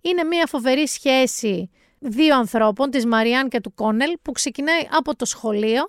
Είναι 0.00 0.24
μια 0.24 0.46
φοβερή 0.46 0.88
σχέση 0.88 1.70
δύο 1.98 2.36
ανθρώπων, 2.36 2.90
της 2.90 3.06
Μαριάν 3.06 3.48
και 3.48 3.60
του 3.60 3.74
Κόνελ, 3.74 4.16
που 4.22 4.32
ξεκινάει 4.32 4.80
από 4.90 5.16
το 5.16 5.24
σχολείο 5.24 5.84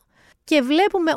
και 0.47 0.61
βλέπουμε 0.61 1.11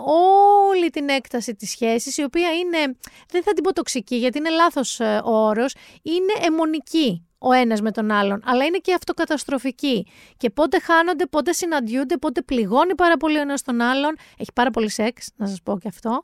όλη 0.69 0.91
την 0.91 1.09
έκταση 1.09 1.55
της 1.55 1.71
σχέσης, 1.71 2.17
η 2.17 2.23
οποία 2.23 2.53
είναι, 2.53 2.97
δεν 3.31 3.43
θα 3.43 3.53
την 3.53 3.63
πω 3.63 3.73
τοξική 3.73 4.17
γιατί 4.17 4.39
είναι 4.39 4.51
λάθος 4.51 5.01
ε, 5.01 5.21
ο 5.25 5.47
όρος, 5.47 5.75
είναι 6.03 6.47
αιμονική 6.47 7.27
ο 7.39 7.53
ένας 7.53 7.81
με 7.81 7.91
τον 7.91 8.11
άλλον, 8.11 8.43
αλλά 8.45 8.65
είναι 8.65 8.79
και 8.79 8.95
αυτοκαταστροφική. 8.95 10.07
Και 10.37 10.51
πότε 10.51 10.81
χάνονται, 10.81 11.27
πότε 11.27 11.53
συναντιούνται, 11.53 12.17
πότε 12.17 12.43
πληγώνει 12.43 12.95
πάρα 12.95 13.17
πολύ 13.17 13.39
ο 13.39 13.41
ένας 13.41 13.63
τον 13.63 13.81
άλλον. 13.81 14.17
Έχει 14.39 14.53
πάρα 14.55 14.71
πολύ 14.71 14.91
σεξ, 14.91 15.29
να 15.37 15.47
σας 15.47 15.63
πω 15.63 15.79
και 15.79 15.89
αυτό. 15.89 16.23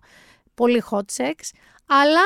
Πολύ 0.54 0.82
hot 0.90 0.98
sex. 1.16 1.34
Αλλά 1.86 2.24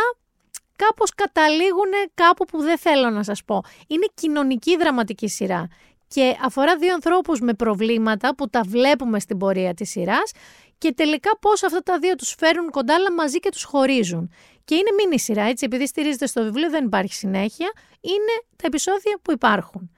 κάπως 0.76 1.14
καταλήγουν 1.14 1.90
κάπου 2.14 2.44
που 2.44 2.62
δεν 2.62 2.78
θέλω 2.78 3.10
να 3.10 3.22
σας 3.22 3.44
πω. 3.44 3.62
Είναι 3.86 4.06
κοινωνική 4.14 4.76
δραματική 4.76 5.28
σειρά 5.28 5.68
και 6.08 6.36
αφορά 6.44 6.76
δύο 6.76 6.94
ανθρώπους 6.94 7.40
με 7.40 7.54
προβλήματα 7.54 8.34
που 8.34 8.48
τα 8.48 8.60
βλέπουμε 8.66 9.20
στην 9.20 9.38
πορεία 9.38 9.74
της 9.74 9.90
σειράς 9.90 10.32
και 10.80 10.92
τελικά 10.92 11.38
πώς 11.40 11.62
αυτά 11.62 11.80
τα 11.80 11.98
δύο 11.98 12.14
τους 12.14 12.34
φέρουν 12.38 12.70
κοντά 12.70 12.94
αλλά 12.94 13.12
μαζί 13.12 13.38
και 13.38 13.48
τους 13.48 13.62
χωρίζουν. 13.62 14.32
Και 14.64 14.74
είναι 14.74 14.90
μήνυ 14.96 15.18
σειρά, 15.18 15.42
έτσι, 15.42 15.64
επειδή 15.64 15.86
στηρίζεται 15.86 16.26
στο 16.26 16.42
βιβλίο 16.42 16.70
δεν 16.70 16.84
υπάρχει 16.84 17.14
συνέχεια, 17.14 17.72
είναι 18.00 18.44
τα 18.56 18.66
επεισόδια 18.66 19.18
που 19.22 19.32
υπάρχουν. 19.32 19.90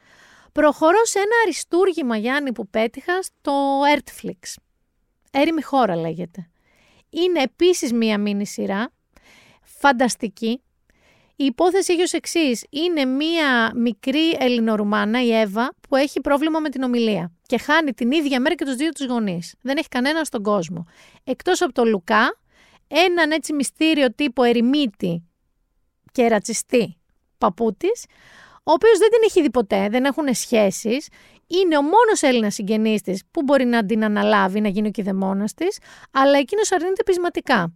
Προχωρώ 0.53 1.05
σε 1.05 1.19
ένα 1.19 1.35
αριστούργημα, 1.43 2.17
Γιάννη, 2.17 2.53
που 2.53 2.69
πέτυχα 2.69 3.23
στο 3.23 3.81
Earthflix. 3.97 4.55
Έρημη 5.31 5.63
χώρα 5.63 5.97
λέγεται. 5.97 6.51
Είναι 7.11 7.43
επίσης 7.43 7.93
μία 7.93 8.19
μήνυ 8.19 8.47
σειρά, 8.47 8.93
φανταστική. 9.63 10.63
Η 11.37 11.45
υπόθεση 11.45 11.93
έχει 11.93 12.03
ως 12.03 12.13
εξής. 12.13 12.65
Είναι 12.71 13.05
μία 13.05 13.73
μικρή 13.75 14.31
Ελληνορουμάνα, 14.39 15.23
η 15.23 15.35
Εύα, 15.35 15.75
που 15.89 15.97
έχει 15.97 16.21
πρόβλημα 16.21 16.59
με 16.59 16.69
την 16.69 16.83
ομιλία 16.83 17.33
και 17.47 17.59
χάνει 17.59 17.93
την 17.93 18.11
ίδια 18.11 18.41
μέρα 18.41 18.55
και 18.55 18.65
τους 18.65 18.75
δύο 18.75 18.89
τους 18.89 19.07
γονείς. 19.07 19.55
Δεν 19.63 19.77
έχει 19.77 19.89
κανένα 19.89 20.25
στον 20.25 20.43
κόσμο. 20.43 20.87
Εκτός 21.25 21.63
από 21.63 21.73
τον 21.73 21.89
Λουκά, 21.89 22.39
έναν 22.89 23.31
έτσι 23.31 23.53
μυστήριο 23.53 24.15
τύπο 24.15 24.43
ερημίτη 24.43 25.23
και 26.13 26.29
ρατσιστή 26.29 26.97
παππού 27.39 27.75
της, 27.77 28.05
ο 28.65 28.73
οποίος 28.73 28.99
δεν 28.99 29.11
την 29.11 29.21
έχει 29.25 29.43
δει 29.43 29.51
ποτέ, 29.51 29.89
δεν 29.89 30.05
έχουν 30.05 30.35
σχέσεις, 30.35 31.09
είναι 31.47 31.77
ο 31.77 31.83
μόνος 31.83 32.23
Έλληνας 32.23 32.55
συγγενής 32.55 33.03
της 33.03 33.23
που 33.31 33.43
μπορεί 33.43 33.65
να 33.65 33.87
την 33.87 34.05
αναλάβει, 34.05 34.61
να 34.61 34.69
γίνει 34.69 34.89
ο 34.89 34.91
κηδεμόνας 34.91 35.55
της, 35.55 35.79
αλλά 36.11 36.39
εκείνος 36.39 36.73
αρνείται 36.73 37.03
πεισματικά. 37.03 37.73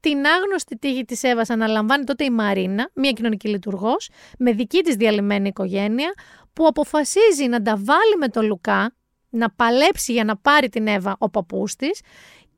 Την 0.00 0.26
άγνωστη 0.26 0.78
τύχη 0.78 1.04
της 1.04 1.22
Εύας 1.22 1.50
αναλαμβάνει 1.50 2.04
τότε 2.04 2.24
η 2.24 2.30
Μαρίνα, 2.30 2.90
μια 2.94 3.10
κοινωνική 3.12 3.48
λειτουργός, 3.48 4.10
με 4.38 4.52
δική 4.52 4.80
της 4.82 4.94
διαλυμένη 4.94 5.48
οικογένεια, 5.48 6.14
που 6.52 6.66
αποφασίζει 6.66 7.46
να 7.46 7.62
τα 7.62 7.76
βάλει 7.76 8.16
με 8.18 8.28
τον 8.28 8.46
Λουκά, 8.46 8.94
να 9.30 9.50
παλέψει 9.50 10.12
για 10.12 10.24
να 10.24 10.36
πάρει 10.36 10.68
την 10.68 10.86
Εύα 10.86 11.16
ο 11.18 11.30
παππούς 11.30 11.76
της 11.76 12.00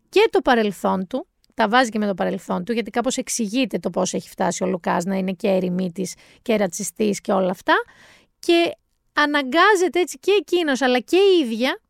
και 0.09 0.28
το 0.30 0.40
παρελθόν 0.40 1.07
του, 1.07 1.26
τα 1.55 1.68
βάζει 1.68 1.90
και 1.90 1.99
με 1.99 2.07
το 2.07 2.14
παρελθόν 2.14 2.64
του, 2.64 2.72
γιατί 2.72 2.90
κάπως 2.90 3.16
εξηγείται 3.16 3.78
το 3.78 3.90
πώς 3.90 4.12
έχει 4.12 4.28
φτάσει 4.28 4.64
ο 4.64 4.66
Λουκάς 4.66 5.05
να 5.05 5.16
είναι 5.16 5.32
και 5.32 5.49
ερημίτης 5.49 6.14
και 6.43 6.57
ρατσιστής 6.57 7.20
και 7.20 7.32
όλα 7.32 7.51
αυτά. 7.51 7.74
Και 8.38 8.72
αναγκάζεται 9.12 10.01
έτσι 10.01 10.18
και 10.18 10.32
εκείνος 10.40 10.80
αλλά 10.80 10.99
και 10.99 11.16
η 11.16 11.45
ίδια 11.45 11.80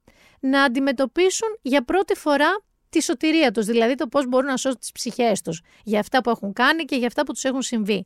να 0.41 0.63
αντιμετωπίσουν 0.63 1.49
για 1.63 1.85
πρώτη 1.85 2.15
φορά 2.15 2.63
τη 2.93 3.03
σωτηρία 3.03 3.51
τους, 3.51 3.67
δηλαδή 3.67 3.95
το 3.95 4.07
πώς 4.07 4.29
μπορούν 4.29 4.47
να 4.47 4.57
σώσουν 4.57 4.79
τις 4.79 4.93
ψυχές 4.93 5.41
τους 5.41 5.61
για 5.85 6.01
αυτά 6.01 6.21
που 6.21 6.31
έχουν 6.31 6.53
κάνει 6.53 6.85
και 6.85 6.97
για 6.97 7.07
αυτά 7.07 7.23
που 7.23 7.33
τους 7.33 7.45
έχουν 7.45 7.63
συμβεί. 7.63 8.05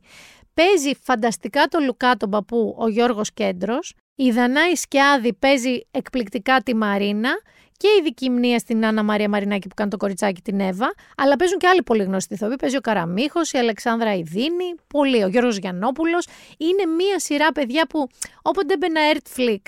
Παίζει 0.53 0.91
φανταστικά 1.01 1.65
το 1.65 1.79
Λουκά 1.79 2.17
τον 2.17 2.29
παππού 2.29 2.75
ο 2.79 2.87
Γιώργος 2.87 3.33
Κέντρος, 3.33 3.93
η 4.15 4.31
Δανάη 4.31 4.75
Σκιάδη 4.75 5.33
παίζει 5.33 5.79
εκπληκτικά 5.91 6.61
τη 6.61 6.75
Μαρίνα 6.75 7.29
και 7.77 7.87
η 7.99 8.03
δική 8.03 8.29
μνήμα 8.29 8.57
στην 8.57 8.85
Άννα 8.85 9.03
Μαρία 9.03 9.29
Μαρινάκη 9.29 9.67
που 9.67 9.73
κάνει 9.73 9.89
το 9.89 9.97
κοριτσάκι 9.97 10.41
την 10.41 10.59
Εύα, 10.59 10.93
αλλά 11.17 11.35
παίζουν 11.35 11.57
και 11.57 11.67
άλλοι 11.67 11.83
πολύ 11.83 12.03
γνωστοί 12.03 12.33
ηθοποιοί. 12.33 12.55
Παίζει 12.55 12.77
ο 12.77 12.81
Καραμίχος, 12.81 13.51
η 13.51 13.57
Αλεξάνδρα 13.57 14.15
Ιδίνη, 14.15 14.75
πολύ, 14.87 15.23
ο 15.23 15.27
Γιώργος 15.27 15.57
Γιαννόπουλος. 15.57 16.27
Είναι 16.57 16.85
μία 16.85 17.19
σειρά 17.19 17.51
παιδιά 17.51 17.87
που 17.87 18.07
όποτε 18.41 18.73
έμπαινα 18.73 19.01
Netflix 19.13 19.61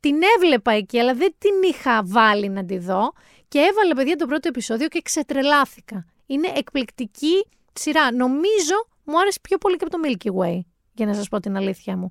την 0.00 0.16
έβλεπα 0.36 0.72
εκεί, 0.72 0.98
αλλά 0.98 1.14
δεν 1.14 1.34
την 1.38 1.70
είχα 1.70 2.02
βάλει 2.04 2.48
να 2.48 2.64
τη 2.64 2.78
δω. 2.78 3.12
Και 3.48 3.58
έβαλε 3.58 3.94
παιδιά 3.94 4.16
το 4.16 4.26
πρώτο 4.26 4.48
επεισόδιο 4.48 4.88
και 4.88 5.00
ξετρελάθηκα. 5.02 6.06
Είναι 6.26 6.52
εκπληκτική 6.54 7.46
σειρά. 7.72 8.12
Νομίζω 8.12 8.86
μου 9.04 9.20
άρεσε 9.20 9.38
πιο 9.42 9.58
πολύ 9.58 9.76
και 9.76 9.84
από 9.84 9.96
το 9.96 10.08
Milky 10.08 10.42
Way, 10.42 10.60
για 10.92 11.06
να 11.06 11.14
σας 11.14 11.28
πω 11.28 11.40
την 11.40 11.56
αλήθεια 11.56 11.96
μου. 11.96 12.10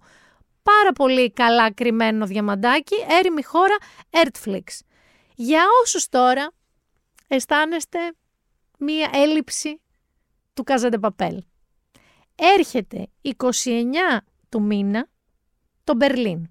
Πάρα 0.64 0.92
πολύ 0.92 1.32
καλά 1.32 1.74
κρυμμένο 1.74 2.26
διαμαντάκι, 2.26 2.96
έρημη 3.20 3.44
χώρα, 3.44 3.76
Earthflix. 4.10 4.64
Για 5.36 5.64
όσους 5.82 6.10
τώρα 6.10 6.52
αισθάνεστε 7.28 8.00
μία 8.80 9.10
έλλειψη 9.14 9.82
του 10.54 10.64
Κάζαντε 10.64 10.98
Παπέλ. 10.98 11.44
Έρχεται 12.36 13.08
29 13.22 13.34
του 14.50 14.62
μήνα 14.62 15.08
το 15.84 15.96
Μπερλίν, 15.96 16.50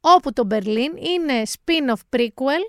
όπου 0.00 0.32
το 0.32 0.44
Μπερλίν 0.44 0.96
είναι 0.96 1.42
spin-off 1.46 2.16
prequel 2.16 2.62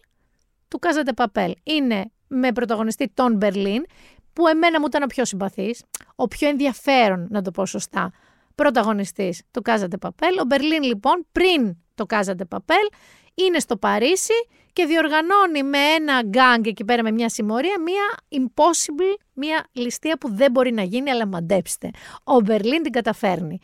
του 0.72 0.80
Κάζαντε 0.80 1.14
Παπέλ. 1.14 1.54
Είναι 1.64 2.12
με 2.28 2.52
πρωταγωνιστή 2.52 3.12
τον 3.14 3.36
Μπερλίν, 3.36 3.86
που 4.34 4.48
εμένα 4.48 4.80
μου 4.80 4.86
ήταν 4.86 5.04
ο 5.04 5.06
πιο 5.06 5.26
συμπαθής, 5.26 5.84
ο 6.16 6.28
πιο 6.28 6.48
ενδιαφέρον, 6.48 7.28
να 7.30 7.42
το 7.42 7.52
πω 7.52 7.66
σωστά, 7.66 8.12
πρωταγωνιστής 8.56 9.42
του 9.52 9.62
Casa 9.62 9.86
de 9.86 9.98
Papel. 9.98 10.40
Ο 10.40 10.44
Μπερλίν 10.48 10.84
λοιπόν 10.84 11.26
πριν 11.32 11.78
το 11.96 12.06
Casa 12.06 12.32
de 12.32 12.46
Papel 12.46 12.88
είναι 13.34 13.60
στο 13.60 13.78
Παρίσι 13.78 14.34
και 14.74 14.86
διοργανώνει 14.86 15.64
με 15.64 15.78
ένα 15.78 16.22
γκάγκ 16.22 16.66
εκεί 16.66 16.86
πέρα 16.86 17.04
με 17.04 17.12
μια 17.12 17.30
συμμορία 17.30 17.76
μια 17.82 18.04
impossible, 18.42 19.24
μια 19.34 19.68
ληστεία 19.72 20.18
που 20.18 20.34
δεν 20.34 20.52
μπορεί 20.52 20.72
να 20.72 20.84
γίνει, 20.84 21.10
αλλά 21.10 21.28
μαντέψτε. 21.28 21.90
Ο 22.24 22.40
Μπερλίν 22.40 22.84
την 22.84 22.92
καταφέρνει. 22.92 23.60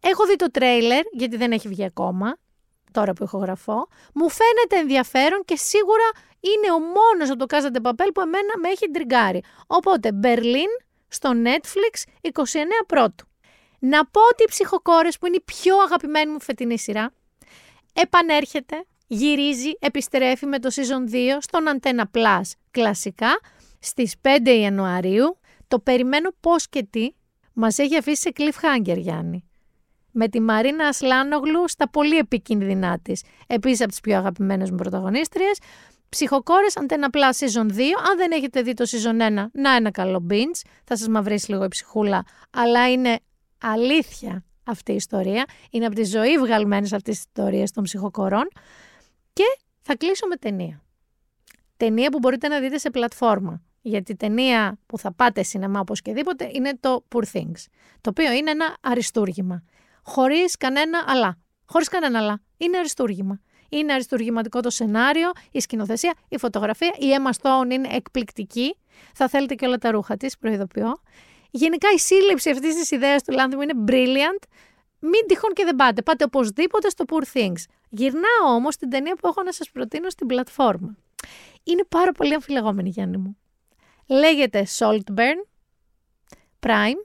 Έχω 0.00 0.26
δει 0.26 0.36
το 0.36 0.50
τρέιλερ, 0.50 1.02
γιατί 1.12 1.36
δεν 1.36 1.52
έχει 1.52 1.68
βγει 1.68 1.84
ακόμα, 1.84 2.36
τώρα 2.92 3.12
που 3.12 3.24
ηχογραφώ. 3.24 3.88
Μου 4.14 4.30
φαίνεται 4.30 4.76
ενδιαφέρον 4.82 5.42
και 5.44 5.56
σίγουρα 5.56 6.08
είναι 6.40 6.72
ο 6.72 6.78
μόνος 6.78 7.30
από 7.30 7.38
το 7.38 7.46
Casa 7.46 7.69
de 7.69 7.80
Papel 7.80 8.12
που 8.12 8.20
εμένα 8.20 8.58
με 8.62 8.68
έχει 8.68 8.90
τριγκάρει. 8.90 9.42
Οπότε, 9.66 10.12
Μπερλίν 10.12 10.68
στο 11.08 11.30
Netflix 11.44 12.02
29 12.22 12.30
πρώτου. 12.86 13.26
Να 13.78 14.06
πω 14.06 14.20
ότι 14.32 14.42
οι 14.42 14.48
ψυχοκόρες 14.48 15.18
που 15.18 15.26
είναι 15.26 15.36
η 15.36 15.42
πιο 15.44 15.78
αγαπημένη 15.78 16.32
μου 16.32 16.40
φετινή 16.40 16.78
σειρά, 16.78 17.12
επανέρχεται, 17.92 18.84
γυρίζει, 19.06 19.70
επιστρέφει 19.78 20.46
με 20.46 20.58
το 20.58 20.70
Season 20.74 21.14
2 21.14 21.16
στον 21.40 21.64
Antenna 21.66 22.02
Plus 22.12 22.50
κλασικά 22.70 23.40
στις 23.78 24.14
5 24.22 24.28
Ιανουαρίου. 24.44 25.38
Το 25.68 25.78
περιμένω 25.78 26.30
πώς 26.40 26.68
και 26.68 26.86
τι. 26.90 27.10
Μας 27.52 27.78
έχει 27.78 27.96
αφήσει 27.96 28.20
σε 28.20 28.32
cliffhanger 28.36 28.96
Γιάννη. 28.96 29.47
Με 30.20 30.28
τη 30.28 30.40
Μαρίνα 30.40 30.86
Ασλάνογλου 30.86 31.68
στα 31.68 31.88
πολύ 31.88 32.16
επικίνδυνά 32.16 32.98
της. 32.98 33.22
Επίσης 33.46 33.80
από 33.80 33.88
τις 33.88 34.00
πιο 34.00 34.16
αγαπημένες 34.16 34.70
μου 34.70 34.76
πρωταγωνίστριες. 34.76 35.58
Ψυχοκόρες 36.08 36.74
Antenna 36.80 37.16
Plus 37.16 37.46
Season 37.46 37.66
2. 37.66 37.80
Αν 38.08 38.16
δεν 38.16 38.30
έχετε 38.32 38.62
δει 38.62 38.74
το 38.74 38.84
Season 38.88 39.20
1, 39.20 39.46
να 39.52 39.74
ένα 39.74 39.90
καλό 39.90 40.26
binge. 40.30 40.68
Θα 40.84 40.96
σας 40.96 41.08
μαυρίσει 41.08 41.50
λίγο 41.50 41.64
η 41.64 41.68
ψυχούλα, 41.68 42.24
αλλά 42.50 42.90
είναι 42.90 43.18
αλήθεια 43.60 44.44
αυτή 44.64 44.92
η 44.92 44.94
ιστορία. 44.94 45.44
Είναι 45.70 45.86
από 45.86 45.94
τη 45.94 46.04
ζωή 46.04 46.38
βγαλμένες 46.38 46.92
αυτές 46.92 47.14
τις 47.14 47.24
ιστορίες 47.24 47.70
των 47.70 47.84
ψυχοκορών. 47.84 48.48
Και 49.32 49.44
θα 49.80 49.96
κλείσω 49.96 50.26
με 50.26 50.36
ταινία. 50.36 50.82
Ταινία 51.76 52.10
που 52.10 52.18
μπορείτε 52.18 52.48
να 52.48 52.60
δείτε 52.60 52.78
σε 52.78 52.90
πλατφόρμα. 52.90 53.62
Γιατί 53.80 54.12
η 54.12 54.16
ταινία 54.16 54.78
που 54.86 54.98
θα 54.98 55.12
πάτε 55.12 55.42
σινεμά 55.42 55.80
οπωσδήποτε 55.80 56.50
είναι 56.52 56.76
το 56.80 57.04
Poor 57.14 57.24
Things. 57.32 57.64
Το 58.00 58.10
οποίο 58.10 58.32
είναι 58.32 58.50
ένα 58.50 58.76
αριστούργημα. 58.80 59.62
Χωρίς 60.08 60.56
κανένα 60.56 61.04
αλλά. 61.06 61.38
Χωρίς 61.66 61.88
κανένα 61.88 62.18
αλλά. 62.18 62.40
Είναι 62.56 62.78
αριστούργημα. 62.78 63.40
Είναι 63.68 63.92
αριστούργηματικό 63.92 64.60
το 64.60 64.70
σενάριο, 64.70 65.30
η 65.50 65.60
σκηνοθεσία, 65.60 66.14
η 66.28 66.38
φωτογραφία. 66.38 66.94
Η 66.98 67.06
Emma 67.16 67.30
Stone 67.40 67.70
είναι 67.70 67.88
εκπληκτική. 67.92 68.76
Θα 69.14 69.28
θέλετε 69.28 69.54
και 69.54 69.66
όλα 69.66 69.78
τα 69.78 69.90
ρούχα 69.90 70.16
της, 70.16 70.38
προειδοποιώ. 70.38 71.02
Γενικά 71.50 71.88
η 71.94 71.98
σύλληψη 71.98 72.50
αυτής 72.50 72.74
της 72.74 72.90
ιδέας 72.90 73.22
του 73.22 73.32
Λάνθιμου 73.32 73.62
είναι 73.62 73.84
brilliant. 73.86 74.42
Μην 74.98 75.26
τυχόν 75.26 75.52
και 75.52 75.64
δεν 75.64 75.76
πάτε. 75.76 76.02
Πάτε 76.02 76.24
οπωσδήποτε 76.24 76.88
στο 76.88 77.04
Poor 77.08 77.36
Things. 77.36 77.62
Γυρνάω 77.88 78.54
όμως 78.54 78.76
την 78.76 78.90
ταινία 78.90 79.14
που 79.14 79.28
έχω 79.28 79.42
να 79.42 79.52
σας 79.52 79.70
προτείνω 79.70 80.10
στην 80.10 80.26
πλατφόρμα. 80.26 80.96
Είναι 81.62 81.84
πάρα 81.88 82.12
πολύ 82.12 82.34
αμφιλεγόμενη, 82.34 82.88
Γιάννη 82.88 83.16
μου. 83.16 83.36
Λέγεται 84.06 84.66
Saltburn 84.78 85.46
Prime 86.60 87.02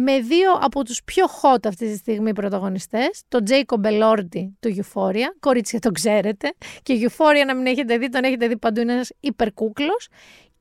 με 0.00 0.20
δύο 0.20 0.52
από 0.52 0.84
τους 0.84 1.02
πιο 1.04 1.24
hot 1.42 1.66
αυτή 1.66 1.90
τη 1.90 1.96
στιγμή 1.96 2.32
πρωταγωνιστές, 2.32 3.22
τον 3.28 3.44
Jacob 3.48 3.86
Elordi 3.86 4.48
του 4.60 4.76
Euphoria, 4.76 5.26
κορίτσια 5.40 5.78
τον 5.78 5.92
ξέρετε, 5.92 6.52
και 6.82 6.94
Euphoria 6.94 7.44
να 7.46 7.54
μην 7.54 7.66
έχετε 7.66 7.98
δει, 7.98 8.08
τον 8.08 8.24
έχετε 8.24 8.48
δει 8.48 8.56
παντού, 8.56 8.80
είναι 8.80 8.92
ένας 8.92 9.10
υπερκούκλος, 9.20 10.08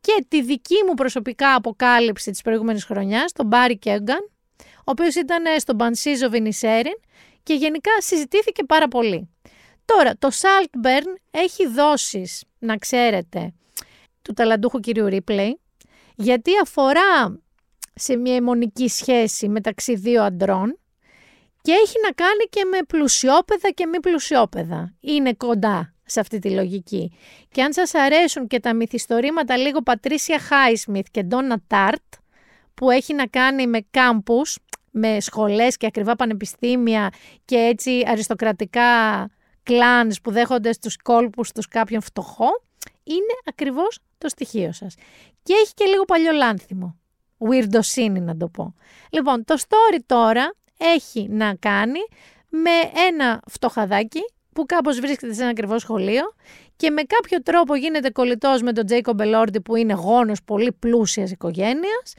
και 0.01 0.25
τη 0.27 0.41
δική 0.41 0.75
μου 0.87 0.93
προσωπικά 0.93 1.55
αποκάλυψη 1.55 2.31
της 2.31 2.41
προηγούμενης 2.41 2.85
χρονιάς, 2.85 3.31
τον 3.31 3.49
Barry 3.51 3.75
Keoghan, 3.85 4.29
ο 4.59 4.91
οποίος 4.91 5.15
ήταν 5.15 5.59
στο 5.59 5.75
Banshees 5.79 6.31
of 6.31 6.35
Inisherin 6.35 6.99
και 7.43 7.53
γενικά 7.53 7.91
συζητήθηκε 7.97 8.63
πάρα 8.63 8.87
πολύ. 8.87 9.29
Τώρα, 9.85 10.17
το 10.19 10.29
Saltburn 10.31 11.19
έχει 11.31 11.67
δόσεις, 11.67 12.43
να 12.59 12.75
ξέρετε, 12.75 13.53
του 14.21 14.33
ταλαντούχου 14.33 14.79
κυρίου 14.79 15.07
Ripley, 15.11 15.49
γιατί 16.15 16.51
αφορά 16.61 17.39
σε 17.97 18.15
μια 18.15 18.35
αιμονική 18.35 18.87
σχέση 18.87 19.49
μεταξύ 19.49 19.95
δύο 19.95 20.23
αντρών 20.23 20.79
και 21.61 21.71
έχει 21.71 21.95
να 22.05 22.11
κάνει 22.11 22.43
και 22.49 22.63
με 22.71 22.77
πλουσιόπεδα 22.87 23.69
και 23.69 23.85
μη 23.85 23.99
πλουσιόπεδα. 23.99 24.93
Είναι 24.99 25.33
κοντά 25.33 25.93
σε 26.05 26.19
αυτή 26.19 26.39
τη 26.39 26.49
λογική. 26.49 27.11
Και 27.51 27.63
αν 27.63 27.73
σας 27.73 27.93
αρέσουν 27.93 28.47
και 28.47 28.59
τα 28.59 28.73
μυθιστορήματα 28.73 29.57
λίγο 29.57 29.81
Πατρίσια 29.81 30.39
Χάισμιθ 30.39 31.05
και 31.11 31.23
Ντόνα 31.23 31.61
Τάρτ, 31.67 32.13
που 32.73 32.89
έχει 32.89 33.13
να 33.13 33.27
κάνει 33.27 33.67
με 33.67 33.85
κάμπους, 33.91 34.57
με 34.91 35.19
σχολές 35.19 35.77
και 35.77 35.85
ακριβά 35.85 36.15
πανεπιστήμια 36.15 37.09
και 37.45 37.55
έτσι 37.55 38.03
αριστοκρατικά 38.07 38.83
κλάνς 39.63 40.21
που 40.21 40.31
δέχονται 40.31 40.71
στους 40.71 40.97
κόλπους 40.97 41.51
τους 41.51 41.67
κάποιον 41.67 42.01
φτωχό, 42.01 42.49
είναι 43.03 43.33
ακριβώς 43.45 43.99
το 44.17 44.29
στοιχείο 44.29 44.71
σας. 44.71 44.95
Και 45.43 45.53
έχει 45.53 45.73
και 45.73 45.85
λίγο 45.85 46.03
παλιό 46.03 46.31
λάνθιμο. 46.31 46.96
Weirdοσύνη 47.37 48.21
να 48.21 48.37
το 48.37 48.47
πω. 48.47 48.75
Λοιπόν, 49.09 49.43
το 49.43 49.55
story 49.59 49.99
τώρα 50.05 50.53
έχει 50.77 51.27
να 51.29 51.55
κάνει 51.55 51.99
με 52.49 53.01
ένα 53.07 53.41
φτωχαδάκι 53.47 54.21
που 54.53 54.65
κάπως 54.65 54.99
βρίσκεται 54.99 55.33
σε 55.33 55.41
ένα 55.41 55.49
ακριβό 55.49 55.79
σχολείο 55.79 56.23
και 56.75 56.89
με 56.89 57.01
κάποιο 57.01 57.41
τρόπο 57.41 57.75
γίνεται 57.75 58.09
κολλητός 58.09 58.61
με 58.61 58.73
τον 58.73 58.85
Τζέικομπ 58.85 59.13
Ελόρντι 59.13 59.61
που 59.61 59.75
είναι 59.75 59.93
γόνος 59.93 60.43
πολύ 60.43 60.71
πλούσιας 60.71 61.31
οικογένειας 61.31 62.13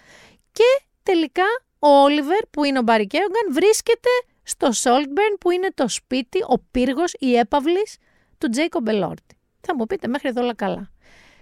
και 0.52 0.82
τελικά 1.02 1.44
ο 1.78 1.88
Όλιβερ 1.88 2.40
που 2.50 2.64
είναι 2.64 2.78
ο 2.78 2.82
Μπάρι 2.82 3.06
βρίσκεται 3.50 4.08
στο 4.42 4.72
Saltburn 4.72 5.36
που 5.40 5.50
είναι 5.50 5.68
το 5.74 5.88
σπίτι, 5.88 6.38
ο 6.48 6.58
πύργος, 6.70 7.14
η 7.18 7.34
έπαυλη 7.36 7.96
του 8.38 8.48
Τζέικομπ 8.48 8.80
Ελόρντι. 8.80 9.36
Θα 9.60 9.74
μου 9.76 9.86
πείτε 9.86 10.08
μέχρι 10.08 10.28
εδώ 10.28 10.42
όλα 10.42 10.54
καλά. 10.54 10.90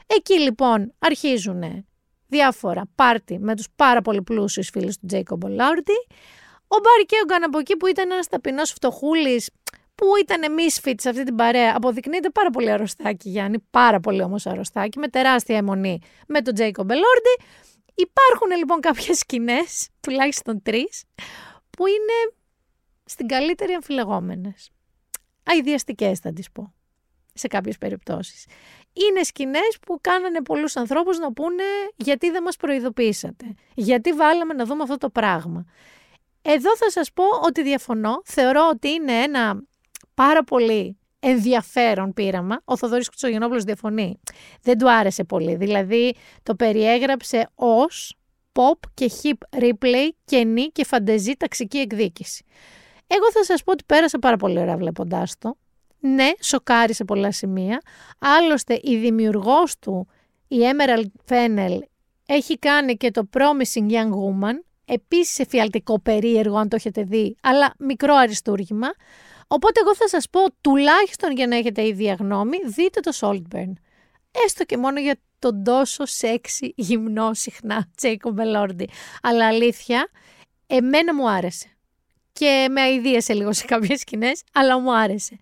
Εκεί 0.06 0.40
λοιπόν 0.40 0.92
αρχίζουν 0.98 1.86
διάφορα 2.26 2.82
πάρτι 2.94 3.38
με 3.38 3.56
τους 3.56 3.66
πάρα 3.76 4.02
πολύ 4.02 4.22
πλούσιους 4.22 4.68
φίλους 4.68 4.96
του 4.98 5.06
Τζέικο 5.06 5.36
Μπελόρντι. 5.36 6.06
Ο 6.68 6.76
Μπάρι 6.82 7.44
από 7.44 7.58
εκεί 7.58 7.76
που 7.76 7.86
ήταν 7.86 8.10
ένας 8.10 8.28
ταπεινός 8.28 8.70
φτωχούλης 8.70 9.50
που 9.94 10.06
ήταν 10.20 10.54
misfit 10.58 10.94
σε 10.96 11.08
αυτή 11.08 11.22
την 11.22 11.34
παρέα, 11.34 11.72
αποδεικνύεται 11.76 12.30
πάρα 12.30 12.50
πολύ 12.50 12.70
αρρωστάκι 12.70 13.28
Γιάννη, 13.28 13.58
πάρα 13.70 14.00
πολύ 14.00 14.22
όμως 14.22 14.46
αρρωστάκι, 14.46 14.98
με 14.98 15.08
τεράστια 15.08 15.56
αιμονή 15.56 15.98
με 16.26 16.40
τον 16.40 16.54
Τζέικο 16.54 16.82
Μπελόρντι. 16.84 17.36
Υπάρχουν 17.94 18.50
λοιπόν 18.56 18.80
κάποιες 18.80 19.18
σκηνές, 19.18 19.88
τουλάχιστον 20.00 20.62
τρεις, 20.62 21.04
που 21.70 21.86
είναι 21.86 22.34
στην 23.04 23.26
καλύτερη 23.26 23.72
αμφιλεγόμενες. 23.72 24.70
Αειδιαστικές 25.42 26.18
θα 26.18 26.32
τις 26.32 26.50
πω, 26.50 26.74
σε 27.32 27.46
κάποιες 27.46 27.78
περιπτώσεις. 27.78 28.46
Είναι 28.97 29.22
σκηνές 29.22 29.78
που 29.86 29.99
κάνανε 30.01 30.42
πολλούς 30.42 30.76
ανθρώπους 30.76 31.18
να 31.18 31.32
πούνε 31.32 31.62
γιατί 31.97 32.30
δεν 32.30 32.42
μας 32.42 32.57
προειδοποιήσατε, 32.57 33.55
γιατί 33.74 34.12
βάλαμε 34.12 34.55
να 34.55 34.64
δούμε 34.64 34.82
αυτό 34.82 34.97
το 34.97 35.11
πράγμα; 35.11 35.64
Εδώ 36.42 36.76
θα 36.76 36.90
σας 36.90 37.12
πω 37.12 37.24
ότι 37.44 37.62
διαφωνώ, 37.62 38.22
θεωρώ 38.24 38.68
ότι 38.72 38.88
είναι 38.88 39.12
ένα 39.12 39.62
πάρα 40.14 40.44
πολύ 40.44 40.99
ενδιαφέρον 41.20 42.12
πείραμα. 42.12 42.61
Ο 42.64 42.76
Θοδωρής 42.76 43.09
Κουτσογενόπουλος 43.09 43.64
διαφωνεί. 43.64 44.20
Δεν 44.62 44.78
του 44.78 44.90
άρεσε 44.90 45.24
πολύ. 45.24 45.55
Δηλαδή 45.55 46.14
το 46.42 46.55
περιέγραψε 46.55 47.49
ως 47.55 48.16
pop 48.53 48.78
και 48.94 49.11
hip 49.22 49.61
replay, 49.62 50.09
κενή 50.24 50.66
και 50.66 50.84
φαντεζή 50.84 51.36
ταξική 51.36 51.78
εκδίκηση. 51.78 52.44
Εγώ 53.07 53.30
θα 53.32 53.44
σας 53.44 53.62
πω 53.62 53.72
ότι 53.72 53.84
πέρασα 53.86 54.18
πάρα 54.18 54.36
πολύ 54.36 54.59
ωραία 54.59 54.76
βλέποντάς 54.76 55.38
το. 55.38 55.57
Ναι, 55.99 56.30
σοκάρει 56.40 56.94
σε 56.94 57.05
πολλά 57.05 57.32
σημεία. 57.32 57.82
Άλλωστε 58.18 58.80
η 58.82 58.97
δημιουργός 58.97 59.78
του, 59.78 60.09
η 60.49 60.57
Emerald 60.61 61.32
Fennel, 61.32 61.78
έχει 62.26 62.59
κάνει 62.59 62.97
και 62.97 63.11
το 63.11 63.28
Promising 63.32 63.90
Young 63.90 64.11
Woman, 64.11 64.55
επίσης 64.84 65.38
εφιαλτικό 65.38 66.01
περίεργο 66.01 66.57
αν 66.57 66.68
το 66.68 66.76
έχετε 66.76 67.03
δει, 67.03 67.36
αλλά 67.42 67.74
μικρό 67.78 68.14
αριστούργημα. 68.14 68.88
Οπότε 69.47 69.80
εγώ 69.80 69.94
θα 69.94 70.09
σας 70.09 70.30
πω, 70.30 70.40
τουλάχιστον 70.61 71.32
για 71.32 71.47
να 71.47 71.57
έχετε 71.57 71.86
ίδια 71.86 72.14
γνώμη, 72.14 72.57
δείτε 72.66 73.01
το 73.01 73.12
Saltburn. 73.20 73.72
Έστω 74.44 74.64
και 74.64 74.76
μόνο 74.76 75.01
για 75.01 75.16
τον 75.38 75.64
τόσο 75.64 76.05
σεξι 76.05 76.72
γυμνό 76.76 77.34
συχνά 77.34 77.88
Τζέικο 77.97 78.30
Μπελόρντι. 78.30 78.88
Αλλά 79.22 79.47
αλήθεια, 79.47 80.11
εμένα 80.66 81.14
μου 81.14 81.30
άρεσε. 81.30 81.66
Και 82.32 82.66
με 82.70 82.80
αηδίασε 82.80 83.34
λίγο 83.34 83.53
σε 83.53 83.64
κάποιες 83.64 84.01
σκηνές, 84.01 84.42
αλλά 84.53 84.80
μου 84.80 84.97
άρεσε. 84.97 85.38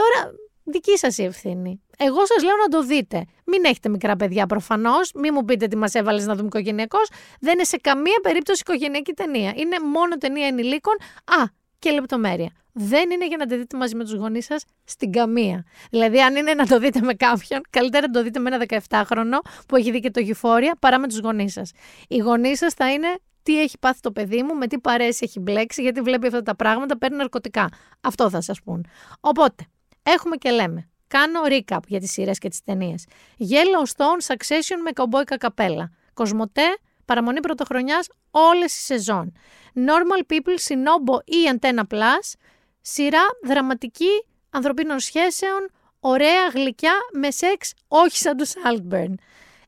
Τώρα, 0.00 0.32
δική 0.64 0.98
σας 0.98 1.18
η 1.18 1.24
ευθύνη. 1.24 1.82
Εγώ 1.98 2.26
σας 2.26 2.42
λέω 2.42 2.56
να 2.56 2.68
το 2.68 2.82
δείτε. 2.82 3.24
Μην 3.44 3.64
έχετε 3.64 3.88
μικρά 3.88 4.16
παιδιά 4.16 4.46
προφανώς, 4.46 5.12
μην 5.14 5.32
μου 5.34 5.44
πείτε 5.44 5.66
τι 5.66 5.76
μας 5.76 5.94
έβαλες 5.94 6.26
να 6.26 6.34
δούμε 6.34 6.46
οικογενειακός. 6.46 7.08
Δεν 7.40 7.52
είναι 7.52 7.64
σε 7.64 7.76
καμία 7.76 8.18
περίπτωση 8.22 8.60
οικογενειακή 8.60 9.12
ταινία. 9.12 9.52
Είναι 9.56 9.76
μόνο 9.94 10.16
ταινία 10.16 10.46
ενηλίκων. 10.46 10.94
Α, 11.24 11.44
και 11.78 11.90
λεπτομέρεια. 11.90 12.50
Δεν 12.72 13.10
είναι 13.10 13.26
για 13.26 13.36
να 13.36 13.46
το 13.46 13.56
δείτε 13.56 13.76
μαζί 13.76 13.94
με 13.94 14.04
τους 14.04 14.14
γονείς 14.14 14.44
σας 14.44 14.64
στην 14.84 15.12
καμία. 15.12 15.64
Δηλαδή, 15.90 16.20
αν 16.22 16.36
είναι 16.36 16.54
να 16.54 16.66
το 16.66 16.78
δείτε 16.78 17.00
με 17.00 17.14
κάποιον, 17.14 17.60
καλύτερα 17.70 18.06
να 18.06 18.12
το 18.12 18.22
δείτε 18.22 18.38
με 18.38 18.50
ένα 18.54 18.82
17χρονο 18.88 19.38
που 19.68 19.76
έχει 19.76 19.90
δει 19.90 20.00
και 20.00 20.10
το 20.10 20.20
γηφόρια 20.20 20.76
παρά 20.80 20.98
με 20.98 21.08
τους 21.08 21.18
γονείς 21.18 21.52
σας. 21.52 21.72
Οι 22.08 22.16
γονείς 22.16 22.58
σας 22.58 22.74
θα 22.74 22.92
είναι 22.92 23.18
τι 23.42 23.60
έχει 23.60 23.78
πάθει 23.78 24.00
το 24.00 24.12
παιδί 24.12 24.42
μου, 24.42 24.54
με 24.54 24.66
τι 24.66 24.78
παρέσει 24.78 25.20
έχει 25.24 25.40
μπλέξει, 25.40 25.82
γιατί 25.82 26.00
βλέπει 26.00 26.26
αυτά 26.26 26.42
τα 26.42 26.56
πράγματα, 26.56 26.98
παίρνει 26.98 27.16
ναρκωτικά. 27.16 27.68
Αυτό 28.00 28.30
θα 28.30 28.40
σας 28.40 28.62
πούν. 28.62 28.86
Οπότε, 29.20 29.66
έχουμε 30.10 30.36
και 30.36 30.50
λέμε. 30.50 30.88
Κάνω 31.06 31.40
recap 31.48 31.78
για 31.86 32.00
τις 32.00 32.10
σειρές 32.10 32.38
και 32.38 32.48
τις 32.48 32.62
ταινίες. 32.62 33.04
Yellowstone 33.38 34.32
Succession 34.32 34.76
με 34.84 34.92
κομπόικα 34.92 35.36
καπέλα. 35.36 35.90
Κοσμοτέ, 36.14 36.78
παραμονή 37.04 37.40
πρωτοχρονιάς, 37.40 38.08
όλες 38.30 38.78
οι 38.78 38.80
σεζόν. 38.82 39.32
Normal 39.74 40.32
People, 40.32 40.56
Sinobo 40.68 41.24
ή 41.24 41.56
Antenna 41.58 41.82
Plus, 41.94 42.32
σειρά 42.80 43.22
δραματική 43.42 44.24
ανθρωπίνων 44.50 44.98
σχέσεων, 44.98 45.70
ωραία, 46.00 46.48
γλυκιά, 46.48 46.94
με 47.12 47.30
σεξ, 47.30 47.72
όχι 47.88 48.16
σαν 48.16 48.36
το 48.36 48.44
Saltburn. 48.48 49.14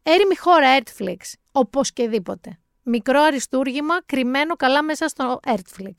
Έρημη 0.02 0.36
χώρα 0.36 0.78
Netflix, 0.78 1.16
οπωσδήποτε. 1.52 2.58
Μικρό 2.82 3.20
αριστούργημα, 3.20 4.02
κρυμμένο 4.06 4.56
καλά 4.56 4.82
μέσα 4.82 5.08
στο 5.08 5.40
Netflix. 5.46 5.94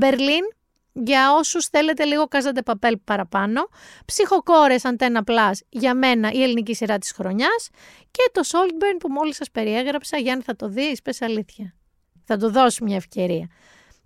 Berlin, 0.00 0.61
για 0.92 1.34
όσους 1.34 1.66
θέλετε 1.66 2.04
λίγο 2.04 2.26
κάζατε 2.26 2.62
παπέλ 2.62 2.98
παραπάνω. 3.04 3.68
Ψυχοκόρες 4.04 4.82
Antenna 4.84 5.20
Plus, 5.24 5.52
για 5.68 5.94
μένα 5.94 6.32
η 6.32 6.42
ελληνική 6.42 6.74
σειρά 6.74 6.98
της 6.98 7.12
χρονιάς. 7.12 7.68
Και 8.10 8.30
το 8.32 8.40
Saltburn 8.44 8.96
που 8.98 9.08
μόλις 9.08 9.36
σας 9.36 9.50
περιέγραψα, 9.50 10.18
Γιάννη 10.18 10.42
θα 10.42 10.56
το 10.56 10.68
δεις, 10.68 11.02
πες 11.02 11.22
αλήθεια. 11.22 11.74
Θα 12.24 12.36
του 12.36 12.50
δώσει 12.50 12.84
μια 12.84 12.96
ευκαιρία. 12.96 13.48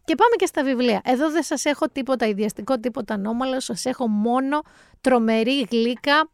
Και 0.05 0.15
πάμε 0.15 0.35
και 0.37 0.47
στα 0.47 0.65
βιβλία. 0.65 1.01
Εδώ 1.05 1.31
δεν 1.31 1.43
σας 1.43 1.65
έχω 1.65 1.89
τίποτα 1.89 2.27
ιδιαστικό, 2.27 2.81
τίποτα 2.81 3.15
ανώμαλο, 3.15 3.61
σας 3.61 3.85
έχω 3.85 4.09
μόνο 4.09 4.61
τρομερή 5.01 5.67
γλύκα, 5.71 6.31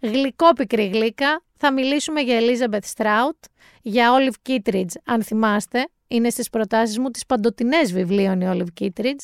γλυκόπικρη 0.00 0.86
γλύκα. 0.86 1.42
Θα 1.56 1.72
μιλήσουμε 1.72 2.20
για 2.20 2.38
Elizabeth 2.40 2.94
Strout, 2.96 3.38
για 3.82 4.10
Olive 4.12 4.50
Kittredge, 4.50 4.94
αν 5.04 5.22
θυμάστε. 5.22 5.88
Είναι 6.08 6.30
στις 6.30 6.50
προτάσεις 6.50 6.98
μου 6.98 7.10
τις 7.10 7.26
παντοτινές 7.26 7.92
βιβλίων 7.92 8.40
η 8.40 8.46
Olive 8.50 8.82
Kittredge. 8.82 9.20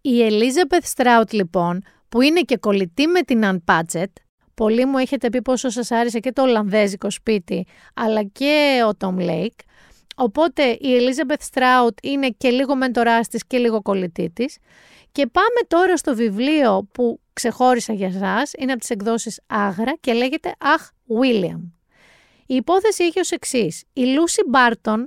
Η 0.00 0.26
Elizabeth 0.28 0.94
Strout 0.94 1.30
λοιπόν, 1.30 1.82
που 2.08 2.20
είναι 2.20 2.40
και 2.40 2.56
κολλητή 2.56 3.06
με 3.06 3.20
την 3.22 3.42
Ann 3.44 3.58
Patchett, 3.64 4.12
πολλοί 4.54 4.84
μου 4.86 4.98
έχετε 4.98 5.28
πει 5.28 5.42
πόσο 5.42 5.68
σας 5.68 5.90
άρεσε 5.90 6.18
και 6.18 6.32
το 6.32 6.42
Ολλανδέζικο 6.42 7.10
σπίτι, 7.10 7.66
αλλά 7.94 8.22
και 8.22 8.80
ο 8.88 8.90
Tom 9.00 9.18
Lake. 9.18 9.58
Οπότε 10.16 10.62
η 10.70 10.78
Elizabeth 10.80 11.42
Strout 11.52 11.94
είναι 12.02 12.28
και 12.28 12.50
λίγο 12.50 12.76
μεντοράς 12.76 13.28
της 13.28 13.46
και 13.46 13.58
λίγο 13.58 13.82
κολλητή 13.82 14.30
της. 14.30 14.58
Και 15.12 15.26
πάμε 15.26 15.60
τώρα 15.68 15.96
στο 15.96 16.14
βιβλίο 16.14 16.88
που 16.92 17.20
ξεχώρισα 17.32 17.92
για 17.92 18.12
σας, 18.12 18.52
είναι 18.58 18.72
από 18.72 18.80
τις 18.80 18.90
εκδόσεις 18.90 19.40
Άγρα 19.46 19.92
και 20.00 20.12
λέγεται 20.12 20.54
«Αχ, 20.58 20.90
William». 21.20 21.60
Η 22.46 22.54
υπόθεση 22.54 23.04
έχει 23.04 23.20
ως 23.20 23.30
εξής. 23.30 23.84
Η 23.92 24.02
Lucy 24.02 24.56
Barton, 24.56 25.04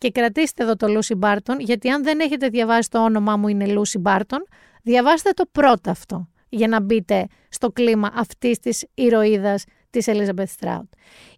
και 0.00 0.10
κρατήστε 0.10 0.62
εδώ 0.62 0.76
το 0.76 0.86
Lucy 0.88 1.18
Barton, 1.20 1.58
γιατί 1.58 1.88
αν 1.88 2.02
δεν 2.02 2.20
έχετε 2.20 2.48
διαβάσει 2.48 2.90
το 2.90 3.04
όνομά 3.04 3.36
μου 3.36 3.48
είναι 3.48 3.64
Lucy 3.68 4.02
Barton, 4.02 4.42
διαβάστε 4.82 5.30
το 5.30 5.44
πρώτο 5.52 5.90
αυτό, 5.90 6.28
για 6.48 6.68
να 6.68 6.80
μπείτε 6.80 7.26
στο 7.48 7.70
κλίμα 7.70 8.10
αυτής 8.14 8.58
της 8.58 8.84
ηρωίδας 8.94 9.64
της 9.90 10.06
Elizabeth 10.08 10.52
Strout. 10.60 10.88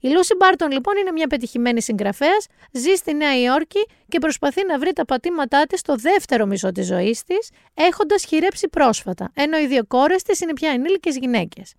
Η 0.01 0.09
Lucy 0.09 0.43
Barton 0.43 0.71
λοιπόν 0.71 0.97
είναι 0.97 1.13
μια 1.13 1.27
πετυχημένη 1.27 1.83
συγγραφέας, 1.83 2.47
ζει 2.73 2.95
στη 2.95 3.15
Νέα 3.15 3.41
Υόρκη 3.41 3.87
και 4.09 4.19
προσπαθεί 4.19 4.67
να 4.67 4.79
βρει 4.79 4.93
τα 4.93 5.05
πατήματά 5.05 5.67
της 5.67 5.81
στο 5.81 5.97
δεύτερο 5.97 6.47
μισό 6.47 6.73
της 6.73 6.87
ζωής 6.87 7.23
της, 7.25 7.51
έχοντας 7.75 8.25
χειρέψει 8.25 8.69
πρόσφατα, 8.69 9.31
ενώ 9.35 9.59
οι 9.59 9.67
δύο 9.67 9.85
κόρες 9.87 10.23
της 10.23 10.41
είναι 10.41 10.53
πια 10.53 10.71
ενήλικες 10.71 11.17
γυναίκες. 11.17 11.73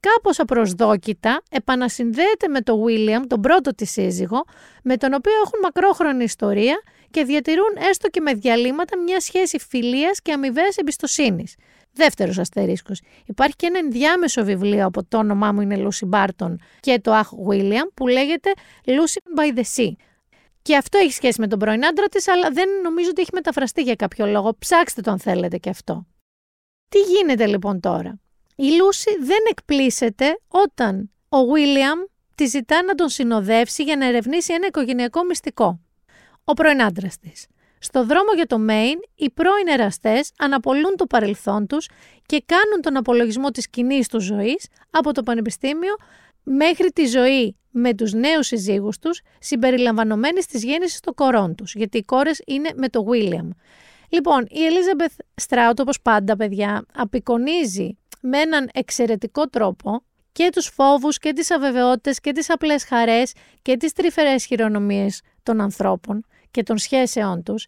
Κάπως 0.00 0.38
απροσδόκητα 0.38 1.42
επανασυνδέεται 1.50 2.48
με 2.48 2.60
τον 2.60 2.84
William, 2.86 3.22
τον 3.26 3.40
πρώτο 3.40 3.74
της 3.74 3.90
σύζυγο, 3.90 4.44
με 4.82 4.96
τον 4.96 5.14
οποίο 5.14 5.32
έχουν 5.44 5.58
μακρόχρονη 5.62 6.24
ιστορία 6.24 6.82
και 7.10 7.24
διατηρούν 7.24 7.76
έστω 7.90 8.08
και 8.08 8.20
με 8.20 8.34
διαλύματα 8.34 8.98
μια 8.98 9.20
σχέση 9.20 9.58
φιλίας 9.58 10.20
και 10.22 10.32
αμοιβαίας 10.32 10.76
εμπιστοσύνης. 10.76 11.54
Δεύτερος 11.92 12.38
αστερίσκος. 12.38 13.00
Υπάρχει 13.26 13.56
και 13.56 13.66
ένα 13.66 13.78
ενδιάμεσο 13.78 14.44
βιβλίο 14.44 14.86
από 14.86 15.04
το 15.04 15.18
όνομά 15.18 15.52
μου 15.52 15.60
είναι 15.60 15.88
Lucy 15.88 16.08
Barton 16.10 16.54
και 16.80 17.00
το 17.00 17.12
Αχ 17.12 17.28
William 17.48 17.88
που 17.94 18.08
λέγεται 18.08 18.52
Lucy 18.84 19.40
by 19.40 19.58
the 19.58 19.62
Sea. 19.76 19.92
Και 20.62 20.76
αυτό 20.76 20.98
έχει 20.98 21.12
σχέση 21.12 21.40
με 21.40 21.46
τον 21.46 21.58
πρώην 21.58 21.86
άντρα 21.86 22.06
της, 22.06 22.28
αλλά 22.28 22.50
δεν 22.50 22.68
νομίζω 22.82 23.08
ότι 23.10 23.20
έχει 23.20 23.30
μεταφραστεί 23.32 23.82
για 23.82 23.94
κάποιο 23.94 24.26
λόγο. 24.26 24.54
Ψάξτε 24.58 25.00
το 25.00 25.10
αν 25.10 25.18
θέλετε 25.18 25.56
και 25.56 25.70
αυτό. 25.70 26.06
Τι 26.88 26.98
γίνεται 26.98 27.46
λοιπόν 27.46 27.80
τώρα; 27.80 28.20
Η 28.62 28.76
Λούση 28.76 29.10
δεν 29.20 29.38
εκπλήσεται 29.50 30.40
όταν 30.48 31.10
ο 31.28 31.36
William 31.38 32.10
τη 32.34 32.46
ζητά 32.46 32.82
να 32.82 32.94
τον 32.94 33.08
συνοδεύσει 33.08 33.82
για 33.82 33.96
να 33.96 34.06
ερευνήσει 34.06 34.52
ένα 34.52 34.66
οικογενειακό 34.66 35.24
μυστικό. 35.24 35.80
Ο 36.44 36.52
πρώην 36.52 36.82
άντρας 36.82 37.18
της. 37.18 37.46
Στο 37.78 38.04
δρόμο 38.04 38.32
για 38.34 38.46
το 38.46 38.58
Μέιν, 38.58 38.98
οι 39.14 39.30
πρώην 39.30 39.68
εραστές 39.68 40.32
αναπολούν 40.38 40.96
το 40.96 41.06
παρελθόν 41.06 41.66
τους 41.66 41.88
και 42.26 42.42
κάνουν 42.46 42.80
τον 42.80 42.96
απολογισμό 42.96 43.50
της 43.50 43.68
κοινής 43.68 44.08
τους 44.08 44.24
ζωής 44.24 44.66
από 44.90 45.12
το 45.12 45.22
πανεπιστήμιο 45.22 45.94
μέχρι 46.42 46.92
τη 46.92 47.06
ζωή 47.06 47.56
με 47.70 47.94
τους 47.94 48.12
νέους 48.12 48.46
συζύγους 48.46 48.98
τους, 48.98 49.20
συμπεριλαμβανομένης 49.38 50.46
της 50.46 50.64
γέννησης 50.64 51.00
των 51.00 51.14
κορών 51.14 51.54
τους, 51.54 51.74
γιατί 51.74 51.98
οι 51.98 52.02
κόρες 52.02 52.42
είναι 52.46 52.70
με 52.76 52.88
το 52.88 53.04
William. 53.10 53.48
Λοιπόν, 54.08 54.46
η 54.48 54.64
Ελίζαμπεθ 54.64 55.12
Στράουτ, 55.34 55.80
όπως 55.80 56.00
πάντα 56.00 56.36
παιδιά, 56.36 56.84
απεικονίζει 56.94 57.98
με 58.20 58.38
έναν 58.38 58.68
εξαιρετικό 58.72 59.48
τρόπο 59.48 60.02
και 60.32 60.48
τους 60.52 60.66
φόβους 60.66 61.18
και 61.18 61.32
τις 61.32 61.50
αβεβαιότητες 61.50 62.20
και 62.20 62.32
τις 62.32 62.50
απλές 62.50 62.84
χαρές 62.84 63.32
και 63.62 63.76
τις 63.76 63.92
τρυφερές 63.92 64.44
χειρονομίες 64.44 65.20
των 65.42 65.60
ανθρώπων 65.60 66.24
και 66.50 66.62
των 66.62 66.78
σχέσεών 66.78 67.42
τους 67.42 67.66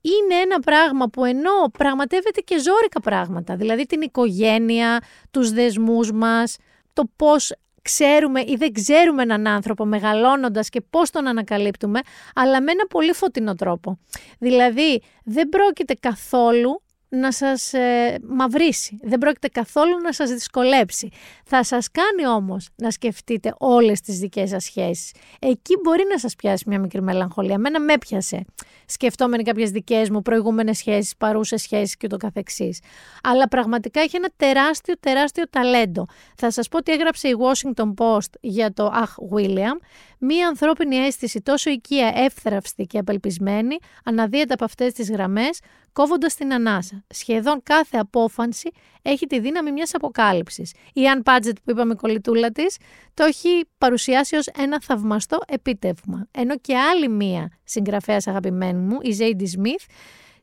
είναι 0.00 0.34
ένα 0.34 0.60
πράγμα 0.60 1.08
που 1.08 1.24
ενώ 1.24 1.70
πραγματεύεται 1.78 2.40
και 2.40 2.58
ζώρικα 2.58 3.00
πράγματα, 3.00 3.56
δηλαδή 3.56 3.86
την 3.86 4.00
οικογένεια, 4.00 5.02
τους 5.30 5.50
δεσμούς 5.50 6.12
μας, 6.12 6.56
το 6.92 7.02
πώς 7.16 7.52
ξέρουμε 7.82 8.40
ή 8.40 8.56
δεν 8.58 8.72
ξέρουμε 8.72 9.22
έναν 9.22 9.46
άνθρωπο 9.46 9.84
μεγαλώνοντας 9.84 10.68
και 10.68 10.80
πώς 10.80 11.10
τον 11.10 11.26
ανακαλύπτουμε, 11.26 12.00
αλλά 12.34 12.62
με 12.62 12.70
ένα 12.70 12.86
πολύ 12.86 13.12
φωτεινό 13.12 13.54
τρόπο. 13.54 13.98
Δηλαδή 14.38 15.02
δεν 15.24 15.48
πρόκειται 15.48 15.94
καθόλου 15.94 16.82
να 17.08 17.32
σας 17.32 17.72
ε, 17.72 18.18
μαυρίσει. 18.28 18.98
Δεν 19.02 19.18
πρόκειται 19.18 19.48
καθόλου 19.48 19.98
να 20.02 20.12
σας 20.12 20.30
δυσκολέψει. 20.30 21.08
Θα 21.44 21.64
σας 21.64 21.90
κάνει 21.90 22.26
όμως 22.26 22.68
να 22.76 22.90
σκεφτείτε 22.90 23.54
όλες 23.58 24.00
τις 24.00 24.18
δικές 24.18 24.48
σας 24.48 24.64
σχέσεις. 24.64 25.12
Εκεί 25.38 25.74
μπορεί 25.82 26.02
να 26.10 26.18
σας 26.18 26.34
πιάσει 26.34 26.64
μια 26.66 26.78
μικρή 26.78 27.02
μελαγχολία. 27.02 27.58
Μένα 27.58 27.80
με 27.80 27.98
πιάσε. 27.98 28.44
Σκεφτόμενοι 28.86 29.42
κάποιες 29.42 29.70
δικές 29.70 30.10
μου 30.10 30.22
προηγούμενες 30.22 30.76
σχέσεις, 30.78 31.16
παρούσες 31.16 31.62
σχέσεις 31.62 31.96
και 31.96 32.06
το 32.06 32.16
καθεξής. 32.16 32.80
Αλλά 33.22 33.48
πραγματικά 33.48 34.00
έχει 34.00 34.16
ένα 34.16 34.28
τεράστιο, 34.36 34.94
τεράστιο 35.00 35.44
ταλέντο. 35.50 36.06
Θα 36.36 36.50
σας 36.50 36.68
πω 36.68 36.76
ότι 36.76 36.92
έγραψε 36.92 37.28
η 37.28 37.36
Washington 37.40 37.94
Post 37.94 38.30
για 38.40 38.72
το 38.72 38.84
Αχ 38.84 39.14
William 39.34 39.78
Μία 40.20 40.48
ανθρώπινη 40.48 40.96
αίσθηση 40.96 41.40
τόσο 41.40 41.70
οικία, 41.70 42.12
εύθραυστη 42.14 42.84
και 42.84 42.98
απελπισμένη, 42.98 43.76
αναδύεται 44.04 44.54
από 44.54 44.64
αυτές 44.64 44.92
τις 44.92 45.10
γραμμές, 45.10 45.60
κόβοντας 45.98 46.34
την 46.34 46.52
ανάσα. 46.52 47.04
Σχεδόν 47.08 47.62
κάθε 47.62 47.96
απόφανση 47.98 48.70
έχει 49.02 49.26
τη 49.26 49.40
δύναμη 49.40 49.72
μιας 49.72 49.94
αποκάλυψης. 49.94 50.74
Η 50.92 51.08
Αν 51.08 51.22
Πάτζετ 51.22 51.56
που 51.64 51.70
είπαμε 51.70 51.94
κολλητούλα 51.94 52.50
της, 52.50 52.76
το 53.14 53.24
έχει 53.24 53.48
παρουσιάσει 53.78 54.36
ως 54.36 54.46
ένα 54.46 54.80
θαυμαστό 54.80 55.38
επίτευγμα. 55.46 56.28
Ενώ 56.30 56.56
και 56.58 56.76
άλλη 56.76 57.08
μία 57.08 57.50
συγγραφέας 57.64 58.26
αγαπημένη 58.26 58.78
μου, 58.78 58.98
η 59.02 59.10
Ζέιντι 59.10 59.46
Σμιθ, 59.46 59.84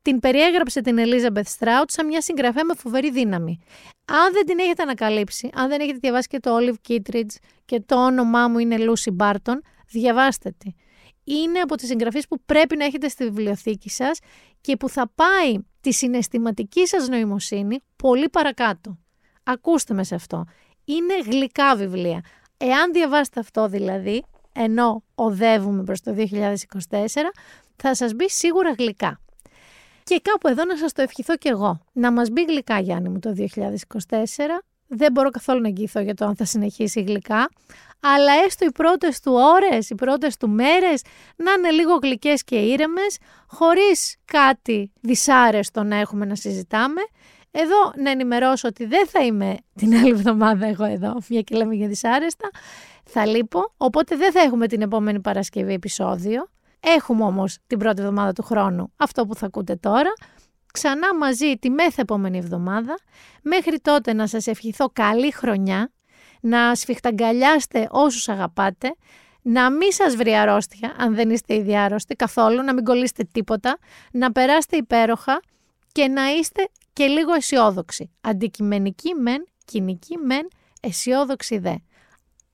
την 0.01 0.20
περιέγραψε 0.20 0.82
την 0.82 0.97
Elizabeth 0.99 1.58
Strout 1.60 1.86
σαν 1.88 2.06
μια 2.06 2.22
συγγραφέα 2.22 2.66
με 2.66 2.74
φοβερή 2.76 3.12
δύναμη. 3.12 3.60
Αν 4.06 4.34
δεν 4.34 4.45
την 4.45 4.60
έχετε 4.60 4.82
ανακαλύψει, 4.82 5.49
αν 5.53 5.70
δεν 5.70 5.80
έχετε 5.80 5.97
διαβάσει 6.01 6.28
και 6.28 6.39
το 6.39 6.58
Olive 6.58 6.89
Kittredge 6.89 7.36
και 7.66 7.80
το 7.86 8.06
όνομά 8.06 8.47
μου 8.47 8.60
είναι 8.60 8.76
Lucy 8.80 9.26
Barton, 9.26 9.58
διαβάστε 9.88 10.56
τη. 10.58 10.70
Είναι 11.26 11.59
από 11.59 11.76
τις 11.76 11.88
συγγραφείς 11.88 12.28
που 12.28 12.38
πρέπει 12.45 12.78
να 12.78 12.86
έχετε 12.86 13.07
στη 13.07 13.23
βιβλιοθήκη 13.23 13.89
σας 13.89 14.19
και 14.61 14.78
που 14.78 14.89
θα 14.89 15.11
πάει 15.15 15.57
τη 15.82 15.93
συναισθηματική 15.93 16.88
σας 16.88 17.07
νοημοσύνη 17.07 17.80
πολύ 17.95 18.30
παρακάτω. 18.30 18.97
Ακούστε 19.43 19.93
με 19.93 20.03
σε 20.03 20.15
αυτό. 20.15 20.45
Είναι 20.86 21.13
γλυκά 21.26 21.76
βιβλία. 21.76 22.21
Εάν 22.57 22.91
διαβάσετε 22.91 23.39
αυτό 23.39 23.67
δηλαδή, 23.67 24.23
ενώ 24.53 25.03
οδεύουμε 25.15 25.84
προς 25.84 26.01
το 26.01 26.15
2024, 26.17 27.32
θα 27.76 27.95
σας 27.95 28.13
μπει 28.13 28.30
σίγουρα 28.30 28.71
γλυκά. 28.71 29.19
Και 30.03 30.19
κάπου 30.21 30.47
εδώ 30.47 30.65
να 30.65 30.78
σας 30.78 30.91
το 30.91 31.01
ευχηθώ 31.01 31.38
κι 31.38 31.47
εγώ. 31.47 31.80
Να 31.91 32.11
μας 32.11 32.30
μπει 32.30 32.43
γλυκά 32.43 32.80
Γιάννη 32.80 33.09
μου 33.09 33.19
το 33.19 33.34
2024. 33.38 33.45
Δεν 34.88 35.12
μπορώ 35.12 35.30
καθόλου 35.30 35.62
να 35.62 35.68
εγγυηθώ 35.68 36.00
για 36.00 36.14
το 36.14 36.26
αν 36.26 36.36
θα 36.36 36.46
συνεχίσει 36.46 37.02
γλυκά. 37.02 37.50
Αλλά 38.00 38.32
έστω 38.46 38.66
οι 38.66 38.72
πρώτες 38.72 39.20
του 39.20 39.32
ώρες, 39.34 39.90
οι 39.90 39.96
πρώτες 39.96 40.38
του 40.38 40.50
μέρες 40.50 41.02
να 41.36 41.52
είναι 41.52 41.70
λίγο 41.70 42.00
γλυκές 42.02 42.44
και 42.44 42.56
ήρεμες, 42.56 43.18
χωρίς 43.48 44.16
κάτι 44.26 44.92
δυσάρεστο 45.02 45.84
να 45.84 45.96
έχουμε 45.96 46.26
να 46.26 46.36
συζητάμε. 46.36 47.02
Εδώ 47.52 47.94
να 48.04 48.12
ενημερώσω 48.12 48.68
ότι 48.68 48.86
δεν 48.86 49.08
θα 49.08 49.24
είμαι 49.24 49.58
την 49.76 49.96
άλλη 49.96 50.10
εβδομάδα 50.10 50.66
εγώ 50.66 50.84
εδώ, 50.84 51.18
μια 51.30 51.42
και 51.42 51.56
λέμε 51.56 51.76
για 51.76 51.88
δυσάρεστα. 51.88 52.50
Θα 53.04 53.26
λείπω, 53.26 53.74
οπότε 53.78 54.16
δεν 54.16 54.32
θα 54.32 54.40
έχουμε 54.40 54.68
την 54.68 54.82
επόμενη 54.82 55.20
Παρασκευή 55.20 55.74
επεισόδιο. 55.74 56.48
Έχουμε 56.80 57.24
όμως 57.24 57.58
την 57.68 57.80
πρώτη 57.80 58.02
εβδομάδα 58.02 58.34
του 58.34 58.44
χρόνου 58.44 58.92
αυτό 58.96 59.26
που 59.26 59.36
θα 59.36 59.46
ακούτε 59.46 59.76
τώρα. 59.76 60.14
Ξανά 60.76 61.15
μαζί 61.15 61.57
τη 61.57 61.69
μέθε 61.69 62.01
επόμενη 62.01 62.38
εβδομάδα. 62.38 62.97
Μέχρι 63.41 63.80
τότε 63.80 64.13
να 64.13 64.28
σας 64.28 64.47
ευχηθώ 64.47 64.89
καλή 64.93 65.32
χρονιά, 65.32 65.91
να 66.41 66.76
σφιχταγκαλιάστε 66.76 67.88
όσους 67.91 68.30
αγαπάτε, 68.30 68.95
να 69.41 69.71
μην 69.71 69.91
σας 69.91 70.15
βρει 70.15 70.36
αρρώστια, 70.36 70.95
αν 70.97 71.15
δεν 71.15 71.30
είστε 71.30 71.55
ήδη 71.55 71.78
άρρωστοι 71.78 72.15
καθόλου, 72.15 72.61
να 72.61 72.73
μην 72.73 72.84
κολλήσετε 72.84 73.28
τίποτα, 73.32 73.78
να 74.11 74.32
περάσετε 74.32 74.78
υπέροχα 74.78 75.39
και 75.91 76.07
να 76.07 76.32
είστε 76.32 76.67
και 76.93 77.05
λίγο 77.05 77.34
αισιόδοξοι. 77.34 78.11
Αντικειμενική 78.21 79.13
μεν, 79.13 79.47
κοινική 79.65 80.17
μεν, 80.17 80.47
αισιόδοξη 80.82 81.57
δε. 81.57 81.76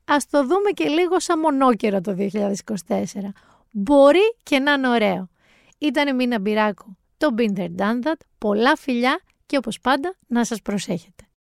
Ας 0.05 0.29
το 0.29 0.41
δούμε 0.41 0.69
και 0.73 0.87
λίγο 0.87 1.19
σαν 1.19 1.39
μονόκερο 1.39 2.01
το 2.01 2.15
2024 2.17 2.33
μπορεί 3.71 4.35
και 4.43 4.59
να 4.59 4.71
είναι 4.71 4.87
ωραίο. 4.87 5.29
Ήταν 5.77 6.07
η 6.07 6.13
Μίνα 6.13 6.39
Μπυράκου, 6.39 6.97
το 7.21 7.33
Binder 7.37 7.69
Done 7.77 8.03
That, 8.03 8.19
πολλά 8.37 8.75
φιλιά 8.75 9.21
και 9.45 9.57
όπως 9.57 9.79
πάντα 9.79 10.15
να 10.27 10.45
σας 10.45 10.61
προσέχετε. 10.61 11.23